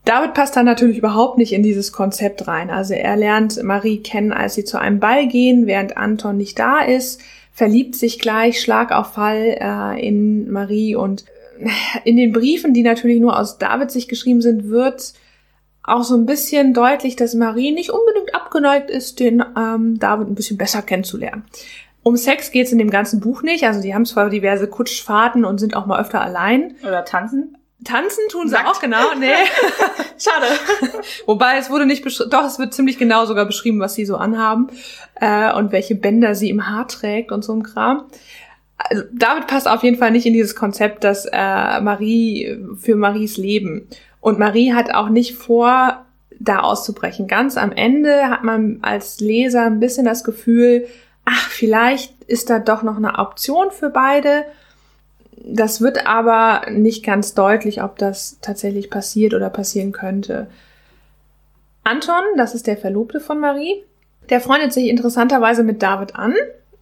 David 0.05 0.35
passt 0.35 0.57
dann 0.57 0.65
natürlich 0.65 0.99
überhaupt 0.99 1.37
nicht 1.37 1.53
in 1.53 1.63
dieses 1.63 1.93
Konzept 1.93 2.49
rein. 2.49 2.71
Also 2.71 2.95
er 2.95 3.17
lernt 3.17 3.63
Marie 3.63 3.99
kennen, 3.99 4.33
als 4.33 4.55
sie 4.55 4.65
zu 4.65 4.81
einem 4.81 4.99
Ball 4.99 5.27
gehen, 5.29 5.67
während 5.67 5.97
Anton 5.97 6.37
nicht 6.37 6.59
da 6.59 6.81
ist, 6.81 7.21
verliebt 7.53 7.95
sich 7.95 8.19
gleich 8.19 8.61
Schlag 8.61 8.93
auf 8.93 9.13
Fall 9.15 9.57
äh, 9.61 10.07
in 10.07 10.51
Marie 10.51 10.97
und 10.97 11.27
äh, 11.59 11.69
in 12.05 12.17
den 12.17 12.33
Briefen, 12.33 12.73
die 12.73 12.83
natürlich 12.83 13.21
nur 13.21 13.39
aus 13.39 13.59
David 13.59 13.91
sich 13.91 14.09
geschrieben 14.09 14.41
sind, 14.41 14.71
wird 14.71 15.13
auch 15.83 16.03
so 16.03 16.15
ein 16.15 16.27
bisschen 16.27 16.75
deutlich, 16.75 17.17
dass 17.17 17.35
Marie 17.35 17.73
nicht 17.73 17.91
unbedingt 17.91 18.35
abgeneigt 18.35 18.91
ist, 18.91 19.21
den 19.21 19.45
ähm, 19.57 19.99
David 19.99 20.29
ein 20.29 20.35
bisschen 20.35 20.59
besser 20.59 20.83
kennenzulernen. 20.83 21.45
Um 22.03 22.17
Sex 22.17 22.51
geht's 22.51 22.73
in 22.73 22.79
dem 22.79 22.91
ganzen 22.91 23.21
Buch 23.21 23.43
nicht. 23.43 23.65
Also 23.65 23.83
die 23.83 23.95
haben 23.95 24.07
zwar 24.07 24.31
diverse 24.31 24.69
Kutschfahrten 24.69 25.45
und 25.45 25.59
sind 25.59 25.77
auch 25.77 25.87
mal 25.87 26.01
öfter 26.01 26.21
allein. 26.21 26.77
Oder 26.83 27.05
tanzen. 27.05 27.57
Tanzen 27.85 28.25
tun 28.31 28.49
sie 28.49 28.55
Nackt. 28.55 28.69
auch, 28.69 28.81
genau. 28.81 29.15
Nee. 29.19 29.33
Schade. 30.19 30.47
Wobei 31.27 31.57
es 31.59 31.71
wurde 31.71 31.87
nicht 31.87 32.05
beschrieben, 32.05 32.31
doch, 32.31 32.45
es 32.45 32.59
wird 32.59 32.75
ziemlich 32.75 32.99
genau 32.99 33.25
sogar 33.25 33.47
beschrieben, 33.47 33.81
was 33.81 33.95
sie 33.95 34.05
so 34.05 34.17
anhaben 34.17 34.69
äh, 35.17 35.53
und 35.55 35.73
welche 35.73 35.95
Bänder 35.95 36.35
sie 36.35 36.51
im 36.51 36.69
Haar 36.69 36.89
trägt 36.89 37.33
und 37.33 37.43
so 37.43 37.55
ein 37.55 37.63
Kram. 37.63 38.05
Also, 38.77 39.05
David 39.13 39.47
passt 39.47 39.69
auf 39.69 39.83
jeden 39.83 39.97
Fall 39.97 40.11
nicht 40.11 40.27
in 40.27 40.33
dieses 40.33 40.55
Konzept, 40.57 41.05
dass 41.05 41.27
äh, 41.27 41.81
Marie 41.81 42.59
für 42.79 42.97
Maries 42.97 43.37
Leben. 43.37 43.89
Und 44.21 44.39
Marie 44.39 44.73
hat 44.73 44.95
auch 44.95 45.09
nicht 45.09 45.35
vor, 45.35 46.05
da 46.39 46.61
auszubrechen. 46.61 47.27
Ganz 47.27 47.57
am 47.57 47.73
Ende 47.73 48.29
hat 48.29 48.45
man 48.45 48.79
als 48.83 49.21
Leser 49.21 49.67
ein 49.67 49.81
bisschen 49.81 50.07
das 50.07 50.25
Gefühl, 50.25 50.87
ach, 51.25 51.49
vielleicht 51.49 52.25
ist 52.25 52.49
da 52.49 52.59
doch 52.59 52.83
noch 52.83 52.97
eine 52.97 53.19
Option 53.19 53.71
für 53.71 53.91
beide 53.91 54.45
das 55.43 55.81
wird 55.81 56.07
aber 56.07 56.71
nicht 56.71 57.05
ganz 57.05 57.35
deutlich, 57.35 57.83
ob 57.83 57.99
das 57.99 58.39
tatsächlich 58.43 58.91
passiert 58.91 59.35
oder 59.35 59.49
passieren 59.49 59.93
könnte. 59.93 60.49
Anton, 61.83 62.23
das 62.37 62.55
ist 62.55 62.67
der 62.67 62.77
Verlobte 62.77 63.21
von 63.21 63.41
Marie, 63.41 63.83
der 64.29 64.41
freundet 64.41 64.73
sich 64.73 64.89
interessanterweise 64.89 65.63
mit 65.63 65.83
David 65.83 66.15
an. 66.15 66.35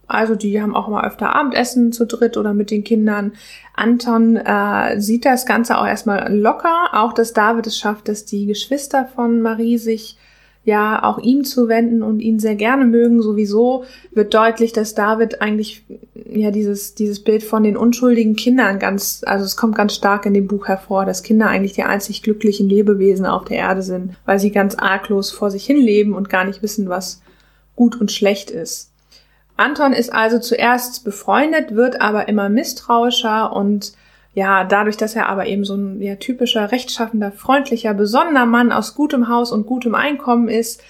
Also 0.09 0.35
die 0.35 0.61
haben 0.61 0.75
auch 0.75 0.87
mal 0.87 1.05
öfter 1.05 1.35
Abendessen 1.35 1.91
zu 1.91 2.05
dritt 2.05 2.35
oder 2.35 2.53
mit 2.53 2.71
den 2.71 2.83
Kindern. 2.83 3.33
Anton 3.75 4.35
äh, 4.35 4.99
sieht 4.99 5.25
das 5.25 5.45
Ganze 5.45 5.77
auch 5.77 5.85
erstmal 5.85 6.35
locker. 6.35 6.89
Auch 6.93 7.13
dass 7.13 7.33
David 7.33 7.67
es 7.67 7.77
schafft, 7.77 8.07
dass 8.07 8.25
die 8.25 8.45
Geschwister 8.45 9.07
von 9.15 9.41
Marie 9.41 9.77
sich 9.77 10.17
ja 10.65 11.03
auch 11.03 11.19
ihm 11.19 11.43
zu 11.43 11.67
wenden 11.67 12.03
und 12.03 12.19
ihn 12.19 12.39
sehr 12.39 12.55
gerne 12.55 12.85
mögen. 12.85 13.21
Sowieso 13.21 13.85
wird 14.11 14.33
deutlich, 14.33 14.73
dass 14.73 14.93
David 14.93 15.41
eigentlich 15.41 15.85
ja 16.31 16.51
dieses, 16.51 16.95
dieses 16.95 17.23
Bild 17.23 17.43
von 17.43 17.63
den 17.63 17.77
unschuldigen 17.77 18.35
Kindern 18.35 18.79
ganz, 18.79 19.23
also 19.25 19.45
es 19.45 19.57
kommt 19.57 19.75
ganz 19.75 19.95
stark 19.95 20.25
in 20.25 20.33
dem 20.33 20.47
Buch 20.47 20.67
hervor, 20.67 21.05
dass 21.05 21.23
Kinder 21.23 21.47
eigentlich 21.47 21.73
die 21.73 21.83
einzig 21.83 22.23
glücklichen 22.23 22.69
Lebewesen 22.69 23.25
auf 23.25 23.45
der 23.45 23.57
Erde 23.57 23.81
sind, 23.81 24.15
weil 24.25 24.39
sie 24.39 24.51
ganz 24.51 24.75
arglos 24.75 25.31
vor 25.31 25.49
sich 25.49 25.65
hin 25.65 25.77
leben 25.77 26.13
und 26.13 26.29
gar 26.29 26.43
nicht 26.43 26.61
wissen, 26.61 26.89
was 26.89 27.21
gut 27.75 27.99
und 27.99 28.11
schlecht 28.11 28.51
ist. 28.51 28.88
Anton 29.59 29.93
ist 29.93 30.13
also 30.13 30.39
zuerst 30.39 31.03
befreundet, 31.03 31.75
wird 31.75 32.01
aber 32.01 32.27
immer 32.27 32.49
misstrauischer 32.49 33.53
und 33.53 33.93
ja, 34.33 34.63
dadurch, 34.63 34.95
dass 34.95 35.15
er 35.15 35.27
aber 35.27 35.47
eben 35.47 35.65
so 35.65 35.75
ein 35.75 36.01
ja, 36.01 36.15
typischer, 36.15 36.71
rechtschaffender, 36.71 37.31
freundlicher, 37.31 37.93
besonderer 37.93 38.45
Mann 38.45 38.71
aus 38.71 38.95
gutem 38.95 39.27
Haus 39.27 39.51
und 39.51 39.65
gutem 39.65 39.95
Einkommen 39.95 40.47
ist, 40.47 40.81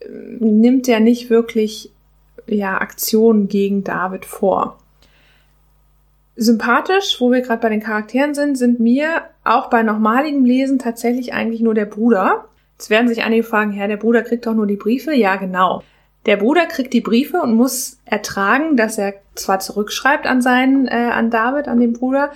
äh, 0.00 0.08
nimmt 0.38 0.88
er 0.88 1.00
nicht 1.00 1.30
wirklich 1.30 1.90
ja, 2.46 2.78
Aktionen 2.78 3.48
gegen 3.48 3.84
David 3.84 4.24
vor. 4.26 4.78
Sympathisch, 6.36 7.20
wo 7.20 7.30
wir 7.30 7.40
gerade 7.40 7.62
bei 7.62 7.68
den 7.68 7.80
Charakteren 7.80 8.34
sind, 8.34 8.56
sind 8.56 8.80
mir 8.80 9.22
auch 9.44 9.70
bei 9.70 9.82
normaligem 9.82 10.44
Lesen 10.44 10.78
tatsächlich 10.78 11.32
eigentlich 11.32 11.60
nur 11.60 11.74
der 11.74 11.86
Bruder. 11.86 12.46
Jetzt 12.76 12.90
werden 12.90 13.08
sich 13.08 13.22
einige 13.22 13.44
fragen, 13.44 13.72
Herr, 13.72 13.88
der 13.88 13.98
Bruder 13.98 14.22
kriegt 14.22 14.46
doch 14.46 14.54
nur 14.54 14.66
die 14.66 14.76
Briefe. 14.76 15.14
Ja, 15.14 15.36
genau. 15.36 15.82
Der 16.26 16.36
Bruder 16.36 16.66
kriegt 16.66 16.92
die 16.92 17.00
Briefe 17.00 17.40
und 17.40 17.54
muss 17.54 17.98
ertragen, 18.04 18.76
dass 18.76 18.98
er 18.98 19.14
zwar 19.34 19.60
zurückschreibt 19.60 20.26
an 20.26 20.42
seinen, 20.42 20.86
äh, 20.86 21.10
an 21.12 21.30
David, 21.30 21.66
an 21.66 21.80
den 21.80 21.94
Bruder, 21.94 22.30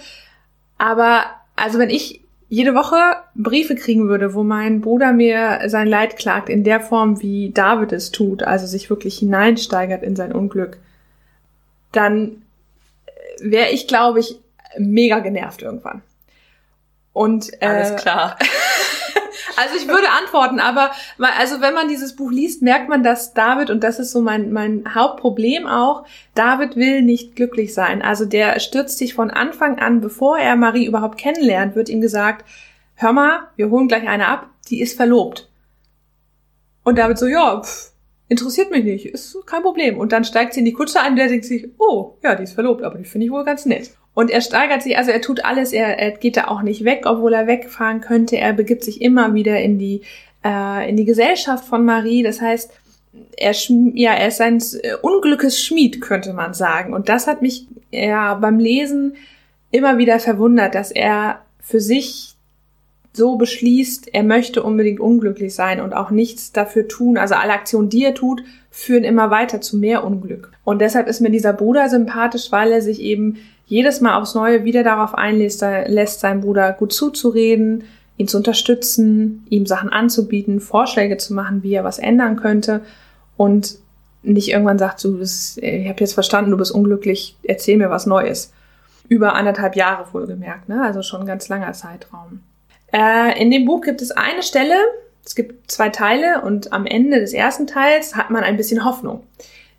aber 0.78 1.24
also 1.56 1.78
wenn 1.78 1.90
ich 1.90 2.22
jede 2.48 2.74
Woche 2.74 2.96
Briefe 3.34 3.74
kriegen 3.74 4.08
würde, 4.08 4.34
wo 4.34 4.42
mein 4.42 4.80
Bruder 4.80 5.12
mir 5.12 5.62
sein 5.66 5.88
Leid 5.88 6.16
klagt, 6.16 6.48
in 6.48 6.62
der 6.62 6.80
Form, 6.80 7.20
wie 7.20 7.50
David 7.50 7.92
es 7.92 8.10
tut, 8.10 8.42
also 8.42 8.66
sich 8.66 8.90
wirklich 8.90 9.18
hineinsteigert 9.18 10.02
in 10.02 10.14
sein 10.14 10.32
Unglück, 10.32 10.78
dann 11.92 12.42
wäre 13.40 13.70
ich, 13.70 13.88
glaube 13.88 14.20
ich, 14.20 14.38
mega 14.78 15.20
genervt 15.20 15.62
irgendwann. 15.62 16.02
Und 17.12 17.52
äh, 17.62 17.66
alles 17.66 17.96
klar. 17.96 18.36
Also 19.56 19.76
ich 19.76 19.88
würde 19.88 20.08
antworten, 20.10 20.60
aber 20.60 20.90
also 21.38 21.60
wenn 21.60 21.74
man 21.74 21.88
dieses 21.88 22.16
Buch 22.16 22.30
liest, 22.30 22.62
merkt 22.62 22.88
man, 22.88 23.02
dass 23.02 23.34
David, 23.34 23.70
und 23.70 23.82
das 23.82 23.98
ist 23.98 24.12
so 24.12 24.20
mein, 24.20 24.52
mein 24.52 24.94
Hauptproblem 24.94 25.66
auch, 25.66 26.04
David 26.34 26.76
will 26.76 27.02
nicht 27.02 27.36
glücklich 27.36 27.74
sein. 27.74 28.02
Also 28.02 28.24
der 28.24 28.60
stürzt 28.60 28.98
sich 28.98 29.14
von 29.14 29.30
Anfang 29.30 29.78
an, 29.78 30.00
bevor 30.00 30.38
er 30.38 30.56
Marie 30.56 30.86
überhaupt 30.86 31.18
kennenlernt, 31.18 31.76
wird 31.76 31.88
ihm 31.88 32.00
gesagt, 32.00 32.44
hör 32.94 33.12
mal, 33.12 33.48
wir 33.56 33.70
holen 33.70 33.88
gleich 33.88 34.08
eine 34.08 34.28
ab, 34.28 34.48
die 34.68 34.80
ist 34.80 34.96
verlobt. 34.96 35.48
Und 36.84 36.98
David 36.98 37.18
so, 37.18 37.26
ja, 37.26 37.62
pff, 37.62 37.93
interessiert 38.28 38.70
mich 38.70 38.84
nicht, 38.84 39.06
ist 39.06 39.36
kein 39.46 39.62
Problem. 39.62 39.98
Und 39.98 40.12
dann 40.12 40.24
steigt 40.24 40.54
sie 40.54 40.60
in 40.60 40.66
die 40.66 40.72
Kutsche 40.72 41.00
ein 41.00 41.16
der 41.16 41.28
denkt 41.28 41.44
sich, 41.44 41.68
oh, 41.78 42.14
ja, 42.22 42.34
die 42.34 42.44
ist 42.44 42.54
verlobt, 42.54 42.82
aber 42.82 42.98
die 42.98 43.04
finde 43.04 43.26
ich 43.26 43.32
wohl 43.32 43.44
ganz 43.44 43.66
nett. 43.66 43.90
Und 44.14 44.30
er 44.30 44.40
steigert 44.40 44.82
sich, 44.82 44.96
also 44.96 45.10
er 45.10 45.20
tut 45.20 45.44
alles, 45.44 45.72
er, 45.72 45.98
er 45.98 46.12
geht 46.12 46.36
da 46.36 46.46
auch 46.46 46.62
nicht 46.62 46.84
weg, 46.84 47.02
obwohl 47.04 47.34
er 47.34 47.46
wegfahren 47.46 48.00
könnte. 48.00 48.36
Er 48.36 48.52
begibt 48.52 48.84
sich 48.84 49.02
immer 49.02 49.34
wieder 49.34 49.60
in 49.60 49.78
die, 49.78 50.02
äh, 50.44 50.88
in 50.88 50.96
die 50.96 51.04
Gesellschaft 51.04 51.64
von 51.64 51.84
Marie. 51.84 52.22
Das 52.22 52.40
heißt, 52.40 52.72
er, 53.36 53.52
ja, 53.94 54.12
er 54.12 54.28
ist 54.28 54.40
ein 54.40 54.62
äh, 54.82 54.94
Unglückes 55.02 55.60
Schmied, 55.60 56.00
könnte 56.00 56.32
man 56.32 56.54
sagen. 56.54 56.94
Und 56.94 57.08
das 57.08 57.26
hat 57.26 57.42
mich 57.42 57.66
ja 57.90 58.34
beim 58.34 58.58
Lesen 58.58 59.16
immer 59.72 59.98
wieder 59.98 60.20
verwundert, 60.20 60.76
dass 60.76 60.92
er 60.92 61.40
für 61.60 61.80
sich 61.80 62.33
so 63.16 63.36
beschließt, 63.36 64.12
er 64.12 64.24
möchte 64.24 64.62
unbedingt 64.62 65.00
unglücklich 65.00 65.54
sein 65.54 65.80
und 65.80 65.92
auch 65.92 66.10
nichts 66.10 66.52
dafür 66.52 66.88
tun. 66.88 67.16
Also 67.16 67.34
alle 67.34 67.52
Aktionen, 67.52 67.88
die 67.88 68.04
er 68.04 68.14
tut, 68.14 68.42
führen 68.70 69.04
immer 69.04 69.30
weiter 69.30 69.60
zu 69.60 69.76
mehr 69.76 70.04
Unglück. 70.04 70.50
Und 70.64 70.80
deshalb 70.80 71.06
ist 71.06 71.20
mir 71.20 71.30
dieser 71.30 71.52
Bruder 71.52 71.88
sympathisch, 71.88 72.50
weil 72.50 72.72
er 72.72 72.82
sich 72.82 73.00
eben 73.00 73.38
jedes 73.66 74.00
Mal 74.00 74.20
aufs 74.20 74.34
Neue 74.34 74.64
wieder 74.64 74.82
darauf 74.82 75.14
einlässt, 75.14 75.64
lässt 75.86 76.20
seinem 76.20 76.40
Bruder 76.40 76.72
gut 76.72 76.92
zuzureden, 76.92 77.84
ihn 78.16 78.28
zu 78.28 78.36
unterstützen, 78.36 79.46
ihm 79.48 79.66
Sachen 79.66 79.90
anzubieten, 79.90 80.60
Vorschläge 80.60 81.16
zu 81.16 81.34
machen, 81.34 81.62
wie 81.62 81.74
er 81.74 81.84
was 81.84 81.98
ändern 81.98 82.36
könnte 82.36 82.82
und 83.36 83.78
nicht 84.22 84.48
irgendwann 84.48 84.78
sagt, 84.78 85.04
du 85.04 85.18
bist, 85.18 85.58
ich 85.58 85.88
habe 85.88 86.00
jetzt 86.00 86.14
verstanden, 86.14 86.50
du 86.50 86.56
bist 86.56 86.72
unglücklich, 86.72 87.36
erzähl 87.42 87.76
mir 87.76 87.90
was 87.90 88.06
Neues. 88.06 88.52
Über 89.06 89.34
anderthalb 89.34 89.76
Jahre 89.76 90.06
wohlgemerkt, 90.12 90.68
ne? 90.68 90.82
also 90.82 91.02
schon 91.02 91.20
ein 91.20 91.26
ganz 91.26 91.48
langer 91.48 91.72
Zeitraum. 91.74 92.40
Äh, 92.94 93.40
in 93.42 93.50
dem 93.50 93.64
Buch 93.64 93.80
gibt 93.80 94.00
es 94.02 94.10
eine 94.12 94.42
Stelle, 94.42 94.76
es 95.24 95.34
gibt 95.34 95.70
zwei 95.70 95.88
Teile 95.88 96.42
und 96.42 96.72
am 96.72 96.86
Ende 96.86 97.18
des 97.18 97.32
ersten 97.32 97.66
Teils 97.66 98.14
hat 98.14 98.30
man 98.30 98.44
ein 98.44 98.56
bisschen 98.56 98.84
Hoffnung. 98.84 99.24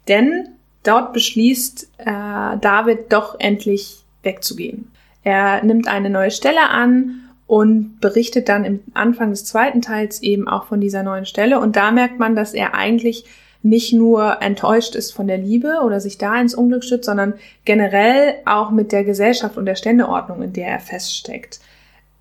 Denn 0.08 0.56
Dort 0.86 1.14
beschließt 1.14 1.90
äh, 1.98 2.58
David 2.62 3.12
doch 3.12 3.40
endlich 3.40 4.04
wegzugehen. 4.22 4.92
Er 5.24 5.64
nimmt 5.64 5.88
eine 5.88 6.12
neue 6.12 6.30
Stelle 6.30 6.70
an 6.70 7.22
und 7.48 8.00
berichtet 8.02 8.50
dann 8.50 8.64
im 8.64 8.82
Anfang 8.94 9.32
des 9.32 9.46
zweiten 9.46 9.82
Teils 9.82 10.22
eben 10.22 10.48
auch 10.48 10.66
von 10.66 10.80
dieser 10.80 11.02
neuen 11.02 11.26
Stelle. 11.26 11.60
Und 11.60 11.76
da 11.76 11.92
merkt 11.92 12.20
man, 12.20 12.36
dass 12.36 12.54
er 12.54 12.76
eigentlich 12.76 13.26
nicht 13.64 13.94
nur 13.94 14.44
enttäuscht 14.44 14.94
ist 14.94 15.12
von 15.12 15.28
der 15.28 15.40
Liebe 15.40 15.80
oder 15.84 16.00
sich 16.00 16.20
da 16.20 16.40
ins 16.40 16.54
Unglück 16.54 16.84
stützt, 16.84 17.06
sondern 17.06 17.34
generell 17.66 18.36
auch 18.46 18.70
mit 18.70 18.92
der 18.92 19.04
Gesellschaft 19.04 19.58
und 19.58 19.66
der 19.66 19.76
Ständeordnung, 19.76 20.44
in 20.44 20.54
der 20.54 20.68
er 20.68 20.80
feststeckt. 20.80 21.60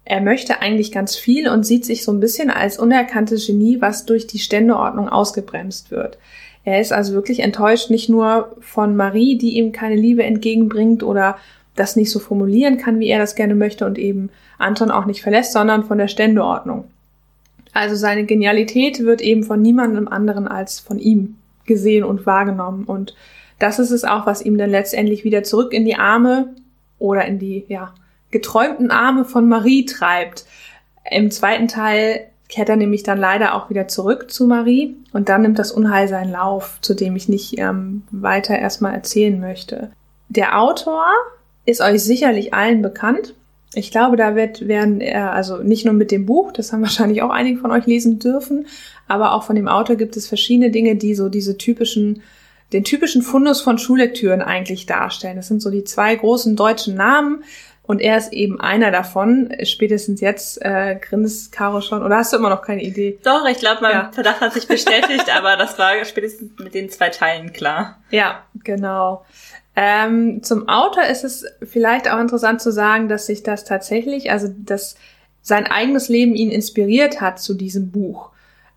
Er 0.05 0.21
möchte 0.21 0.61
eigentlich 0.61 0.93
ganz 0.93 1.17
viel 1.17 1.49
und 1.49 1.65
sieht 1.65 1.85
sich 1.85 2.05
so 2.05 2.13
ein 2.13 2.21
bisschen 2.21 2.51
als 2.51 2.79
unerkanntes 2.79 3.47
Genie, 3.47 3.81
was 3.81 4.05
durch 4.05 4.27
die 4.27 4.39
Ständeordnung 4.39 5.09
ausgebremst 5.09 5.91
wird. 5.91 6.19
Er 6.65 6.81
ist 6.81 6.93
also 6.93 7.15
wirklich 7.15 7.41
enttäuscht, 7.41 7.91
nicht 7.91 8.09
nur 8.09 8.57
von 8.61 8.97
Marie, 8.97 9.37
die 9.37 9.57
ihm 9.57 9.73
keine 9.73 9.97
Liebe 9.97 10.23
entgegenbringt 10.23 11.03
oder 11.03 11.37
das 11.75 11.97
nicht 11.97 12.11
so 12.11 12.19
formulieren 12.19 12.79
kann, 12.79 13.01
wie 13.01 13.09
er 13.09 13.19
das 13.19 13.35
gerne 13.35 13.55
möchte 13.55 13.87
und 13.87 13.99
eben 13.99 14.31
Anton 14.59 14.91
auch 14.91 15.07
nicht 15.07 15.23
verlässt, 15.23 15.53
sondern 15.53 15.85
von 15.85 15.99
der 15.99 16.09
Ständeordnung. 16.09 16.85
Also 17.73 17.97
seine 17.97 18.25
Genialität 18.25 19.01
wird 19.01 19.21
eben 19.21 19.43
von 19.43 19.61
niemandem 19.61 20.07
anderen 20.07 20.47
als 20.47 20.81
von 20.81 20.99
ihm 20.99 21.37
gesehen 21.67 22.05
und 22.05 22.25
wahrgenommen. 22.25 22.85
Und 22.85 23.15
das 23.59 23.79
ist 23.79 23.91
es 23.91 24.05
auch, 24.05 24.27
was 24.27 24.43
ihm 24.43 24.57
dann 24.59 24.71
letztendlich 24.71 25.25
wieder 25.25 25.43
zurück 25.43 25.73
in 25.73 25.85
die 25.85 25.97
Arme 25.97 26.55
oder 26.99 27.25
in 27.25 27.39
die, 27.39 27.65
ja, 27.69 27.93
geträumten 28.35 28.91
Arme 28.91 29.25
von 29.25 29.49
Marie 29.49 29.87
treibt. 29.87 30.45
Im 31.09 31.31
zweiten 31.31 31.69
Teil 31.69 32.27
kehrt 32.49 32.69
er 32.69 32.77
nämlich 32.77 33.05
dann 33.05 33.17
leider 33.17 33.55
auch 33.55 33.71
wieder 33.71 33.87
zurück 33.87 34.31
zu 34.31 34.47
Marie 34.47 34.97
und 35.13 35.29
dann 35.29 35.43
nimmt 35.43 35.59
das 35.59 35.71
Unheil 35.71 36.09
seinen 36.09 36.33
Lauf, 36.33 36.79
zu 36.81 36.95
dem 36.95 37.15
ich 37.15 37.29
nicht 37.29 37.59
ähm, 37.59 38.03
weiter 38.11 38.59
erstmal 38.59 38.93
erzählen 38.93 39.41
möchte. 39.41 39.93
Der 40.29 40.61
Autor 40.61 41.05
ist 41.65 41.81
euch 41.81 42.03
sicherlich 42.03 42.53
allen 42.53 42.83
bekannt. 42.83 43.35
Ich 43.73 43.93
glaube, 43.93 44.17
da 44.17 44.35
wird, 44.35 44.67
werden 44.67 45.01
er, 45.01 45.33
also 45.33 45.59
nicht 45.59 45.85
nur 45.85 45.95
mit 45.95 46.11
dem 46.11 46.27
Buch, 46.27 46.51
das 46.51 46.73
haben 46.73 46.83
wahrscheinlich 46.89 47.23
auch 47.23 47.31
einige 47.31 47.61
von 47.61 47.71
euch 47.71 47.87
lesen 47.87 48.19
dürfen, 48.19 48.67
aber 49.07 49.33
auch 49.33 49.45
von 49.45 49.55
dem 49.55 49.69
Autor 49.69 49.95
gibt 49.95 50.17
es 50.17 50.27
verschiedene 50.27 50.73
Dinge, 50.73 50.97
die 50.97 51.15
so 51.15 51.29
diese 51.29 51.57
typischen, 51.57 52.23
den 52.73 52.83
typischen 52.83 53.23
Fundus 53.23 53.61
von 53.61 53.79
Schullektüren 53.79 54.43
eigentlich 54.43 54.87
darstellen. 54.87 55.37
Das 55.37 55.47
sind 55.47 55.63
so 55.63 55.71
die 55.71 55.85
zwei 55.85 56.17
großen 56.17 56.57
deutschen 56.57 56.97
Namen, 56.97 57.45
und 57.87 58.01
er 58.01 58.17
ist 58.17 58.33
eben 58.33 58.61
einer 58.61 58.91
davon. 58.91 59.55
Spätestens 59.63 60.21
jetzt 60.21 60.61
äh, 60.63 60.97
grinst 61.01 61.53
Caro 61.53 61.83
schon. 61.83 62.03
Oder 62.03 62.17
hast 62.17 62.33
du 62.33 62.39
immer 62.39 62.49
noch 62.49 62.63
keine 62.63 62.83
Idee? 62.83 63.19
Doch, 63.23 63.47
ich 63.47 63.59
glaube, 63.59 63.83
mein 63.83 63.93
ja. 63.93 64.11
Verdacht 64.13 64.41
hat 64.41 64.55
sich 64.55 64.67
bestätigt, 64.67 65.27
aber 65.37 65.57
das 65.57 65.79
war 65.79 66.03
spätestens 66.05 66.59
mit 66.59 66.75
den 66.75 66.89
zwei 66.89 67.11
Teilen 67.11 67.53
klar. 67.53 67.99
Ja, 68.11 68.43
genau. 68.63 69.27
Ähm, 69.77 70.43
zum 70.43 70.69
Autor 70.69 71.05
ist 71.05 71.25
es 71.25 71.45
vielleicht 71.63 72.09
auch 72.09 72.21
interessant 72.21 72.63
zu 72.63 72.73
sagen, 72.73 73.09
dass 73.09 73.27
sich 73.27 73.43
das 73.43 73.65
tatsächlich, 73.65 74.31
also 74.31 74.49
dass 74.49 74.97
sein 75.43 75.67
eigenes 75.67 76.09
Leben 76.09 76.35
ihn 76.35 76.51
inspiriert 76.51 77.21
hat 77.21 77.39
zu 77.39 77.53
diesem 77.53 77.91
Buch. 77.91 78.31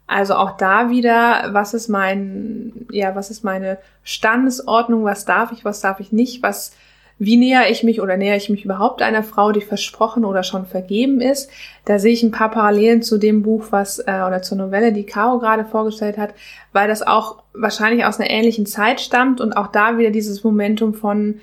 Also 0.06 0.36
auch 0.36 0.58
da 0.58 0.90
wieder, 0.90 1.50
was 1.52 1.74
ist 1.74 1.88
mein, 1.88 2.88
ja, 2.92 3.16
was 3.16 3.30
ist 3.30 3.44
meine 3.44 3.78
Standesordnung, 4.04 5.06
was 5.06 5.24
darf 5.24 5.54
ich, 5.54 5.64
was 5.64 5.80
darf 5.80 6.02
ich 6.02 6.12
nicht, 6.12 6.44
was 6.44 6.74
wie 7.20 7.38
näher 7.38 7.70
ich 7.70 7.84
mich 7.84 8.00
oder 8.00 8.16
näher 8.16 8.36
ich 8.36 8.50
mich 8.50 8.64
überhaupt 8.64 9.02
einer 9.02 9.24
Frau, 9.24 9.52
die 9.52 9.62
versprochen 9.62 10.24
oder 10.24 10.44
schon 10.44 10.66
vergeben 10.66 11.20
ist? 11.20 11.50
Da 11.86 11.98
sehe 11.98 12.14
ich 12.14 12.22
ein 12.22 12.32
paar 12.32 12.52
Parallelen 12.52 13.02
zu 13.02 13.18
dem 13.18 13.42
Buch, 13.42 13.68
was 13.72 14.00
äh, 14.00 14.24
oder 14.28 14.42
zur 14.42 14.58
Novelle, 14.58 14.94
die 14.94 15.06
Caro 15.06 15.40
gerade 15.40 15.66
vorgestellt 15.66 16.18
hat, 16.18 16.34
weil 16.74 16.88
das 16.88 17.02
auch 17.02 17.44
wahrscheinlich 17.54 18.06
aus 18.06 18.20
einer 18.20 18.30
ähnlichen 18.30 18.66
Zeit 18.66 19.02
stammt 19.02 19.42
und 19.42 19.54
auch 19.54 19.68
da 19.68 19.98
wieder 19.98 20.12
dieses 20.12 20.44
Momentum 20.44 20.94
von 20.94 21.40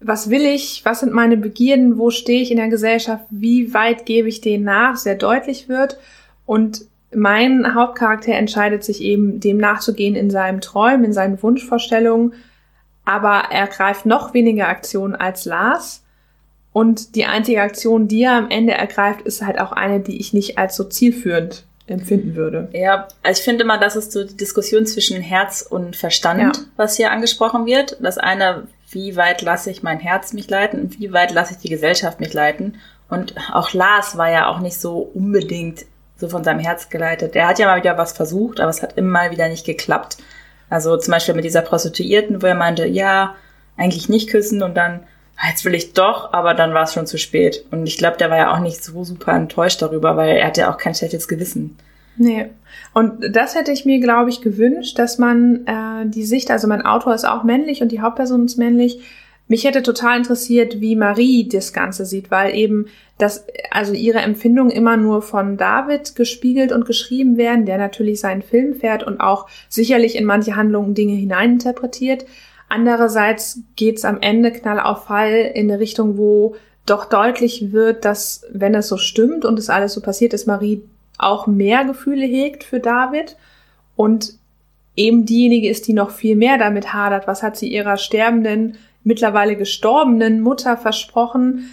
was 0.00 0.30
will 0.30 0.46
ich, 0.46 0.82
was 0.84 1.00
sind 1.00 1.12
meine 1.12 1.36
Begierden, 1.36 1.98
wo 1.98 2.10
stehe 2.10 2.40
ich 2.40 2.50
in 2.50 2.56
der 2.56 2.68
Gesellschaft, 2.68 3.24
wie 3.28 3.74
weit 3.74 4.06
gebe 4.06 4.28
ich 4.28 4.40
denen 4.40 4.64
nach, 4.64 4.96
sehr 4.96 5.14
deutlich 5.14 5.68
wird. 5.68 5.98
Und 6.46 6.86
mein 7.14 7.74
Hauptcharakter 7.74 8.32
entscheidet 8.32 8.82
sich 8.82 9.02
eben, 9.02 9.40
dem 9.40 9.58
nachzugehen 9.58 10.14
in 10.14 10.30
seinem 10.30 10.62
Träumen, 10.62 11.04
in 11.04 11.12
seinen 11.12 11.42
Wunschvorstellungen, 11.42 12.32
aber 13.10 13.50
er 13.50 13.66
greift 13.66 14.06
noch 14.06 14.34
weniger 14.34 14.68
Aktionen 14.68 15.16
als 15.16 15.44
Lars. 15.44 16.04
Und 16.72 17.16
die 17.16 17.24
einzige 17.24 17.60
Aktion, 17.60 18.06
die 18.06 18.22
er 18.22 18.34
am 18.34 18.48
Ende 18.48 18.74
ergreift, 18.74 19.22
ist 19.22 19.42
halt 19.44 19.60
auch 19.60 19.72
eine, 19.72 19.98
die 19.98 20.20
ich 20.20 20.32
nicht 20.32 20.56
als 20.56 20.76
so 20.76 20.84
zielführend 20.84 21.64
empfinden 21.88 22.36
würde. 22.36 22.68
Ja, 22.72 23.08
also 23.24 23.40
ich 23.40 23.44
finde 23.44 23.64
immer, 23.64 23.76
das 23.76 23.96
ist 23.96 24.12
so 24.12 24.22
die 24.22 24.36
Diskussion 24.36 24.86
zwischen 24.86 25.20
Herz 25.20 25.66
und 25.68 25.96
Verstand, 25.96 26.56
ja. 26.56 26.62
was 26.76 26.96
hier 26.96 27.10
angesprochen 27.10 27.66
wird. 27.66 27.96
Das 28.00 28.16
eine, 28.16 28.68
wie 28.92 29.16
weit 29.16 29.42
lasse 29.42 29.72
ich 29.72 29.82
mein 29.82 29.98
Herz 29.98 30.32
mich 30.32 30.48
leiten 30.48 30.80
und 30.80 31.00
wie 31.00 31.12
weit 31.12 31.32
lasse 31.32 31.54
ich 31.54 31.58
die 31.58 31.68
Gesellschaft 31.68 32.20
mich 32.20 32.32
leiten. 32.32 32.78
Und 33.08 33.34
auch 33.52 33.72
Lars 33.72 34.16
war 34.16 34.30
ja 34.30 34.46
auch 34.46 34.60
nicht 34.60 34.78
so 34.80 34.98
unbedingt 34.98 35.84
so 36.16 36.28
von 36.28 36.44
seinem 36.44 36.60
Herz 36.60 36.90
geleitet. 36.90 37.34
Er 37.34 37.48
hat 37.48 37.58
ja 37.58 37.66
mal 37.66 37.80
wieder 37.80 37.98
was 37.98 38.12
versucht, 38.12 38.60
aber 38.60 38.70
es 38.70 38.82
hat 38.82 38.96
immer 38.96 39.10
mal 39.10 39.30
wieder 39.32 39.48
nicht 39.48 39.66
geklappt. 39.66 40.18
Also 40.70 40.96
zum 40.96 41.12
Beispiel 41.12 41.34
mit 41.34 41.44
dieser 41.44 41.62
Prostituierten, 41.62 42.40
wo 42.40 42.46
er 42.46 42.54
meinte, 42.54 42.86
ja, 42.86 43.34
eigentlich 43.76 44.08
nicht 44.08 44.30
küssen 44.30 44.62
und 44.62 44.76
dann, 44.76 45.00
ah, 45.36 45.48
jetzt 45.50 45.64
will 45.64 45.74
ich 45.74 45.92
doch, 45.92 46.32
aber 46.32 46.54
dann 46.54 46.72
war 46.72 46.84
es 46.84 46.94
schon 46.94 47.06
zu 47.06 47.18
spät. 47.18 47.64
Und 47.70 47.86
ich 47.86 47.98
glaube, 47.98 48.16
der 48.16 48.30
war 48.30 48.38
ja 48.38 48.54
auch 48.54 48.60
nicht 48.60 48.82
so 48.82 49.04
super 49.04 49.32
enttäuscht 49.32 49.82
darüber, 49.82 50.16
weil 50.16 50.36
er 50.36 50.46
hatte 50.46 50.62
ja 50.62 50.72
auch 50.72 50.78
kein 50.78 50.94
schlechtes 50.94 51.28
Gewissen. 51.28 51.76
Nee. 52.16 52.50
Und 52.92 53.34
das 53.34 53.54
hätte 53.54 53.72
ich 53.72 53.84
mir, 53.84 54.00
glaube 54.00 54.30
ich, 54.30 54.42
gewünscht, 54.42 54.98
dass 54.98 55.18
man 55.18 55.66
äh, 55.66 56.06
die 56.08 56.24
Sicht, 56.24 56.50
also 56.50 56.68
mein 56.68 56.84
Autor 56.84 57.14
ist 57.14 57.26
auch 57.26 57.44
männlich 57.44 57.82
und 57.82 57.92
die 57.92 58.00
Hauptperson 58.00 58.44
ist 58.44 58.58
männlich, 58.58 59.00
mich 59.50 59.64
hätte 59.64 59.82
total 59.82 60.18
interessiert, 60.18 60.80
wie 60.80 60.94
Marie 60.94 61.48
das 61.48 61.72
Ganze 61.72 62.06
sieht, 62.06 62.30
weil 62.30 62.54
eben 62.54 62.86
das, 63.18 63.44
also 63.72 63.92
ihre 63.92 64.20
Empfindungen 64.20 64.70
immer 64.70 64.96
nur 64.96 65.22
von 65.22 65.56
David 65.56 66.14
gespiegelt 66.14 66.70
und 66.70 66.86
geschrieben 66.86 67.36
werden, 67.36 67.66
der 67.66 67.76
natürlich 67.76 68.20
seinen 68.20 68.42
Film 68.42 68.76
fährt 68.76 69.02
und 69.02 69.20
auch 69.20 69.48
sicherlich 69.68 70.14
in 70.14 70.24
manche 70.24 70.54
Handlungen 70.54 70.94
Dinge 70.94 71.14
hineininterpretiert. 71.14 72.26
Andererseits 72.68 73.58
geht's 73.74 74.04
am 74.04 74.18
Ende 74.20 74.52
knall 74.52 74.78
auf 74.78 75.06
Fall 75.06 75.50
in 75.52 75.68
eine 75.68 75.80
Richtung, 75.80 76.16
wo 76.16 76.54
doch 76.86 77.06
deutlich 77.06 77.72
wird, 77.72 78.04
dass, 78.04 78.46
wenn 78.52 78.76
es 78.76 78.86
so 78.86 78.98
stimmt 78.98 79.44
und 79.44 79.58
es 79.58 79.68
alles 79.68 79.94
so 79.94 80.00
passiert 80.00 80.32
ist, 80.32 80.46
Marie 80.46 80.84
auch 81.18 81.48
mehr 81.48 81.84
Gefühle 81.84 82.24
hegt 82.24 82.62
für 82.62 82.78
David 82.78 83.36
und 83.96 84.34
eben 84.94 85.26
diejenige 85.26 85.68
ist, 85.68 85.88
die 85.88 85.92
noch 85.92 86.10
viel 86.10 86.36
mehr 86.36 86.56
damit 86.56 86.92
hadert. 86.92 87.26
Was 87.26 87.42
hat 87.42 87.56
sie 87.56 87.66
ihrer 87.66 87.96
sterbenden 87.96 88.76
mittlerweile 89.02 89.56
gestorbenen 89.56 90.40
Mutter 90.40 90.76
versprochen, 90.76 91.70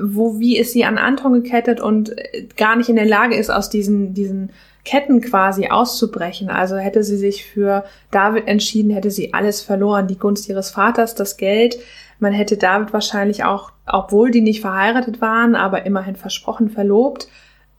wo 0.00 0.38
wie 0.38 0.56
ist 0.56 0.72
sie 0.72 0.84
an 0.84 0.98
Anton 0.98 1.42
gekettet 1.42 1.80
und 1.80 2.14
gar 2.56 2.76
nicht 2.76 2.88
in 2.88 2.96
der 2.96 3.06
Lage 3.06 3.34
ist, 3.34 3.50
aus 3.50 3.70
diesen, 3.70 4.14
diesen 4.14 4.52
Ketten 4.84 5.20
quasi 5.20 5.68
auszubrechen. 5.68 6.48
Also 6.48 6.76
hätte 6.76 7.02
sie 7.02 7.16
sich 7.16 7.44
für 7.44 7.84
David 8.10 8.46
entschieden, 8.46 8.90
hätte 8.90 9.10
sie 9.10 9.34
alles 9.34 9.60
verloren. 9.60 10.06
Die 10.06 10.18
Gunst 10.18 10.48
ihres 10.48 10.70
Vaters, 10.70 11.14
das 11.14 11.36
Geld. 11.36 11.78
Man 12.18 12.32
hätte 12.32 12.56
David 12.56 12.92
wahrscheinlich 12.92 13.44
auch, 13.44 13.72
obwohl 13.86 14.30
die 14.30 14.40
nicht 14.40 14.60
verheiratet 14.60 15.20
waren, 15.20 15.54
aber 15.54 15.86
immerhin 15.86 16.16
versprochen 16.16 16.70
verlobt. 16.70 17.28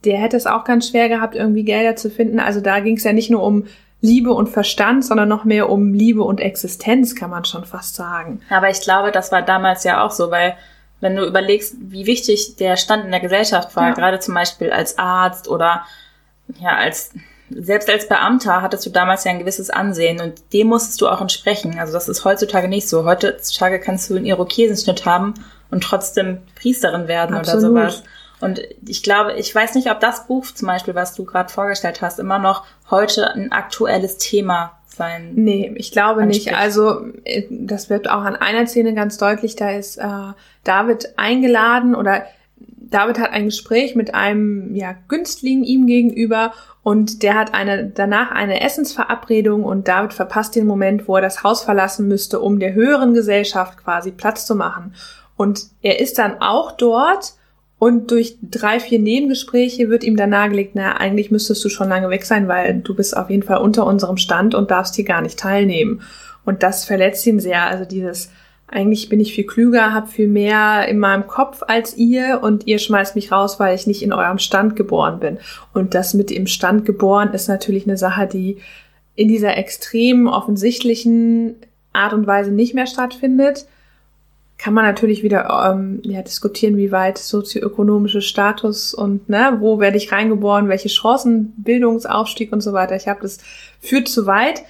Der 0.03 0.17
hätte 0.17 0.35
es 0.35 0.47
auch 0.47 0.63
ganz 0.63 0.89
schwer 0.89 1.09
gehabt, 1.09 1.35
irgendwie 1.35 1.63
Gelder 1.63 1.95
zu 1.95 2.09
finden. 2.09 2.39
Also 2.39 2.59
da 2.59 2.79
ging 2.79 2.97
es 2.97 3.03
ja 3.03 3.13
nicht 3.13 3.29
nur 3.29 3.43
um 3.43 3.65
Liebe 4.01 4.33
und 4.33 4.49
Verstand, 4.49 5.05
sondern 5.05 5.29
noch 5.29 5.45
mehr 5.45 5.69
um 5.69 5.93
Liebe 5.93 6.23
und 6.23 6.41
Existenz, 6.41 7.15
kann 7.15 7.29
man 7.29 7.45
schon 7.45 7.65
fast 7.65 7.95
sagen. 7.95 8.41
Aber 8.49 8.69
ich 8.69 8.81
glaube, 8.81 9.11
das 9.11 9.31
war 9.31 9.43
damals 9.43 9.83
ja 9.83 10.03
auch 10.03 10.11
so, 10.11 10.31
weil 10.31 10.57
wenn 11.01 11.15
du 11.15 11.25
überlegst, 11.25 11.75
wie 11.79 12.05
wichtig 12.05 12.55
der 12.57 12.77
Stand 12.77 13.05
in 13.05 13.11
der 13.11 13.19
Gesellschaft 13.19 13.75
war, 13.75 13.89
ja. 13.89 13.93
gerade 13.93 14.19
zum 14.19 14.33
Beispiel 14.33 14.71
als 14.71 14.97
Arzt 14.97 15.47
oder 15.47 15.85
ja, 16.59 16.75
als 16.75 17.11
selbst 17.53 17.89
als 17.89 18.07
Beamter 18.07 18.61
hattest 18.61 18.85
du 18.85 18.89
damals 18.89 19.23
ja 19.23 19.31
ein 19.31 19.39
gewisses 19.39 19.69
Ansehen 19.69 20.21
und 20.21 20.53
dem 20.53 20.67
musstest 20.67 21.01
du 21.01 21.09
auch 21.09 21.21
entsprechen. 21.21 21.77
Also 21.79 21.93
das 21.93 22.07
ist 22.07 22.23
heutzutage 22.23 22.67
nicht 22.67 22.87
so. 22.87 23.05
Heutzutage 23.05 23.79
kannst 23.79 24.09
du 24.09 24.15
einen 24.15 24.25
Irokesenschnitt 24.25 25.05
haben 25.05 25.33
und 25.69 25.83
trotzdem 25.83 26.39
Priesterin 26.55 27.07
werden 27.07 27.35
Absolut. 27.35 27.63
oder 27.63 27.69
sowas. 27.69 28.03
Und 28.41 28.61
ich 28.87 29.03
glaube, 29.03 29.33
ich 29.33 29.53
weiß 29.53 29.75
nicht, 29.75 29.89
ob 29.89 29.99
das 29.99 30.27
Buch 30.27 30.45
zum 30.45 30.67
Beispiel, 30.67 30.95
was 30.95 31.13
du 31.13 31.25
gerade 31.25 31.51
vorgestellt 31.51 32.01
hast, 32.01 32.19
immer 32.19 32.39
noch 32.39 32.65
heute 32.89 33.31
ein 33.33 33.51
aktuelles 33.51 34.17
Thema 34.17 34.79
sein. 34.87 35.31
Nee, 35.35 35.71
ich 35.75 35.91
glaube 35.91 36.21
anspricht. 36.21 36.47
nicht. 36.47 36.57
Also 36.57 37.05
äh, 37.23 37.43
das 37.49 37.89
wird 37.89 38.09
auch 38.09 38.23
an 38.23 38.35
einer 38.35 38.67
Szene 38.67 38.93
ganz 38.93 39.17
deutlich. 39.17 39.55
Da 39.55 39.71
ist 39.71 39.97
äh, 39.97 40.33
David 40.63 41.13
eingeladen 41.17 41.95
oder 41.95 42.25
David 42.91 43.19
hat 43.19 43.31
ein 43.31 43.45
Gespräch 43.45 43.95
mit 43.95 44.13
einem 44.13 44.75
ja, 44.75 44.93
Günstling 45.07 45.63
ihm 45.63 45.87
gegenüber 45.87 46.51
und 46.83 47.23
der 47.23 47.35
hat 47.35 47.53
eine, 47.53 47.87
danach 47.87 48.31
eine 48.31 48.61
Essensverabredung 48.61 49.63
und 49.63 49.87
David 49.87 50.13
verpasst 50.13 50.55
den 50.55 50.67
Moment, 50.67 51.07
wo 51.07 51.15
er 51.15 51.21
das 51.21 51.43
Haus 51.43 51.63
verlassen 51.63 52.07
müsste, 52.07 52.41
um 52.41 52.59
der 52.59 52.73
höheren 52.73 53.13
Gesellschaft 53.13 53.77
quasi 53.77 54.11
Platz 54.11 54.45
zu 54.45 54.55
machen. 54.55 54.93
Und 55.37 55.67
er 55.81 56.01
ist 56.01 56.17
dann 56.17 56.41
auch 56.41 56.73
dort 56.73 57.33
und 57.83 58.11
durch 58.11 58.37
drei, 58.43 58.79
vier 58.79 58.99
Nebengespräche 58.99 59.89
wird 59.89 60.03
ihm 60.03 60.15
dann 60.15 60.29
nahegelegt, 60.29 60.75
naja, 60.75 60.97
eigentlich 60.97 61.31
müsstest 61.31 61.65
du 61.65 61.69
schon 61.69 61.89
lange 61.89 62.11
weg 62.11 62.25
sein, 62.25 62.47
weil 62.47 62.75
du 62.79 62.93
bist 62.93 63.17
auf 63.17 63.31
jeden 63.31 63.41
Fall 63.41 63.57
unter 63.57 63.87
unserem 63.87 64.17
Stand 64.17 64.53
und 64.53 64.69
darfst 64.69 64.93
hier 64.93 65.03
gar 65.03 65.23
nicht 65.23 65.39
teilnehmen. 65.39 66.03
Und 66.45 66.61
das 66.61 66.85
verletzt 66.85 67.25
ihn 67.25 67.39
sehr. 67.39 67.65
Also 67.65 67.85
dieses, 67.85 68.29
eigentlich 68.67 69.09
bin 69.09 69.19
ich 69.19 69.33
viel 69.33 69.47
klüger, 69.47 69.95
habe 69.95 70.05
viel 70.05 70.27
mehr 70.27 70.87
in 70.89 70.99
meinem 70.99 71.25
Kopf 71.25 71.63
als 71.67 71.97
ihr 71.97 72.41
und 72.43 72.67
ihr 72.67 72.77
schmeißt 72.77 73.15
mich 73.15 73.31
raus, 73.31 73.59
weil 73.59 73.73
ich 73.73 73.87
nicht 73.87 74.03
in 74.03 74.13
eurem 74.13 74.37
Stand 74.37 74.75
geboren 74.75 75.19
bin. 75.19 75.39
Und 75.73 75.95
das 75.95 76.13
mit 76.13 76.29
im 76.29 76.45
Stand 76.45 76.85
geboren 76.85 77.33
ist 77.33 77.47
natürlich 77.47 77.87
eine 77.87 77.97
Sache, 77.97 78.27
die 78.27 78.57
in 79.15 79.27
dieser 79.27 79.57
extrem 79.57 80.27
offensichtlichen 80.27 81.55
Art 81.93 82.13
und 82.13 82.27
Weise 82.27 82.51
nicht 82.51 82.75
mehr 82.75 82.85
stattfindet 82.85 83.65
kann 84.61 84.75
man 84.75 84.85
natürlich 84.85 85.23
wieder 85.23 85.71
ähm, 85.71 86.01
ja, 86.03 86.21
diskutieren, 86.21 86.77
wie 86.77 86.91
weit 86.91 87.17
sozioökonomische 87.17 88.21
Status 88.21 88.93
und 88.93 89.27
ne, 89.27 89.57
wo 89.59 89.79
werde 89.79 89.97
ich 89.97 90.11
reingeboren, 90.11 90.69
welche 90.69 90.87
Chancen, 90.87 91.53
Bildungsaufstieg 91.57 92.53
und 92.53 92.61
so 92.61 92.71
weiter. 92.71 92.95
Ich 92.95 93.07
habe 93.07 93.21
das 93.23 93.39
führt 93.79 94.07
zu 94.07 94.27
weit. 94.27 94.61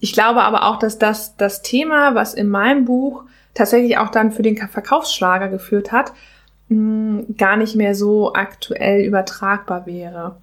Ich 0.00 0.12
glaube 0.12 0.42
aber 0.42 0.64
auch, 0.64 0.78
dass 0.78 0.98
das 0.98 1.34
das 1.38 1.62
Thema, 1.62 2.14
was 2.14 2.34
in 2.34 2.50
meinem 2.50 2.84
Buch 2.84 3.24
tatsächlich 3.54 3.96
auch 3.96 4.10
dann 4.10 4.32
für 4.32 4.42
den 4.42 4.58
Verkaufsschlager 4.58 5.48
geführt 5.48 5.92
hat, 5.92 6.12
mh, 6.68 7.24
gar 7.38 7.56
nicht 7.56 7.74
mehr 7.74 7.94
so 7.94 8.34
aktuell 8.34 9.00
übertragbar 9.00 9.86
wäre. 9.86 10.36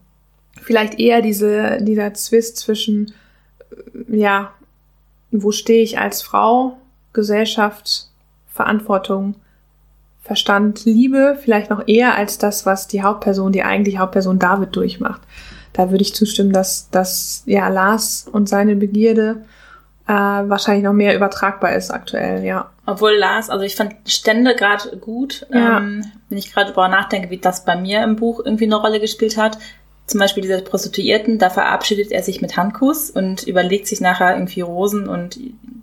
Vielleicht 0.59 0.99
eher 0.99 1.21
diese, 1.21 1.77
dieser 1.79 2.15
Zwist 2.15 2.57
zwischen, 2.57 3.13
äh, 3.69 4.17
ja, 4.17 4.51
wo 5.29 5.51
stehe 5.51 5.83
ich 5.83 5.99
als 5.99 6.23
Frau, 6.23 6.77
Gesellschaft, 7.13 8.09
Verantwortung, 8.55 9.35
Verstand, 10.21 10.85
Liebe 10.85 11.37
vielleicht 11.39 11.69
noch 11.69 11.87
eher 11.87 12.15
als 12.15 12.37
das, 12.37 12.65
was 12.65 12.87
die 12.87 13.03
Hauptperson, 13.03 13.51
die 13.51 13.63
eigentlich 13.63 13.99
Hauptperson 13.99 14.39
David 14.39 14.75
durchmacht. 14.75 15.21
Da 15.73 15.91
würde 15.91 16.01
ich 16.01 16.15
zustimmen, 16.15 16.53
dass, 16.53 16.89
dass 16.89 17.43
ja 17.45 17.67
Lars 17.67 18.27
und 18.31 18.47
seine 18.47 18.77
Begierde 18.77 19.43
äh, 20.07 20.13
wahrscheinlich 20.13 20.85
noch 20.85 20.93
mehr 20.93 21.15
übertragbar 21.15 21.75
ist 21.75 21.91
aktuell, 21.91 22.45
ja. 22.45 22.71
Obwohl 22.85 23.11
Lars, 23.17 23.49
also 23.49 23.65
ich 23.65 23.75
fand 23.75 23.93
Stände 24.07 24.55
gerade 24.55 24.97
gut, 24.97 25.45
ja. 25.51 25.79
ähm, 25.79 26.05
wenn 26.29 26.37
ich 26.37 26.53
gerade 26.53 26.67
darüber 26.67 26.87
nachdenke, 26.87 27.29
wie 27.29 27.37
das 27.37 27.65
bei 27.65 27.75
mir 27.75 28.03
im 28.03 28.15
Buch 28.15 28.41
irgendwie 28.43 28.65
eine 28.65 28.77
Rolle 28.77 29.01
gespielt 29.01 29.37
hat 29.37 29.57
zum 30.07 30.19
Beispiel 30.19 30.43
dieser 30.43 30.61
Prostituierten, 30.61 31.39
da 31.39 31.49
verabschiedet 31.49 32.11
er 32.11 32.21
sich 32.21 32.41
mit 32.41 32.57
Handkuss 32.57 33.09
und 33.09 33.43
überlegt 33.43 33.87
sich 33.87 34.01
nachher 34.01 34.35
irgendwie 34.35 34.61
Rosen 34.61 35.07
und 35.07 35.39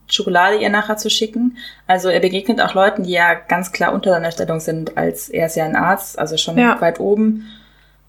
Schokolade 0.08 0.56
ihr 0.56 0.70
nachher 0.70 0.96
zu 0.96 1.10
schicken. 1.10 1.56
Also 1.86 2.08
er 2.08 2.20
begegnet 2.20 2.60
auch 2.60 2.74
Leuten, 2.74 3.02
die 3.02 3.12
ja 3.12 3.34
ganz 3.34 3.72
klar 3.72 3.92
unter 3.92 4.10
seiner 4.10 4.30
Stellung 4.30 4.60
sind, 4.60 4.96
als 4.96 5.28
er 5.28 5.46
ist 5.46 5.56
ja 5.56 5.64
ein 5.64 5.76
Arzt, 5.76 6.18
also 6.18 6.36
schon 6.36 6.58
ja. 6.58 6.80
weit 6.80 7.00
oben. 7.00 7.46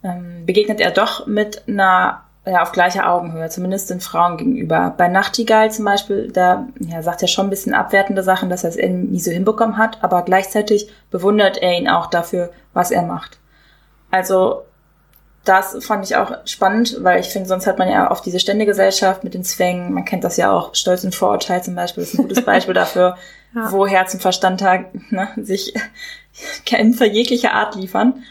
Ähm, 0.03 0.45
begegnet 0.45 0.81
er 0.81 0.91
doch 0.91 1.25
mit 1.27 1.67
einer 1.67 2.23
ja, 2.45 2.61
auf 2.61 2.73
gleicher 2.73 3.09
Augenhöhe, 3.09 3.49
zumindest 3.49 3.89
den 3.89 4.01
Frauen 4.01 4.37
gegenüber. 4.37 4.93
Bei 4.97 5.07
Nachtigall 5.07 5.71
zum 5.71 5.85
Beispiel, 5.85 6.29
da 6.31 6.67
ja, 6.79 7.01
sagt 7.01 7.21
er 7.21 7.29
schon 7.29 7.47
ein 7.47 7.49
bisschen 7.49 7.73
abwertende 7.73 8.21
Sachen, 8.21 8.49
dass 8.49 8.65
er 8.65 8.71
es 8.71 8.75
nie 8.75 9.19
so 9.19 9.31
hinbekommen 9.31 9.77
hat, 9.77 10.03
aber 10.03 10.23
gleichzeitig 10.23 10.89
bewundert 11.09 11.57
er 11.57 11.71
ihn 11.77 11.87
auch 11.87 12.07
dafür, 12.07 12.51
was 12.73 12.91
er 12.91 13.03
macht. 13.03 13.39
Also 14.11 14.63
das 15.45 15.83
fand 15.83 16.05
ich 16.05 16.15
auch 16.15 16.31
spannend, 16.45 16.97
weil 17.01 17.19
ich 17.19 17.27
finde, 17.27 17.49
sonst 17.49 17.67
hat 17.67 17.77
man 17.77 17.89
ja 17.89 18.09
oft 18.09 18.25
diese 18.25 18.39
Ständegesellschaft 18.39 19.23
mit 19.23 19.33
den 19.33 19.43
Zwängen. 19.43 19.93
Man 19.93 20.05
kennt 20.05 20.23
das 20.23 20.37
ja 20.37 20.51
auch, 20.51 20.73
Stolz 20.73 21.03
und 21.03 21.15
Vorurteil 21.15 21.61
zum 21.63 21.75
Beispiel, 21.75 22.03
das 22.03 22.13
ist 22.13 22.19
ein 22.19 22.27
gutes 22.27 22.45
Beispiel 22.45 22.73
dafür, 22.73 23.17
ja. 23.53 23.71
wo 23.71 23.85
Herz 23.85 24.13
und 24.13 24.21
Verstand 24.21 24.61
ne, 24.61 25.29
sich 25.37 25.73
Kämpfe 26.65 27.05
jeglicher 27.05 27.53
Art 27.53 27.75
liefern. 27.75 28.23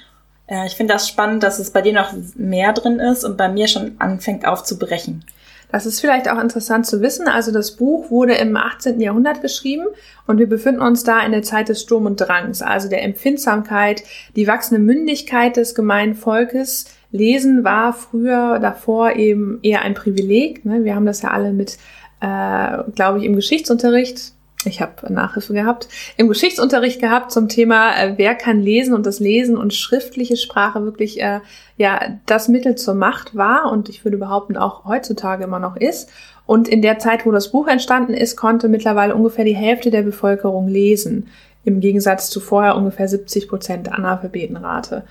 Äh, 0.47 0.67
ich 0.67 0.75
finde 0.75 0.95
das 0.95 1.07
spannend, 1.07 1.43
dass 1.43 1.59
es 1.59 1.71
bei 1.71 1.83
dir 1.83 1.93
noch 1.93 2.13
mehr 2.35 2.73
drin 2.73 2.99
ist 2.99 3.25
und 3.25 3.37
bei 3.37 3.49
mir 3.49 3.69
schon 3.69 3.97
anfängt 3.99 4.47
aufzubrechen. 4.47 5.25
Das 5.73 5.87
ist 5.87 6.01
vielleicht 6.01 6.29
auch 6.29 6.39
interessant 6.39 6.87
zu 6.87 7.01
wissen. 7.01 7.29
Also 7.29 7.51
das 7.51 7.77
Buch 7.77 8.11
wurde 8.11 8.35
im 8.35 8.55
18. 8.55 9.01
Jahrhundert 9.01 9.41
geschrieben 9.41 9.87
und 10.27 10.39
wir 10.39 10.49
befinden 10.49 10.83
uns 10.83 11.03
da 11.03 11.25
in 11.25 11.33
der 11.33 11.43
Zeit 11.43 11.71
des 11.71 11.81
Sturm 11.81 12.05
und 12.05 12.21
Drangs, 12.21 12.61
also 12.61 12.91
der 12.91 13.03
Empfindsamkeit, 13.03 14.05
die 14.37 14.47
wachsende 14.47 14.83
Mündigkeit 14.83 15.57
des 15.57 15.75
gemeinen 15.75 16.15
Volkes. 16.15 16.85
Lesen 17.13 17.63
war 17.63 17.93
früher 17.93 18.59
davor 18.59 19.13
eben 19.13 19.61
eher 19.63 19.83
ein 19.83 19.95
Privileg. 19.95 20.65
Ne? 20.65 20.85
Wir 20.85 20.95
haben 20.95 21.07
das 21.07 21.23
ja 21.23 21.31
alle 21.31 21.53
mit, 21.53 21.79
äh, 22.21 22.91
glaube 22.95 23.19
ich, 23.19 23.25
im 23.25 23.37
Geschichtsunterricht 23.37 24.33
ich 24.65 24.81
habe 24.81 25.13
Nachhilfe 25.13 25.53
gehabt, 25.53 25.89
im 26.17 26.29
Geschichtsunterricht 26.29 27.01
gehabt 27.01 27.33
zum 27.33 27.49
Thema, 27.49 27.97
äh, 27.97 28.15
wer 28.17 28.35
kann 28.35 28.61
lesen 28.61 28.95
und 28.95 29.07
das 29.07 29.21
Lesen 29.21 29.57
und 29.57 29.75
schriftliche 29.75 30.37
Sprache 30.37 30.85
wirklich 30.85 31.21
äh, 31.21 31.41
ja 31.77 32.19
das 32.27 32.49
Mittel 32.49 32.77
zur 32.77 32.95
Macht 32.95 33.35
war 33.35 33.71
und 33.71 33.89
ich 33.89 34.05
würde 34.05 34.19
behaupten 34.19 34.57
auch 34.57 34.85
heutzutage 34.85 35.45
immer 35.45 35.59
noch 35.59 35.77
ist. 35.77 36.11
Und 36.45 36.69
in 36.69 36.83
der 36.83 36.99
Zeit, 36.99 37.25
wo 37.25 37.31
das 37.31 37.51
Buch 37.53 37.69
entstanden 37.69 38.15
ist, 38.15 38.37
konnte 38.37 38.69
mittlerweile 38.69 39.15
ungefähr 39.15 39.45
die 39.45 39.57
Hälfte 39.57 39.91
der 39.91 40.03
Bevölkerung 40.03 40.69
lesen, 40.69 41.29
im 41.65 41.81
Gegensatz 41.81 42.31
zu 42.31 42.41
vorher 42.41 42.77
ungefähr 42.77 43.07
70 43.07 43.49
Prozent 43.49 43.93
Analphabetenrate. 43.93 45.05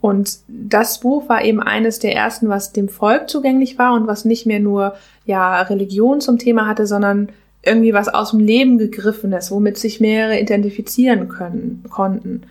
Und 0.00 0.38
das 0.46 1.00
Buch 1.00 1.28
war 1.28 1.44
eben 1.44 1.60
eines 1.60 1.98
der 1.98 2.14
ersten, 2.14 2.48
was 2.48 2.72
dem 2.72 2.88
Volk 2.88 3.28
zugänglich 3.28 3.78
war 3.78 3.94
und 3.94 4.06
was 4.06 4.24
nicht 4.24 4.46
mehr 4.46 4.60
nur 4.60 4.94
ja 5.24 5.62
Religion 5.62 6.20
zum 6.20 6.38
Thema 6.38 6.66
hatte, 6.66 6.86
sondern 6.86 7.30
irgendwie 7.62 7.92
was 7.92 8.08
aus 8.08 8.30
dem 8.30 8.40
Leben 8.40 8.78
gegriffenes, 8.78 9.50
womit 9.50 9.78
sich 9.78 10.00
mehrere 10.00 10.38
identifizieren 10.38 11.28
können, 11.28 11.84
konnten. 11.90 12.42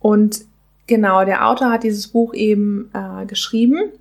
Und 0.00 0.42
genau, 0.86 1.24
der 1.24 1.48
Autor 1.48 1.70
hat 1.70 1.84
dieses 1.84 2.08
Buch 2.08 2.34
eben 2.34 2.90
äh, 2.92 3.24
geschrieben 3.24 3.92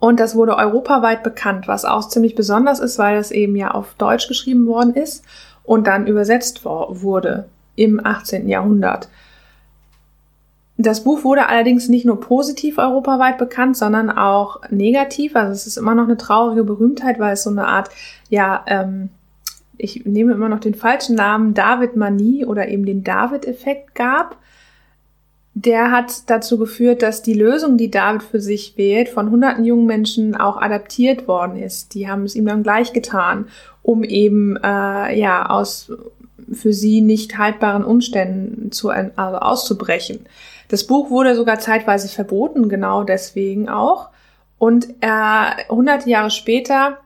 und 0.00 0.18
das 0.18 0.34
wurde 0.34 0.56
europaweit 0.56 1.22
bekannt, 1.22 1.68
was 1.68 1.84
auch 1.84 2.08
ziemlich 2.08 2.34
besonders 2.34 2.80
ist, 2.80 2.98
weil 2.98 3.16
das 3.16 3.30
eben 3.30 3.54
ja 3.54 3.70
auf 3.70 3.94
Deutsch 3.98 4.28
geschrieben 4.28 4.66
worden 4.66 4.94
ist 4.94 5.24
und 5.62 5.86
dann 5.86 6.06
übersetzt 6.06 6.64
wurde 6.64 7.48
im 7.76 8.04
18. 8.04 8.48
Jahrhundert. 8.48 9.08
Das 10.82 11.04
Buch 11.04 11.24
wurde 11.24 11.46
allerdings 11.46 11.90
nicht 11.90 12.06
nur 12.06 12.20
positiv 12.20 12.78
europaweit 12.78 13.36
bekannt, 13.36 13.76
sondern 13.76 14.08
auch 14.08 14.62
negativ. 14.70 15.36
Also 15.36 15.52
es 15.52 15.66
ist 15.66 15.76
immer 15.76 15.94
noch 15.94 16.04
eine 16.04 16.16
traurige 16.16 16.64
Berühmtheit, 16.64 17.18
weil 17.18 17.34
es 17.34 17.42
so 17.42 17.50
eine 17.50 17.66
Art, 17.66 17.90
ja, 18.30 18.64
ähm, 18.66 19.10
ich 19.76 20.06
nehme 20.06 20.32
immer 20.32 20.48
noch 20.48 20.60
den 20.60 20.74
falschen 20.74 21.16
Namen, 21.16 21.52
David 21.52 21.96
Manie 21.96 22.46
oder 22.46 22.68
eben 22.68 22.86
den 22.86 23.04
David-Effekt 23.04 23.94
gab. 23.94 24.38
Der 25.52 25.90
hat 25.90 26.30
dazu 26.30 26.56
geführt, 26.56 27.02
dass 27.02 27.20
die 27.20 27.34
Lösung, 27.34 27.76
die 27.76 27.90
David 27.90 28.22
für 28.22 28.40
sich 28.40 28.78
wählt, 28.78 29.10
von 29.10 29.30
hunderten 29.30 29.66
jungen 29.66 29.84
Menschen 29.84 30.34
auch 30.34 30.56
adaptiert 30.56 31.28
worden 31.28 31.56
ist. 31.56 31.92
Die 31.92 32.08
haben 32.08 32.22
es 32.22 32.34
ihm 32.34 32.46
dann 32.46 32.62
gleich 32.62 32.94
getan, 32.94 33.48
um 33.82 34.02
eben 34.02 34.56
äh, 34.56 35.18
ja 35.18 35.50
aus 35.50 35.92
für 36.52 36.72
sie 36.72 37.00
nicht 37.00 37.38
haltbaren 37.38 37.84
Umständen 37.84 38.72
zu, 38.72 38.90
also 38.90 39.16
auszubrechen. 39.16 40.20
Das 40.68 40.86
Buch 40.86 41.10
wurde 41.10 41.34
sogar 41.34 41.58
zeitweise 41.58 42.08
verboten, 42.08 42.68
genau 42.68 43.02
deswegen 43.02 43.68
auch. 43.68 44.10
Und 44.58 44.88
äh, 45.00 45.64
hunderte 45.68 46.08
Jahre 46.10 46.30
später 46.30 46.98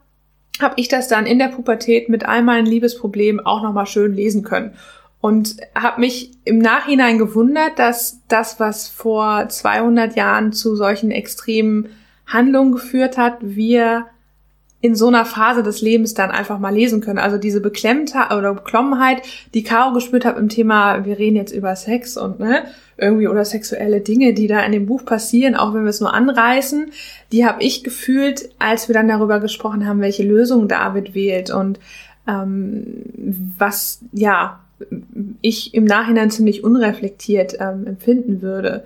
habe 0.61 0.75
ich 0.77 0.89
das 0.89 1.09
dann 1.09 1.27
in 1.27 1.39
der 1.39 1.49
Pubertät 1.49 2.09
mit 2.09 2.27
all 2.27 2.43
meinen 2.43 2.67
Liebesproblemen 2.67 3.45
auch 3.45 3.63
nochmal 3.63 3.87
schön 3.87 4.15
lesen 4.15 4.43
können. 4.43 4.75
Und 5.21 5.57
habe 5.75 6.01
mich 6.01 6.33
im 6.45 6.59
Nachhinein 6.59 7.19
gewundert, 7.19 7.79
dass 7.79 8.21
das, 8.29 8.61
was 8.61 8.89
vor 8.89 9.49
200 9.49 10.17
Jahren 10.17 10.53
zu 10.53 10.77
solchen 10.77 11.11
extremen 11.11 11.89
Handlungen 12.27 12.73
geführt 12.73 13.17
hat, 13.17 13.39
wir 13.41 14.07
in 14.85 14.95
so 14.95 15.09
einer 15.09 15.25
Phase 15.25 15.63
des 15.63 15.81
Lebens 15.81 16.13
dann 16.13 16.31
einfach 16.31 16.59
mal 16.59 16.75
lesen 16.75 17.01
können. 17.01 17.19
Also 17.19 17.39
diese 17.39 17.63
Beklemmtheit 17.63 18.31
oder 18.37 18.53
Beklommenheit, 18.53 19.23
die 19.55 19.63
Caro 19.63 19.95
gespürt 19.95 20.27
hat 20.27 20.37
im 20.37 20.51
Thema, 20.51 21.07
wir 21.07 21.19
reden 21.19 21.37
jetzt 21.37 21.55
über 21.55 21.75
Sex 21.75 22.19
und 22.19 22.39
ne, 22.39 22.65
irgendwie 22.99 23.27
oder 23.27 23.47
sexuelle 23.47 24.03
Dinge, 24.03 24.35
die 24.35 24.47
da 24.47 24.61
in 24.61 24.73
dem 24.73 24.85
Buch 24.85 25.07
passieren, 25.07 25.55
auch 25.55 25.73
wenn 25.73 25.85
wir 25.85 25.89
es 25.89 26.03
nur 26.03 26.13
anreißen, 26.13 26.91
die 27.33 27.47
habe 27.47 27.63
ich 27.63 27.83
gefühlt, 27.83 28.51
als 28.59 28.87
wir 28.87 28.93
dann 28.93 29.09
darüber 29.09 29.41
gesprochen 29.41 29.87
haben, 29.87 30.03
welche 30.03 30.23
Lösung 30.23 30.69
David 30.69 31.15
wählt 31.15 31.51
und 31.51 31.81
ähm, 32.29 33.05
was 33.57 34.01
ja 34.13 34.61
ich 35.41 35.73
im 35.73 35.85
Nachhinein 35.85 36.31
ziemlich 36.31 36.63
unreflektiert 36.63 37.57
ähm, 37.59 37.87
empfinden 37.87 38.43
würde 38.43 38.85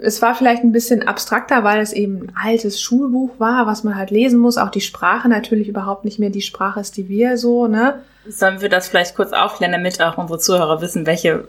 es 0.00 0.22
war 0.22 0.34
vielleicht 0.34 0.62
ein 0.62 0.72
bisschen 0.72 1.06
abstrakter, 1.06 1.64
weil 1.64 1.80
es 1.80 1.92
eben 1.92 2.28
ein 2.28 2.32
altes 2.36 2.80
Schulbuch 2.80 3.30
war, 3.38 3.66
was 3.66 3.84
man 3.84 3.96
halt 3.96 4.10
lesen 4.10 4.38
muss. 4.38 4.58
Auch 4.58 4.70
die 4.70 4.80
Sprache 4.80 5.28
natürlich 5.28 5.68
überhaupt 5.68 6.04
nicht 6.04 6.18
mehr 6.18 6.30
die 6.30 6.42
Sprache 6.42 6.80
ist, 6.80 6.96
die 6.96 7.08
wir 7.08 7.36
so, 7.36 7.66
ne? 7.66 8.02
Sollen 8.28 8.60
wir 8.60 8.68
das 8.68 8.88
vielleicht 8.88 9.14
kurz 9.14 9.32
aufklären, 9.32 9.72
damit 9.72 10.00
auch 10.00 10.18
unsere 10.18 10.38
Zuhörer 10.38 10.80
wissen, 10.80 11.06
welche? 11.06 11.48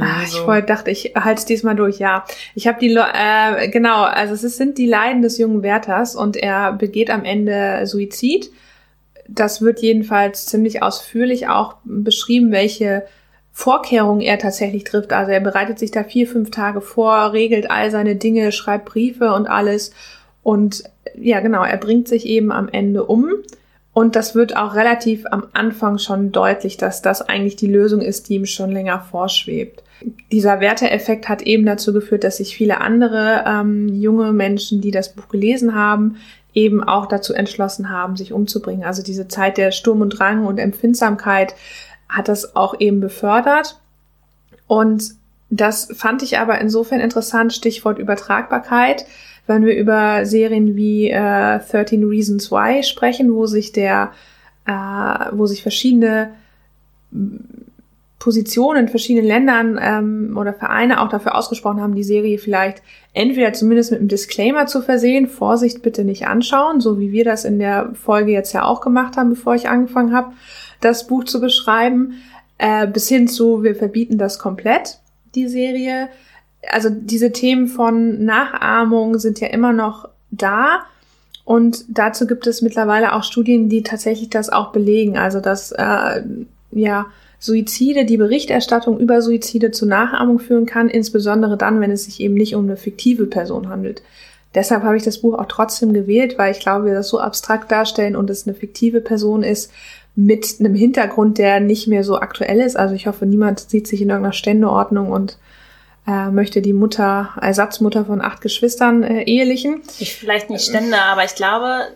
Ach, 0.00 0.22
ich 0.22 0.46
wollte, 0.46 0.68
dachte, 0.68 0.90
ich 0.90 1.12
halte 1.14 1.40
es 1.40 1.44
diesmal 1.44 1.76
durch, 1.76 1.98
ja. 1.98 2.24
Ich 2.54 2.66
habe 2.66 2.78
die, 2.78 2.94
äh, 2.94 3.68
genau, 3.68 4.04
also 4.04 4.34
es 4.34 4.56
sind 4.56 4.78
die 4.78 4.86
Leiden 4.86 5.22
des 5.22 5.36
jungen 5.38 5.62
Wärters 5.62 6.16
und 6.16 6.36
er 6.36 6.72
begeht 6.72 7.10
am 7.10 7.24
Ende 7.24 7.86
Suizid. 7.86 8.50
Das 9.26 9.62
wird 9.62 9.80
jedenfalls 9.80 10.46
ziemlich 10.46 10.82
ausführlich 10.82 11.48
auch 11.48 11.76
beschrieben, 11.84 12.52
welche 12.52 13.04
Vorkehrungen 13.56 14.20
er 14.20 14.40
tatsächlich 14.40 14.82
trifft. 14.82 15.12
Also 15.12 15.30
er 15.30 15.38
bereitet 15.38 15.78
sich 15.78 15.92
da 15.92 16.02
vier, 16.02 16.26
fünf 16.26 16.50
Tage 16.50 16.80
vor, 16.80 17.32
regelt 17.32 17.70
all 17.70 17.88
seine 17.92 18.16
Dinge, 18.16 18.50
schreibt 18.50 18.84
Briefe 18.84 19.32
und 19.32 19.46
alles. 19.46 19.92
Und 20.42 20.82
ja, 21.16 21.38
genau, 21.38 21.62
er 21.62 21.76
bringt 21.76 22.08
sich 22.08 22.26
eben 22.26 22.50
am 22.50 22.68
Ende 22.68 23.04
um. 23.04 23.30
Und 23.92 24.16
das 24.16 24.34
wird 24.34 24.56
auch 24.56 24.74
relativ 24.74 25.24
am 25.30 25.46
Anfang 25.52 25.98
schon 25.98 26.32
deutlich, 26.32 26.78
dass 26.78 27.00
das 27.00 27.22
eigentlich 27.22 27.54
die 27.54 27.68
Lösung 27.68 28.00
ist, 28.00 28.28
die 28.28 28.34
ihm 28.34 28.44
schon 28.44 28.72
länger 28.72 28.98
vorschwebt. 28.98 29.84
Dieser 30.32 30.58
Werteeffekt 30.58 31.28
hat 31.28 31.42
eben 31.42 31.64
dazu 31.64 31.92
geführt, 31.92 32.24
dass 32.24 32.38
sich 32.38 32.56
viele 32.56 32.80
andere 32.80 33.44
ähm, 33.46 33.88
junge 33.88 34.32
Menschen, 34.32 34.80
die 34.80 34.90
das 34.90 35.14
Buch 35.14 35.28
gelesen 35.28 35.76
haben, 35.76 36.16
eben 36.54 36.82
auch 36.82 37.06
dazu 37.06 37.32
entschlossen 37.34 37.88
haben, 37.88 38.16
sich 38.16 38.32
umzubringen. 38.32 38.84
Also 38.84 39.04
diese 39.04 39.28
Zeit 39.28 39.58
der 39.58 39.70
Sturm 39.70 40.00
und 40.00 40.10
Drang 40.10 40.44
und 40.44 40.58
Empfindsamkeit 40.58 41.54
hat 42.08 42.28
das 42.28 42.56
auch 42.56 42.78
eben 42.80 43.00
befördert. 43.00 43.80
Und 44.66 45.14
das 45.50 45.88
fand 45.94 46.22
ich 46.22 46.38
aber 46.38 46.60
insofern 46.60 47.00
interessant, 47.00 47.52
Stichwort 47.52 47.98
Übertragbarkeit, 47.98 49.06
wenn 49.46 49.64
wir 49.64 49.76
über 49.76 50.24
Serien 50.24 50.74
wie 50.74 51.10
äh, 51.10 51.60
13 51.60 52.04
Reasons 52.04 52.50
Why 52.50 52.82
sprechen, 52.82 53.34
wo 53.34 53.46
sich 53.46 53.72
der, 53.72 54.12
äh, 54.66 54.72
wo 55.32 55.46
sich 55.46 55.62
verschiedene 55.62 56.30
Positionen 58.18 58.84
in 58.84 58.88
verschiedenen 58.88 59.26
Ländern 59.26 59.78
ähm, 59.80 60.36
oder 60.38 60.54
Vereine 60.54 61.02
auch 61.02 61.10
dafür 61.10 61.34
ausgesprochen 61.34 61.82
haben, 61.82 61.94
die 61.94 62.02
Serie 62.02 62.38
vielleicht 62.38 62.82
entweder 63.12 63.52
zumindest 63.52 63.90
mit 63.90 64.00
einem 64.00 64.08
Disclaimer 64.08 64.66
zu 64.66 64.80
versehen, 64.80 65.26
Vorsicht 65.26 65.82
bitte 65.82 66.04
nicht 66.04 66.26
anschauen, 66.26 66.80
so 66.80 66.98
wie 66.98 67.12
wir 67.12 67.24
das 67.24 67.44
in 67.44 67.58
der 67.58 67.90
Folge 67.92 68.32
jetzt 68.32 68.54
ja 68.54 68.64
auch 68.64 68.80
gemacht 68.80 69.18
haben, 69.18 69.28
bevor 69.28 69.54
ich 69.54 69.68
angefangen 69.68 70.14
habe, 70.16 70.32
das 70.80 71.06
Buch 71.06 71.24
zu 71.24 71.40
beschreiben, 71.40 72.14
äh, 72.58 72.86
bis 72.86 73.08
hin 73.08 73.28
zu, 73.28 73.62
wir 73.62 73.74
verbieten 73.74 74.18
das 74.18 74.38
komplett, 74.38 74.98
die 75.34 75.48
Serie. 75.48 76.08
Also 76.70 76.88
diese 76.90 77.32
Themen 77.32 77.68
von 77.68 78.24
Nachahmung 78.24 79.18
sind 79.18 79.40
ja 79.40 79.48
immer 79.48 79.72
noch 79.72 80.08
da. 80.30 80.84
Und 81.44 81.84
dazu 81.88 82.26
gibt 82.26 82.46
es 82.46 82.62
mittlerweile 82.62 83.12
auch 83.12 83.22
Studien, 83.22 83.68
die 83.68 83.82
tatsächlich 83.82 84.30
das 84.30 84.48
auch 84.48 84.72
belegen. 84.72 85.18
Also 85.18 85.40
dass 85.40 85.72
äh, 85.72 86.22
ja 86.70 87.06
Suizide, 87.38 88.06
die 88.06 88.16
Berichterstattung 88.16 88.98
über 88.98 89.20
Suizide 89.20 89.70
zu 89.70 89.84
Nachahmung 89.84 90.38
führen 90.38 90.64
kann, 90.64 90.88
insbesondere 90.88 91.58
dann, 91.58 91.80
wenn 91.80 91.90
es 91.90 92.04
sich 92.04 92.20
eben 92.20 92.34
nicht 92.34 92.54
um 92.54 92.64
eine 92.64 92.78
fiktive 92.78 93.26
Person 93.26 93.68
handelt. 93.68 94.02
Deshalb 94.54 94.82
habe 94.82 94.96
ich 94.96 95.02
das 95.02 95.18
Buch 95.18 95.34
auch 95.38 95.46
trotzdem 95.46 95.92
gewählt, 95.92 96.38
weil 96.38 96.52
ich 96.52 96.60
glaube, 96.60 96.86
wir 96.86 96.94
das 96.94 97.08
so 97.08 97.18
abstrakt 97.18 97.70
darstellen 97.70 98.16
und 98.16 98.30
es 98.30 98.46
eine 98.46 98.54
fiktive 98.54 99.02
Person 99.02 99.42
ist, 99.42 99.70
mit 100.16 100.56
einem 100.60 100.74
Hintergrund, 100.74 101.38
der 101.38 101.60
nicht 101.60 101.88
mehr 101.88 102.04
so 102.04 102.18
aktuell 102.18 102.60
ist. 102.60 102.76
Also 102.76 102.94
ich 102.94 103.06
hoffe, 103.06 103.26
niemand 103.26 103.60
sieht 103.60 103.88
sich 103.88 104.00
in 104.00 104.10
irgendeiner 104.10 104.32
Ständeordnung 104.32 105.10
und 105.10 105.38
äh, 106.06 106.30
möchte 106.30 106.62
die 106.62 106.72
Mutter, 106.72 107.30
Ersatzmutter 107.40 108.04
von 108.04 108.20
acht 108.20 108.40
Geschwistern 108.40 109.02
äh, 109.02 109.22
ehelichen. 109.22 109.82
Ich 109.98 110.14
vielleicht 110.14 110.50
nicht 110.50 110.64
Stände, 110.64 111.00
aber 111.00 111.24
ich 111.24 111.34
glaube, 111.34 111.88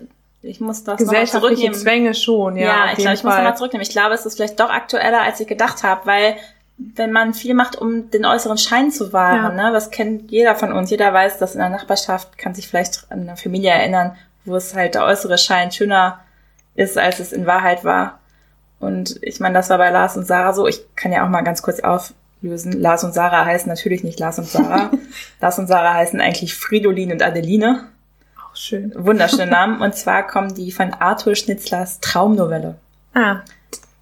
ich 0.42 0.60
muss 0.60 0.82
das 0.82 0.98
Gesellschaftliche 0.98 1.40
zurücknehmen. 1.40 1.74
Zwänge 1.74 2.14
schon, 2.14 2.56
ja. 2.56 2.66
Ja, 2.66 2.92
ich 2.92 2.98
glaube, 2.98 3.14
ich 3.14 3.24
muss 3.24 3.34
nochmal 3.34 3.56
zurücknehmen. 3.56 3.82
Ich 3.82 3.90
glaube, 3.90 4.14
es 4.14 4.24
ist 4.26 4.36
vielleicht 4.36 4.58
doch 4.58 4.70
aktueller, 4.70 5.22
als 5.22 5.40
ich 5.40 5.46
gedacht 5.46 5.82
habe, 5.82 6.06
weil 6.06 6.36
wenn 6.78 7.10
man 7.10 7.34
viel 7.34 7.54
macht, 7.54 7.76
um 7.76 8.10
den 8.10 8.24
äußeren 8.24 8.56
Schein 8.56 8.90
zu 8.92 9.12
wahren, 9.12 9.56
ja. 9.58 9.70
ne, 9.70 9.74
was 9.74 9.90
kennt 9.90 10.30
jeder 10.30 10.54
von 10.54 10.72
uns. 10.72 10.90
Jeder 10.90 11.12
weiß, 11.12 11.38
dass 11.38 11.54
in 11.54 11.60
der 11.60 11.70
Nachbarschaft 11.70 12.38
kann 12.38 12.54
sich 12.54 12.68
vielleicht 12.68 13.06
an 13.10 13.22
eine 13.22 13.36
Familie 13.36 13.70
erinnern, 13.70 14.16
wo 14.44 14.54
es 14.54 14.74
halt 14.74 14.94
der 14.94 15.04
äußere 15.04 15.38
Schein 15.38 15.72
schöner 15.72 16.20
ist, 16.78 16.96
als 16.96 17.18
es 17.18 17.32
in 17.32 17.46
Wahrheit 17.46 17.84
war. 17.84 18.20
Und 18.78 19.18
ich 19.22 19.40
meine, 19.40 19.54
das 19.54 19.68
war 19.70 19.78
bei 19.78 19.90
Lars 19.90 20.16
und 20.16 20.26
Sarah 20.26 20.52
so. 20.52 20.66
Ich 20.68 20.80
kann 20.94 21.12
ja 21.12 21.24
auch 21.24 21.28
mal 21.28 21.42
ganz 21.42 21.62
kurz 21.62 21.80
auflösen. 21.80 22.72
Lars 22.72 23.02
und 23.02 23.12
Sarah 23.12 23.44
heißen 23.44 23.68
natürlich 23.68 24.04
nicht 24.04 24.20
Lars 24.20 24.38
und 24.38 24.46
Sarah. 24.46 24.90
Lars 25.40 25.58
und 25.58 25.66
Sarah 25.66 25.94
heißen 25.94 26.20
eigentlich 26.20 26.54
Fridolin 26.54 27.10
und 27.10 27.22
Adeline. 27.22 27.88
schön. 28.54 28.92
Wunderschöne 28.96 29.50
Namen. 29.50 29.80
Und 29.82 29.94
zwar 29.94 30.26
kommen 30.26 30.54
die 30.54 30.70
von 30.70 30.92
Arthur 30.94 31.34
Schnitzlers 31.34 32.00
Traumnovelle. 32.00 32.76
Ah, 33.14 33.40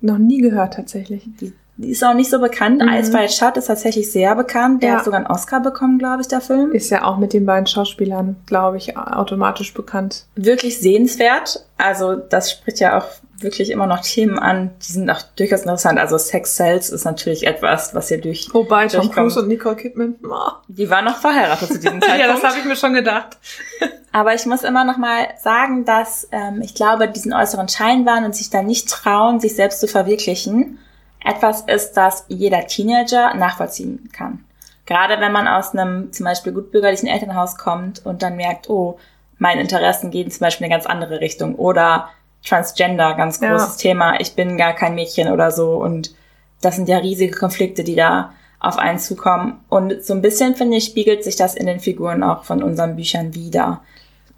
noch 0.01 0.19
nie 0.19 0.43
gehört 0.43 0.75
tatsächlich. 0.75 1.27
Die, 1.41 1.55
die 1.79 1.91
ist 1.91 2.03
auch 2.05 2.15
nicht 2.15 2.31
so 2.31 2.39
bekannt. 2.41 2.83
Mhm. 2.83 2.89
Ice 2.89 3.13
White 3.13 3.33
Shut 3.33 3.57
ist 3.57 3.67
tatsächlich 3.67 4.11
sehr 4.11 4.35
bekannt. 4.35 4.83
Der 4.83 4.91
Ja. 4.91 4.97
hat 4.97 5.05
sogar 5.05 5.19
einen 5.19 5.27
Oscar 5.27 5.61
bekommen, 5.61 5.99
glaube 5.99 6.23
ich, 6.23 6.29
der 6.29 6.41
Film. 6.41 6.73
Ist 6.73 6.91
ja 6.91 7.05
auch 7.05 7.19
mit 7.19 7.33
den 7.33 7.45
beiden 7.47 7.67
Schauspielern, 7.67 8.37
glaube 8.47 8.77
ich, 8.79 8.97
automatisch 8.97 9.75
bekannt. 9.75 10.25
wirklich 10.37 10.81
sehenswert. 10.81 11.65
Also 11.79 12.17
das 12.17 12.51
spricht 12.51 12.81
ja 12.81 12.99
auch 12.99 13.05
wirklich 13.39 13.71
immer 13.71 13.87
noch 13.87 14.01
Themen 14.01 14.39
an, 14.39 14.71
die 14.87 14.93
sind 14.93 15.11
auch 15.11 15.21
durchaus 15.37 15.61
interessant. 15.61 15.99
Also 15.99 16.17
Sex 16.17 16.57
Cells 16.57 16.89
ist 16.89 17.05
natürlich 17.05 17.47
etwas, 17.47 17.95
was 17.95 18.09
hier 18.09 18.19
durch... 18.21 18.49
Wobei 18.53 18.87
Tom. 18.87 19.11
Cruise 19.11 19.39
und 19.39 19.49
Nicole 19.49 19.77
Kidman. 19.77 20.15
Oh. 20.25 20.53
Die 20.69 20.89
waren 20.89 21.05
noch 21.05 21.19
verheiratet 21.19 21.69
zu 21.69 21.79
diesem 21.79 22.01
Zeitpunkt. 22.01 22.19
ja, 22.21 22.33
das 22.33 22.43
habe 22.43 22.59
ich 22.59 22.65
mir 22.65 22.77
schon 22.77 22.95
gedacht. 22.95 23.37
Aber 24.13 24.33
ich 24.35 24.47
muss 24.47 24.63
immer 24.63 24.85
noch 24.85 24.97
mal 24.97 25.27
sagen, 25.43 25.85
dass 25.85 26.27
ähm, 26.33 26.63
ich 26.63 26.75
glaube, 26.75 27.09
diesen 27.09 27.35
äußeren 27.35 27.69
Scheinwahn 27.69 28.25
und 28.25 28.35
sich 28.35 28.49
da 28.49 28.63
nicht 28.63 28.89
trauen, 28.89 29.39
sich 29.41 29.55
selbst 29.55 29.81
zu 29.81 29.87
verwirklichen, 29.89 30.79
etwas 31.27 31.63
ist, 31.63 31.93
das 31.93 32.25
jeder 32.29 32.67
Teenager 32.67 33.35
nachvollziehen 33.35 34.09
kann. 34.13 34.45
Gerade 34.87 35.21
wenn 35.21 35.33
man 35.33 35.49
aus 35.49 35.73
einem 35.75 36.13
zum 36.13 36.25
Beispiel 36.25 36.53
gutbürgerlichen 36.53 37.09
Elternhaus 37.09 37.57
kommt 37.59 38.05
und 38.07 38.23
dann 38.23 38.37
merkt, 38.37 38.71
oh, 38.71 38.99
meine 39.39 39.61
Interessen 39.61 40.11
gehen 40.11 40.31
zum 40.31 40.41
Beispiel 40.41 40.67
in 40.67 40.73
eine 40.73 40.81
ganz 40.81 40.87
andere 40.91 41.21
Richtung. 41.21 41.57
Oder 41.57 42.09
Transgender, 42.45 43.15
ganz 43.15 43.41
Ja. 43.41 43.51
großes 43.51 43.77
Thema, 43.79 44.21
ich 44.21 44.35
bin 44.37 44.57
gar 44.57 44.73
kein 44.75 44.95
Mädchen 44.95 45.33
oder 45.33 45.51
so. 45.51 45.73
Und 45.75 46.15
das 46.63 46.77
sind 46.77 46.89
ja 46.89 46.99
riesige 46.99 47.37
Konflikte, 47.37 47.83
die 47.83 47.97
da 47.97 48.33
auf 48.61 48.79
einen 48.79 48.99
zukommen. 48.99 49.59
Und 49.69 50.05
so 50.05 50.15
ein 50.15 50.23
bisschen, 50.23 50.55
finde 50.55 50.77
ich, 50.77 50.85
spiegelt 50.85 51.25
sich 51.25 51.35
das 51.37 51.55
in 51.57 51.67
den 51.67 51.81
Figuren 51.81 52.23
auch 52.23 52.45
von 52.45 52.63
unseren 52.63 52.95
Büchern 52.97 53.35
wieder. 53.35 53.83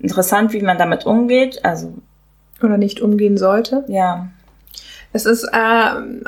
Interessant, 0.00 0.52
wie 0.52 0.62
man 0.62 0.78
damit 0.78 1.04
umgeht. 1.06 1.64
Also, 1.64 1.92
Oder 2.62 2.78
nicht 2.78 3.00
umgehen 3.00 3.36
sollte. 3.36 3.84
ja. 3.88 4.28
Es 5.12 5.24
ist 5.24 5.44
äh, 5.44 5.56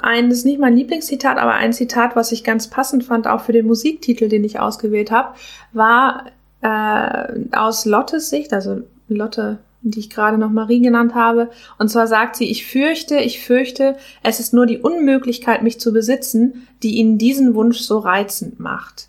ein, 0.03 0.31
das 0.31 0.39
ist 0.39 0.45
nicht 0.45 0.59
mein 0.59 0.77
Lieblingszitat, 0.77 1.39
aber 1.39 1.55
ein 1.55 1.73
Zitat, 1.73 2.17
was 2.17 2.33
ich 2.33 2.45
ganz 2.45 2.69
passend 2.69 3.05
fand, 3.05 3.27
auch 3.27 3.43
für 3.43 3.53
den 3.53 3.67
Musiktitel, 3.67 4.29
den 4.29 4.45
ich 4.45 4.59
ausgewählt 4.59 5.11
habe, 5.11 5.35
war 5.73 6.27
äh, 6.63 7.57
aus 7.57 7.85
Lottes 7.85 8.31
Sicht, 8.31 8.53
also 8.53 8.81
Lotte, 9.09 9.59
die 9.83 10.01
ich 10.01 10.11
gerade 10.11 10.39
noch 10.39 10.51
Marie 10.51 10.81
genannt 10.81 11.15
habe. 11.15 11.51
Und 11.79 11.89
zwar 11.89 12.07
sagt 12.07 12.37
sie, 12.37 12.51
ich 12.51 12.67
fürchte, 12.67 13.17
ich 13.17 13.45
fürchte, 13.45 13.97
es 14.23 14.41
ist 14.41 14.55
nur 14.55 14.67
die 14.67 14.79
Unmöglichkeit, 14.79 15.63
mich 15.63 15.81
zu 15.81 15.93
besitzen, 15.93 16.67
die 16.83 16.97
ihnen 16.97 17.19
diesen 17.19 17.55
Wunsch 17.55 17.81
so 17.81 17.99
reizend 17.99 18.61
macht. 18.61 19.09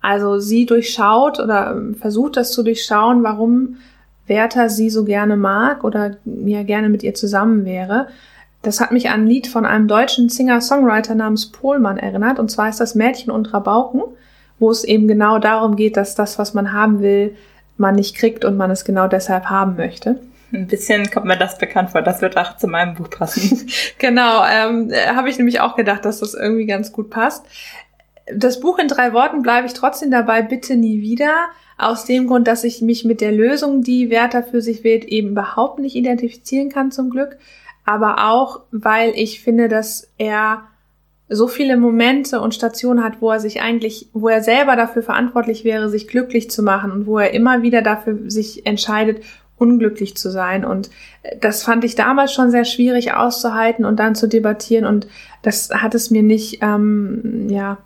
Also 0.00 0.40
sie 0.40 0.66
durchschaut 0.66 1.38
oder 1.38 1.72
ähm, 1.72 1.94
versucht 1.94 2.36
das 2.36 2.52
zu 2.52 2.64
durchschauen, 2.64 3.22
warum 3.22 3.76
Werther 4.26 4.68
sie 4.68 4.90
so 4.90 5.04
gerne 5.04 5.36
mag 5.36 5.84
oder 5.84 6.16
ja 6.24 6.62
gerne 6.62 6.88
mit 6.88 7.02
ihr 7.02 7.14
zusammen 7.14 7.64
wäre. 7.64 8.08
Das 8.62 8.80
hat 8.80 8.92
mich 8.92 9.10
an 9.10 9.22
ein 9.22 9.26
Lied 9.26 9.48
von 9.48 9.66
einem 9.66 9.88
deutschen 9.88 10.28
Singer-Songwriter 10.28 11.14
namens 11.14 11.50
Pohlmann 11.50 11.98
erinnert. 11.98 12.38
Und 12.38 12.50
zwar 12.50 12.68
ist 12.68 12.80
das 12.80 12.94
Mädchen 12.94 13.32
und 13.32 13.52
Rabauken, 13.52 14.02
wo 14.58 14.70
es 14.70 14.84
eben 14.84 15.08
genau 15.08 15.38
darum 15.38 15.74
geht, 15.74 15.96
dass 15.96 16.14
das, 16.14 16.38
was 16.38 16.54
man 16.54 16.72
haben 16.72 17.00
will, 17.02 17.36
man 17.76 17.96
nicht 17.96 18.14
kriegt 18.14 18.44
und 18.44 18.56
man 18.56 18.70
es 18.70 18.84
genau 18.84 19.08
deshalb 19.08 19.46
haben 19.46 19.76
möchte. 19.76 20.20
Ein 20.52 20.66
bisschen 20.66 21.10
kommt 21.10 21.26
mir 21.26 21.36
das 21.36 21.58
bekannt 21.58 21.90
vor. 21.90 22.02
Das 22.02 22.20
wird 22.20 22.36
auch 22.36 22.56
zu 22.56 22.68
meinem 22.68 22.94
Buch 22.94 23.10
passen. 23.10 23.66
Genau, 23.98 24.44
ähm, 24.44 24.90
äh, 24.90 25.08
habe 25.14 25.30
ich 25.30 25.38
nämlich 25.38 25.60
auch 25.60 25.76
gedacht, 25.76 26.04
dass 26.04 26.20
das 26.20 26.34
irgendwie 26.34 26.66
ganz 26.66 26.92
gut 26.92 27.10
passt. 27.10 27.44
Das 28.32 28.60
Buch 28.60 28.78
in 28.78 28.88
drei 28.88 29.12
Worten 29.12 29.42
bleibe 29.42 29.66
ich 29.66 29.72
trotzdem 29.72 30.10
dabei, 30.10 30.42
bitte 30.42 30.76
nie 30.76 31.00
wieder. 31.00 31.32
Aus 31.78 32.04
dem 32.04 32.26
Grund, 32.26 32.46
dass 32.46 32.64
ich 32.64 32.82
mich 32.82 33.04
mit 33.04 33.20
der 33.20 33.32
Lösung, 33.32 33.82
die 33.82 34.10
Werther 34.10 34.42
für 34.42 34.60
sich 34.60 34.84
wählt, 34.84 35.04
eben 35.04 35.30
überhaupt 35.30 35.78
nicht 35.78 35.96
identifizieren 35.96 36.68
kann, 36.68 36.92
zum 36.92 37.10
Glück. 37.10 37.38
Aber 37.84 38.30
auch, 38.30 38.60
weil 38.70 39.12
ich 39.14 39.42
finde, 39.42 39.68
dass 39.68 40.08
er 40.18 40.64
so 41.28 41.48
viele 41.48 41.76
Momente 41.76 42.40
und 42.40 42.54
Stationen 42.54 43.02
hat, 43.02 43.20
wo 43.20 43.30
er 43.30 43.40
sich 43.40 43.62
eigentlich, 43.62 44.08
wo 44.12 44.28
er 44.28 44.42
selber 44.42 44.76
dafür 44.76 45.02
verantwortlich 45.02 45.64
wäre, 45.64 45.88
sich 45.88 46.06
glücklich 46.06 46.50
zu 46.50 46.62
machen 46.62 46.92
und 46.92 47.06
wo 47.06 47.18
er 47.18 47.32
immer 47.32 47.62
wieder 47.62 47.80
dafür 47.80 48.18
sich 48.30 48.66
entscheidet, 48.66 49.22
unglücklich 49.56 50.16
zu 50.16 50.30
sein. 50.30 50.64
Und 50.64 50.90
das 51.40 51.62
fand 51.62 51.84
ich 51.84 51.94
damals 51.94 52.32
schon 52.32 52.50
sehr 52.50 52.64
schwierig 52.64 53.14
auszuhalten 53.14 53.84
und 53.84 53.98
dann 53.98 54.14
zu 54.14 54.28
debattieren. 54.28 54.84
Und 54.84 55.06
das 55.42 55.70
hat 55.70 55.94
es 55.94 56.10
mir 56.10 56.22
nicht, 56.22 56.58
ähm, 56.62 57.48
ja, 57.48 57.78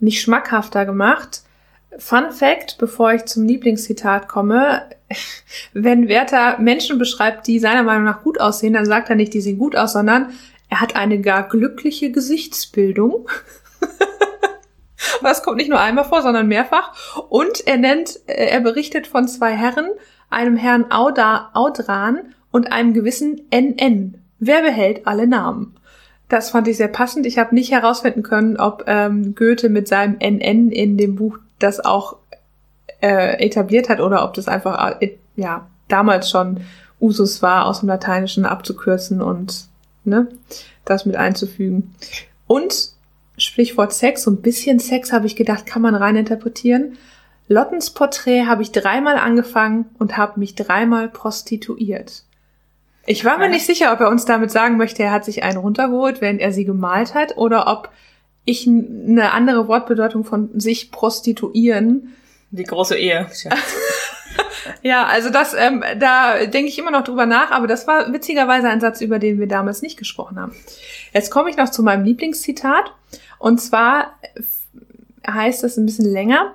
nicht 0.00 0.20
schmackhafter 0.20 0.84
gemacht. 0.84 1.42
Fun 1.98 2.32
Fact, 2.32 2.76
bevor 2.78 3.12
ich 3.12 3.24
zum 3.26 3.46
Lieblingszitat 3.46 4.28
komme, 4.28 4.82
wenn 5.72 6.08
Werther 6.08 6.58
Menschen 6.58 6.98
beschreibt, 6.98 7.46
die 7.46 7.58
seiner 7.58 7.82
Meinung 7.82 8.04
nach 8.04 8.22
gut 8.22 8.40
aussehen, 8.40 8.74
dann 8.74 8.86
sagt 8.86 9.10
er 9.10 9.16
nicht, 9.16 9.34
die 9.34 9.40
sehen 9.40 9.58
gut 9.58 9.76
aus, 9.76 9.92
sondern 9.92 10.30
er 10.68 10.80
hat 10.80 10.96
eine 10.96 11.20
gar 11.20 11.48
glückliche 11.48 12.10
Gesichtsbildung. 12.10 13.28
Das 15.22 15.42
kommt 15.42 15.58
nicht 15.58 15.70
nur 15.70 15.80
einmal 15.80 16.04
vor, 16.04 16.22
sondern 16.22 16.48
mehrfach. 16.48 16.92
Und 17.28 17.66
er 17.66 17.76
nennt, 17.76 18.20
äh, 18.26 18.46
er 18.46 18.60
berichtet 18.60 19.06
von 19.06 19.28
zwei 19.28 19.52
Herren, 19.52 19.88
einem 20.30 20.56
Herrn 20.56 20.90
Auda, 20.90 21.50
Audran 21.54 22.34
und 22.50 22.72
einem 22.72 22.94
gewissen 22.94 23.42
NN. 23.50 24.18
Wer 24.38 24.62
behält 24.62 25.06
alle 25.06 25.26
Namen? 25.26 25.76
Das 26.28 26.50
fand 26.50 26.68
ich 26.68 26.76
sehr 26.76 26.88
passend. 26.88 27.26
Ich 27.26 27.38
habe 27.38 27.54
nicht 27.54 27.70
herausfinden 27.70 28.22
können, 28.22 28.56
ob 28.56 28.84
ähm, 28.86 29.34
Goethe 29.34 29.68
mit 29.68 29.88
seinem 29.88 30.16
NN 30.18 30.70
in 30.70 30.96
dem 30.96 31.16
Buch 31.16 31.38
das 31.58 31.84
auch 31.84 32.16
äh, 33.00 33.44
etabliert 33.44 33.88
hat 33.88 34.00
oder 34.00 34.24
ob 34.24 34.34
das 34.34 34.48
einfach 34.48 35.00
äh, 35.00 35.16
ja 35.36 35.68
damals 35.88 36.30
schon 36.30 36.60
Usus 37.00 37.42
war, 37.42 37.66
aus 37.66 37.80
dem 37.80 37.88
Lateinischen 37.88 38.46
abzukürzen 38.46 39.20
und 39.20 39.66
ne, 40.04 40.28
das 40.84 41.06
mit 41.06 41.16
einzufügen. 41.16 41.94
Und 42.46 42.92
Sprichwort 43.36 43.92
Sex, 43.92 44.22
so 44.22 44.30
ein 44.30 44.42
bisschen 44.42 44.78
Sex 44.78 45.12
habe 45.12 45.26
ich 45.26 45.36
gedacht, 45.36 45.66
kann 45.66 45.82
man 45.82 45.94
rein 45.94 46.16
interpretieren. 46.16 46.96
Lottens 47.48 47.90
Porträt 47.90 48.46
habe 48.46 48.62
ich 48.62 48.72
dreimal 48.72 49.16
angefangen 49.16 49.86
und 49.98 50.16
habe 50.16 50.40
mich 50.40 50.54
dreimal 50.54 51.08
prostituiert. 51.08 52.24
Ich 53.06 53.24
war 53.24 53.36
mir 53.36 53.50
nicht 53.50 53.66
sicher, 53.66 53.92
ob 53.92 54.00
er 54.00 54.08
uns 54.08 54.24
damit 54.24 54.50
sagen 54.50 54.78
möchte, 54.78 55.02
er 55.02 55.12
hat 55.12 55.26
sich 55.26 55.42
einen 55.42 55.58
runtergeholt, 55.58 56.22
während 56.22 56.40
er 56.40 56.52
sie 56.52 56.64
gemalt 56.64 57.14
hat, 57.14 57.36
oder 57.36 57.66
ob 57.66 57.90
ich 58.46 58.66
eine 58.66 59.32
andere 59.32 59.68
Wortbedeutung 59.68 60.24
von 60.24 60.58
sich 60.58 60.90
prostituieren. 60.90 62.14
Die 62.54 62.64
große 62.64 62.96
Ehe. 62.96 63.28
Ja, 64.82 65.06
also 65.06 65.30
das, 65.30 65.54
ähm, 65.54 65.82
da 65.98 66.44
denke 66.46 66.68
ich 66.68 66.78
immer 66.78 66.90
noch 66.90 67.04
drüber 67.04 67.26
nach, 67.26 67.50
aber 67.50 67.66
das 67.66 67.86
war 67.86 68.12
witzigerweise 68.12 68.68
ein 68.68 68.80
Satz, 68.80 69.00
über 69.00 69.18
den 69.18 69.38
wir 69.38 69.46
damals 69.46 69.82
nicht 69.82 69.98
gesprochen 69.98 70.38
haben. 70.38 70.54
Jetzt 71.12 71.30
komme 71.30 71.50
ich 71.50 71.56
noch 71.56 71.70
zu 71.70 71.82
meinem 71.82 72.04
Lieblingszitat. 72.04 72.92
Und 73.38 73.60
zwar 73.60 74.18
heißt 75.26 75.64
es 75.64 75.76
ein 75.76 75.86
bisschen 75.86 76.10
länger, 76.10 76.54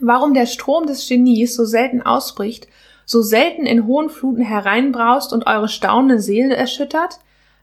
warum 0.00 0.34
der 0.34 0.46
Strom 0.46 0.86
des 0.86 1.08
Genies 1.08 1.54
so 1.54 1.64
selten 1.64 2.02
ausbricht, 2.02 2.68
so 3.04 3.22
selten 3.22 3.66
in 3.66 3.86
hohen 3.86 4.10
Fluten 4.10 4.42
hereinbraust 4.42 5.32
und 5.32 5.46
eure 5.46 5.68
staunende 5.68 6.20
Seele 6.20 6.56
erschüttert? 6.56 7.18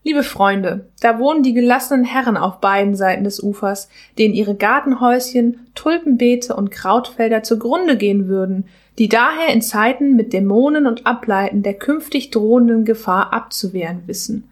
Liebe 0.06 0.24
Freunde, 0.24 0.90
da 1.00 1.18
wohnen 1.18 1.44
die 1.44 1.54
gelassenen 1.54 2.04
Herren 2.04 2.36
auf 2.36 2.60
beiden 2.60 2.94
Seiten 2.94 3.24
des 3.24 3.42
Ufers, 3.42 3.88
denen 4.18 4.34
ihre 4.34 4.54
Gartenhäuschen, 4.54 5.66
Tulpenbeete 5.76 6.54
und 6.56 6.72
Krautfelder 6.72 7.42
zugrunde 7.42 7.96
gehen 7.96 8.28
würden, 8.28 8.66
die 9.00 9.08
daher 9.08 9.54
in 9.54 9.62
Zeiten 9.62 10.18
mit 10.18 10.34
Dämonen 10.34 10.88
und 10.88 11.08
Ableiten 11.08 11.64
der 11.64 11.76
künftig 11.76 12.32
drohenden 12.32 12.84
Gefahr 12.84 13.32
abzuwehren 13.32 14.04
wissen. 14.06 14.50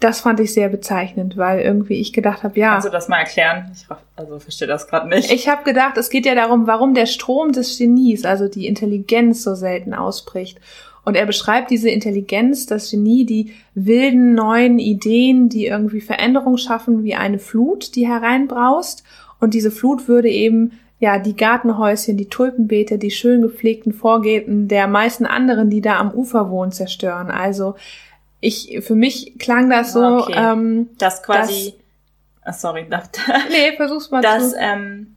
Das 0.00 0.20
fand 0.20 0.40
ich 0.40 0.52
sehr 0.52 0.70
bezeichnend, 0.70 1.36
weil 1.36 1.60
irgendwie 1.60 2.00
ich 2.00 2.12
gedacht 2.12 2.42
habe, 2.42 2.58
ja, 2.58 2.72
Kannst 2.72 2.86
du 2.86 2.90
das 2.90 3.08
mal 3.08 3.18
erklären? 3.18 3.70
Ich 3.74 3.86
also 4.16 4.38
verstehe 4.38 4.68
das 4.68 4.88
gerade 4.88 5.08
nicht. 5.08 5.30
ich 5.30 5.48
habe 5.48 5.62
gedacht, 5.64 5.96
es 5.98 6.08
geht 6.08 6.26
ja 6.26 6.34
darum, 6.34 6.66
warum 6.66 6.94
der 6.94 7.06
Strom 7.06 7.52
des 7.52 7.78
Genies, 7.78 8.24
also 8.24 8.48
die 8.48 8.66
Intelligenz, 8.66 9.42
so 9.42 9.54
selten 9.54 9.94
ausbricht. 9.94 10.58
Und 11.04 11.16
er 11.16 11.26
beschreibt 11.26 11.70
diese 11.70 11.90
Intelligenz, 11.90 12.66
das 12.66 12.90
Genie, 12.90 13.26
die 13.26 13.52
wilden 13.74 14.34
neuen 14.34 14.78
Ideen, 14.78 15.48
die 15.48 15.66
irgendwie 15.66 16.00
Veränderung 16.00 16.56
schaffen, 16.56 17.04
wie 17.04 17.14
eine 17.14 17.38
Flut, 17.38 17.94
die 17.94 18.06
hereinbraust. 18.08 19.04
Und 19.40 19.52
diese 19.54 19.70
Flut 19.70 20.08
würde 20.08 20.30
eben 20.30 20.72
ja 21.00 21.18
die 21.18 21.36
Gartenhäuschen, 21.36 22.16
die 22.16 22.28
Tulpenbeete, 22.30 22.96
die 22.96 23.10
schön 23.10 23.42
gepflegten 23.42 23.92
Vorgärten 23.92 24.68
der 24.68 24.86
meisten 24.86 25.26
anderen, 25.26 25.68
die 25.68 25.82
da 25.82 25.98
am 25.98 26.10
Ufer 26.12 26.48
wohnen, 26.50 26.72
zerstören. 26.72 27.30
Also 27.30 27.74
ich, 28.40 28.78
für 28.80 28.94
mich 28.94 29.38
klang 29.38 29.68
das 29.68 29.92
so, 29.92 30.02
Okay. 30.02 30.34
ähm, 30.36 30.88
das 30.98 31.22
quasi. 31.22 31.74
ah, 32.42 32.52
sorry, 32.52 32.86
das, 32.88 33.10
nee, 33.50 33.76
versuch's 33.76 34.10
mal 34.10 34.22
dass 34.22 34.52
zu. 34.52 34.56
ähm, 34.58 35.14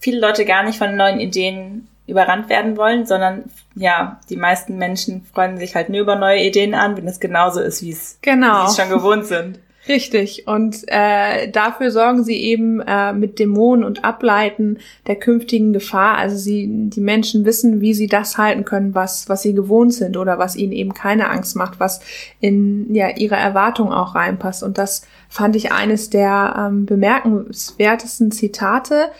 viele 0.00 0.20
Leute 0.20 0.44
gar 0.44 0.64
nicht 0.64 0.78
von 0.78 0.96
neuen 0.96 1.20
Ideen 1.20 1.86
überrannt 2.06 2.48
werden 2.48 2.76
wollen, 2.76 3.06
sondern 3.06 3.44
ja, 3.74 4.20
die 4.28 4.36
meisten 4.36 4.76
Menschen 4.76 5.24
freuen 5.32 5.56
sich 5.56 5.74
halt 5.74 5.88
nur 5.88 6.00
über 6.00 6.16
neue 6.16 6.42
Ideen 6.44 6.74
an, 6.74 6.96
wenn 6.96 7.06
es 7.06 7.20
genauso 7.20 7.60
ist, 7.60 7.82
wie 7.82 7.90
es, 7.92 8.18
Genau. 8.22 8.66
sie 8.66 8.70
es 8.72 8.76
schon 8.76 8.96
gewohnt 8.96 9.26
sind. 9.26 9.58
Richtig. 9.88 10.46
Und 10.46 10.84
äh, 10.86 11.50
dafür 11.50 11.90
sorgen 11.90 12.22
sie 12.22 12.36
eben 12.36 12.80
äh, 12.80 13.12
mit 13.12 13.40
Dämonen 13.40 13.84
und 13.84 14.04
Ableiten 14.04 14.78
der 15.08 15.16
künftigen 15.16 15.72
Gefahr. 15.72 16.18
Also 16.18 16.36
sie, 16.36 16.68
die 16.68 17.00
Menschen 17.00 17.44
wissen, 17.44 17.80
wie 17.80 17.92
sie 17.92 18.06
das 18.06 18.38
halten 18.38 18.64
können, 18.64 18.94
was, 18.94 19.28
was 19.28 19.42
sie 19.42 19.54
gewohnt 19.54 19.92
sind 19.92 20.16
oder 20.16 20.38
was 20.38 20.54
ihnen 20.54 20.72
eben 20.72 20.94
keine 20.94 21.30
Angst 21.30 21.56
macht, 21.56 21.80
was 21.80 22.00
in 22.38 22.94
ja, 22.94 23.08
ihre 23.16 23.34
Erwartung 23.34 23.92
auch 23.92 24.14
reinpasst. 24.14 24.62
Und 24.62 24.78
das 24.78 25.02
fand 25.28 25.56
ich 25.56 25.72
eines 25.72 26.10
der 26.10 26.54
ähm, 26.56 26.86
bemerkenswertesten 26.86 28.30
Zitate. 28.30 29.10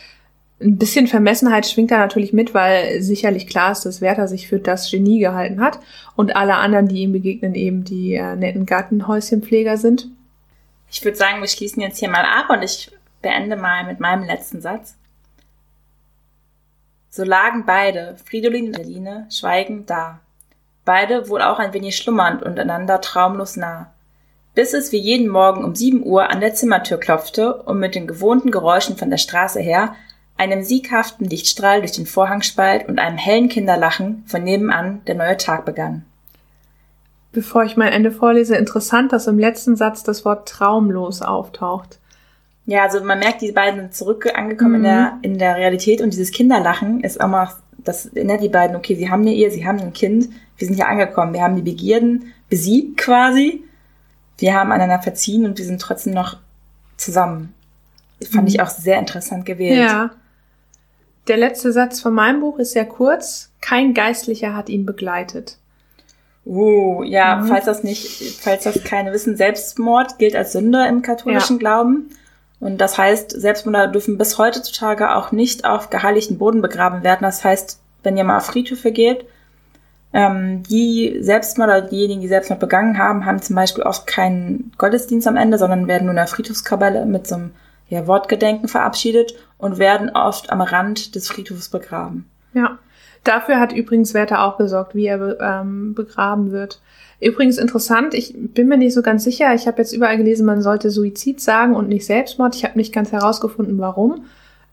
Ein 0.62 0.78
bisschen 0.78 1.08
Vermessenheit 1.08 1.66
schwingt 1.66 1.90
da 1.90 1.98
natürlich 1.98 2.32
mit, 2.32 2.54
weil 2.54 3.02
sicherlich 3.02 3.46
klar 3.46 3.72
ist, 3.72 3.84
dass 3.84 4.00
Werther 4.00 4.28
sich 4.28 4.48
für 4.48 4.58
das 4.58 4.90
Genie 4.90 5.18
gehalten 5.18 5.60
hat 5.60 5.80
und 6.14 6.36
alle 6.36 6.54
anderen, 6.56 6.88
die 6.88 7.02
ihm 7.02 7.12
begegnen, 7.12 7.54
eben 7.54 7.84
die 7.84 8.14
äh, 8.14 8.36
netten 8.36 8.66
Gartenhäuschenpfleger 8.66 9.76
sind. 9.76 10.08
Ich 10.90 11.04
würde 11.04 11.16
sagen, 11.16 11.40
wir 11.40 11.48
schließen 11.48 11.82
jetzt 11.82 11.98
hier 11.98 12.10
mal 12.10 12.24
ab 12.24 12.50
und 12.50 12.62
ich 12.62 12.90
beende 13.22 13.56
mal 13.56 13.84
mit 13.84 13.98
meinem 13.98 14.24
letzten 14.24 14.60
Satz. 14.60 14.96
So 17.08 17.24
lagen 17.24 17.64
beide, 17.66 18.16
Fridolin 18.24 18.68
und 18.68 18.78
Adeline, 18.78 19.26
schweigend 19.30 19.90
da. 19.90 20.20
Beide 20.84 21.28
wohl 21.28 21.42
auch 21.42 21.58
ein 21.58 21.72
wenig 21.72 21.96
schlummernd 21.96 22.42
und 22.42 22.58
einander 22.58 23.00
traumlos 23.00 23.56
nah. 23.56 23.92
Bis 24.54 24.74
es 24.74 24.92
wie 24.92 24.98
jeden 24.98 25.28
Morgen 25.28 25.64
um 25.64 25.74
sieben 25.74 26.04
Uhr 26.04 26.30
an 26.30 26.40
der 26.40 26.54
Zimmertür 26.54 26.98
klopfte 26.98 27.54
und 27.54 27.78
mit 27.78 27.94
den 27.94 28.06
gewohnten 28.06 28.50
Geräuschen 28.50 28.96
von 28.96 29.10
der 29.10 29.18
Straße 29.18 29.60
her, 29.60 29.94
einem 30.42 30.62
sieghaften 30.62 31.28
Lichtstrahl 31.28 31.80
durch 31.80 31.92
den 31.92 32.06
Vorhangspalt 32.06 32.88
und 32.88 32.98
einem 32.98 33.18
hellen 33.18 33.48
Kinderlachen 33.48 34.24
von 34.26 34.42
nebenan 34.42 35.04
der 35.06 35.14
neue 35.14 35.36
Tag 35.36 35.64
begann 35.64 36.04
bevor 37.32 37.64
ich 37.64 37.76
mein 37.76 37.92
Ende 37.92 38.12
vorlese, 38.12 38.56
interessant, 38.56 39.12
dass 39.12 39.26
im 39.26 39.38
letzten 39.38 39.74
Satz 39.74 40.02
das 40.02 40.24
Wort 40.24 40.48
traumlos 40.48 41.22
auftaucht. 41.22 41.98
Ja, 42.66 42.84
also 42.84 43.02
man 43.02 43.18
merkt, 43.18 43.42
die 43.42 43.50
beiden 43.50 43.80
sind 43.80 43.94
zurück 43.94 44.30
angekommen 44.34 44.72
mhm. 44.72 44.76
in, 44.76 44.82
der, 44.82 45.18
in 45.22 45.38
der 45.38 45.56
Realität 45.56 46.00
und 46.00 46.12
dieses 46.12 46.30
Kinderlachen 46.30 47.00
ist 47.00 47.20
auch 47.20 47.28
mal, 47.28 47.48
das 47.78 48.06
erinnert 48.06 48.42
die 48.42 48.48
beiden, 48.48 48.76
okay, 48.76 48.94
sie 48.94 49.10
haben 49.10 49.22
eine 49.22 49.34
Ehe, 49.34 49.50
sie 49.50 49.66
haben 49.66 49.80
ein 49.80 49.92
Kind, 49.92 50.28
wir 50.58 50.66
sind 50.68 50.78
ja 50.78 50.86
angekommen, 50.86 51.32
wir 51.32 51.42
haben 51.42 51.56
die 51.56 51.62
Begierden 51.62 52.32
besiegt 52.48 52.98
quasi, 52.98 53.64
wir 54.38 54.54
haben 54.54 54.70
einander 54.70 55.00
verziehen 55.00 55.44
und 55.44 55.58
wir 55.58 55.64
sind 55.64 55.80
trotzdem 55.80 56.12
noch 56.12 56.36
zusammen. 56.96 57.54
Fand 58.30 58.42
mhm. 58.42 58.48
ich 58.48 58.60
auch 58.60 58.68
sehr 58.68 58.98
interessant 58.98 59.44
gewählt. 59.44 59.80
Ja. 59.80 60.10
Der 61.28 61.36
letzte 61.36 61.72
Satz 61.72 62.00
von 62.00 62.14
meinem 62.14 62.40
Buch 62.40 62.58
ist 62.58 62.72
sehr 62.72 62.86
kurz. 62.86 63.50
Kein 63.60 63.94
Geistlicher 63.94 64.56
hat 64.56 64.68
ihn 64.68 64.86
begleitet. 64.86 65.58
Uh, 66.44 67.04
ja, 67.04 67.36
mhm. 67.36 67.46
falls 67.46 67.66
das 67.66 67.84
nicht, 67.84 68.40
falls 68.40 68.64
das 68.64 68.82
keine 68.82 69.12
wissen, 69.12 69.36
Selbstmord 69.36 70.18
gilt 70.18 70.34
als 70.34 70.52
Sünde 70.52 70.86
im 70.88 71.02
katholischen 71.02 71.56
ja. 71.56 71.60
Glauben. 71.60 72.10
Und 72.58 72.80
das 72.80 72.98
heißt, 72.98 73.30
Selbstmörder 73.30 73.92
dürfen 73.92 74.18
bis 74.18 74.38
heutzutage 74.38 75.14
auch 75.14 75.32
nicht 75.32 75.64
auf 75.64 75.90
geheiligten 75.90 76.38
Boden 76.38 76.62
begraben 76.62 77.04
werden. 77.04 77.22
Das 77.22 77.44
heißt, 77.44 77.80
wenn 78.02 78.16
ihr 78.16 78.24
mal 78.24 78.38
auf 78.38 78.46
Friedhöfe 78.46 78.90
geht, 78.90 79.24
ähm, 80.12 80.62
die 80.64 81.18
Selbstmörder, 81.20 81.82
diejenigen, 81.82 82.20
die 82.20 82.28
Selbstmord 82.28 82.60
begangen 82.60 82.98
haben, 82.98 83.24
haben 83.24 83.40
zum 83.40 83.56
Beispiel 83.56 83.84
oft 83.84 84.06
keinen 84.06 84.72
Gottesdienst 84.78 85.26
am 85.26 85.36
Ende, 85.36 85.58
sondern 85.58 85.86
werden 85.86 86.04
nur 86.04 86.12
in 86.12 86.16
der 86.16 86.26
Friedhofskapelle 86.26 87.06
mit 87.06 87.26
so 87.26 87.36
einem 87.36 87.50
ja, 87.92 88.06
Wortgedenken 88.06 88.68
verabschiedet 88.68 89.34
und 89.58 89.76
werden 89.76 90.08
oft 90.08 90.48
am 90.48 90.62
Rand 90.62 91.14
des 91.14 91.28
Friedhofs 91.28 91.68
begraben. 91.68 92.24
Ja. 92.54 92.78
Dafür 93.22 93.60
hat 93.60 93.74
übrigens 93.74 94.14
Werther 94.14 94.42
auch 94.42 94.56
gesorgt, 94.56 94.94
wie 94.94 95.04
er 95.04 95.38
ähm, 95.40 95.92
begraben 95.92 96.52
wird. 96.52 96.80
Übrigens 97.20 97.58
interessant, 97.58 98.14
ich 98.14 98.34
bin 98.34 98.66
mir 98.66 98.78
nicht 98.78 98.94
so 98.94 99.02
ganz 99.02 99.24
sicher. 99.24 99.52
Ich 99.54 99.66
habe 99.66 99.76
jetzt 99.76 99.92
überall 99.92 100.16
gelesen, 100.16 100.46
man 100.46 100.62
sollte 100.62 100.90
Suizid 100.90 101.42
sagen 101.42 101.76
und 101.76 101.90
nicht 101.90 102.06
Selbstmord. 102.06 102.54
Ich 102.54 102.64
habe 102.64 102.78
nicht 102.78 102.94
ganz 102.94 103.12
herausgefunden, 103.12 103.78
warum. 103.78 104.24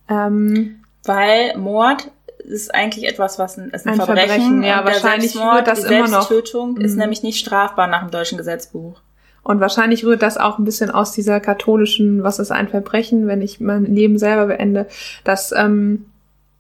Ähm, 0.08 0.80
Weil 1.04 1.58
Mord 1.58 2.10
ist 2.38 2.74
eigentlich 2.74 3.06
etwas, 3.06 3.38
was 3.38 3.58
ein, 3.58 3.70
ist 3.72 3.86
ein, 3.86 3.92
ein 3.92 3.96
Verbrechen. 3.98 4.30
Verbrechen. 4.30 4.64
Ja, 4.64 4.86
wahrscheinlich 4.86 5.36
rührt 5.36 5.68
das 5.68 5.84
die 5.84 5.94
immer 5.94 6.08
noch. 6.08 6.30
Selbsttötung 6.30 6.78
ist 6.78 6.94
mhm. 6.94 7.00
nämlich 7.00 7.22
nicht 7.22 7.38
strafbar 7.38 7.88
nach 7.88 8.00
dem 8.00 8.12
deutschen 8.12 8.38
Gesetzbuch. 8.38 9.02
Und 9.50 9.62
wahrscheinlich 9.62 10.06
rührt 10.06 10.22
das 10.22 10.38
auch 10.38 10.60
ein 10.60 10.64
bisschen 10.64 10.92
aus 10.92 11.12
dieser 11.12 11.40
katholischen, 11.40 12.22
was 12.22 12.38
ist 12.38 12.52
ein 12.52 12.68
Verbrechen, 12.68 13.26
wenn 13.26 13.42
ich 13.42 13.60
mein 13.60 13.84
Leben 13.86 14.20
selber 14.20 14.46
beende. 14.46 14.86
Das, 15.24 15.52
ähm, 15.58 16.06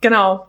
genau, 0.01 0.47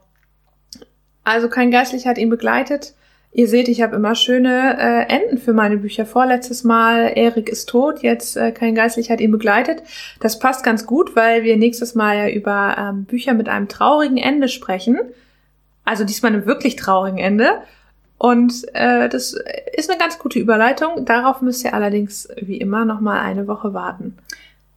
also 1.22 1.50
kein 1.50 1.70
Geistlicher 1.70 2.08
hat 2.08 2.16
ihn 2.16 2.30
begleitet. 2.30 2.94
Ihr 3.30 3.46
seht, 3.46 3.68
ich 3.68 3.82
habe 3.82 3.94
immer 3.94 4.14
schöne 4.14 4.78
äh, 4.78 5.14
Enden 5.14 5.36
für 5.36 5.52
meine 5.52 5.76
Bücher. 5.76 6.06
Vorletztes 6.06 6.64
Mal 6.64 7.12
Erik 7.14 7.50
ist 7.50 7.68
tot, 7.68 8.00
jetzt 8.00 8.38
äh, 8.38 8.52
kein 8.52 8.74
Geistlicher 8.74 9.12
hat 9.12 9.20
ihn 9.20 9.32
begleitet. 9.32 9.82
Das 10.20 10.38
passt 10.38 10.64
ganz 10.64 10.86
gut, 10.86 11.14
weil 11.14 11.42
wir 11.42 11.58
nächstes 11.58 11.94
Mal 11.94 12.16
ja 12.16 12.34
über 12.34 12.74
ähm, 12.78 13.04
Bücher 13.04 13.34
mit 13.34 13.50
einem 13.50 13.68
traurigen 13.68 14.16
Ende 14.16 14.48
sprechen. 14.48 14.98
Also 15.84 16.04
diesmal 16.04 16.32
einem 16.32 16.46
wirklich 16.46 16.76
traurigen 16.76 17.18
Ende. 17.18 17.60
Und 18.20 18.66
äh, 18.74 19.08
das 19.08 19.34
ist 19.72 19.88
eine 19.88 19.98
ganz 19.98 20.18
gute 20.18 20.38
Überleitung. 20.38 21.06
Darauf 21.06 21.40
müsst 21.40 21.64
ihr 21.64 21.72
allerdings 21.72 22.28
wie 22.36 22.58
immer 22.58 22.84
noch 22.84 23.00
mal 23.00 23.20
eine 23.20 23.48
Woche 23.48 23.72
warten. 23.72 24.18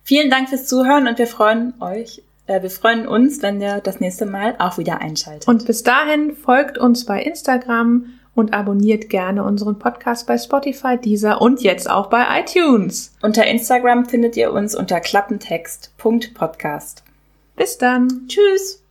Vielen 0.03 0.29
Dank 0.29 0.47
fürs 0.47 0.65
Zuhören 0.65 1.09
und 1.09 1.17
wir 1.17 1.27
freuen 1.27 1.73
euch 1.81 2.23
äh, 2.47 2.61
wir 2.61 2.69
freuen 2.69 3.07
uns, 3.07 3.41
wenn 3.41 3.61
ihr 3.61 3.79
das 3.81 3.99
nächste 3.99 4.25
Mal 4.25 4.55
auch 4.59 4.77
wieder 4.77 5.01
einschaltet. 5.01 5.47
Und 5.47 5.65
bis 5.65 5.83
dahin 5.83 6.35
folgt 6.35 6.77
uns 6.77 7.05
bei 7.05 7.21
Instagram 7.21 8.05
und 8.35 8.53
abonniert 8.53 9.09
gerne 9.09 9.43
unseren 9.43 9.77
Podcast 9.77 10.25
bei 10.25 10.37
Spotify, 10.37 10.97
Deezer 10.97 11.41
und 11.41 11.61
jetzt 11.61 11.89
auch 11.89 12.07
bei 12.07 12.25
iTunes. 12.39 13.13
Unter 13.21 13.45
Instagram 13.45 14.05
findet 14.05 14.37
ihr 14.37 14.53
uns 14.53 14.75
unter 14.75 14.99
klappentext.podcast. 14.99 17.03
Bis 17.55 17.77
dann. 17.77 18.27
Tschüss. 18.27 18.81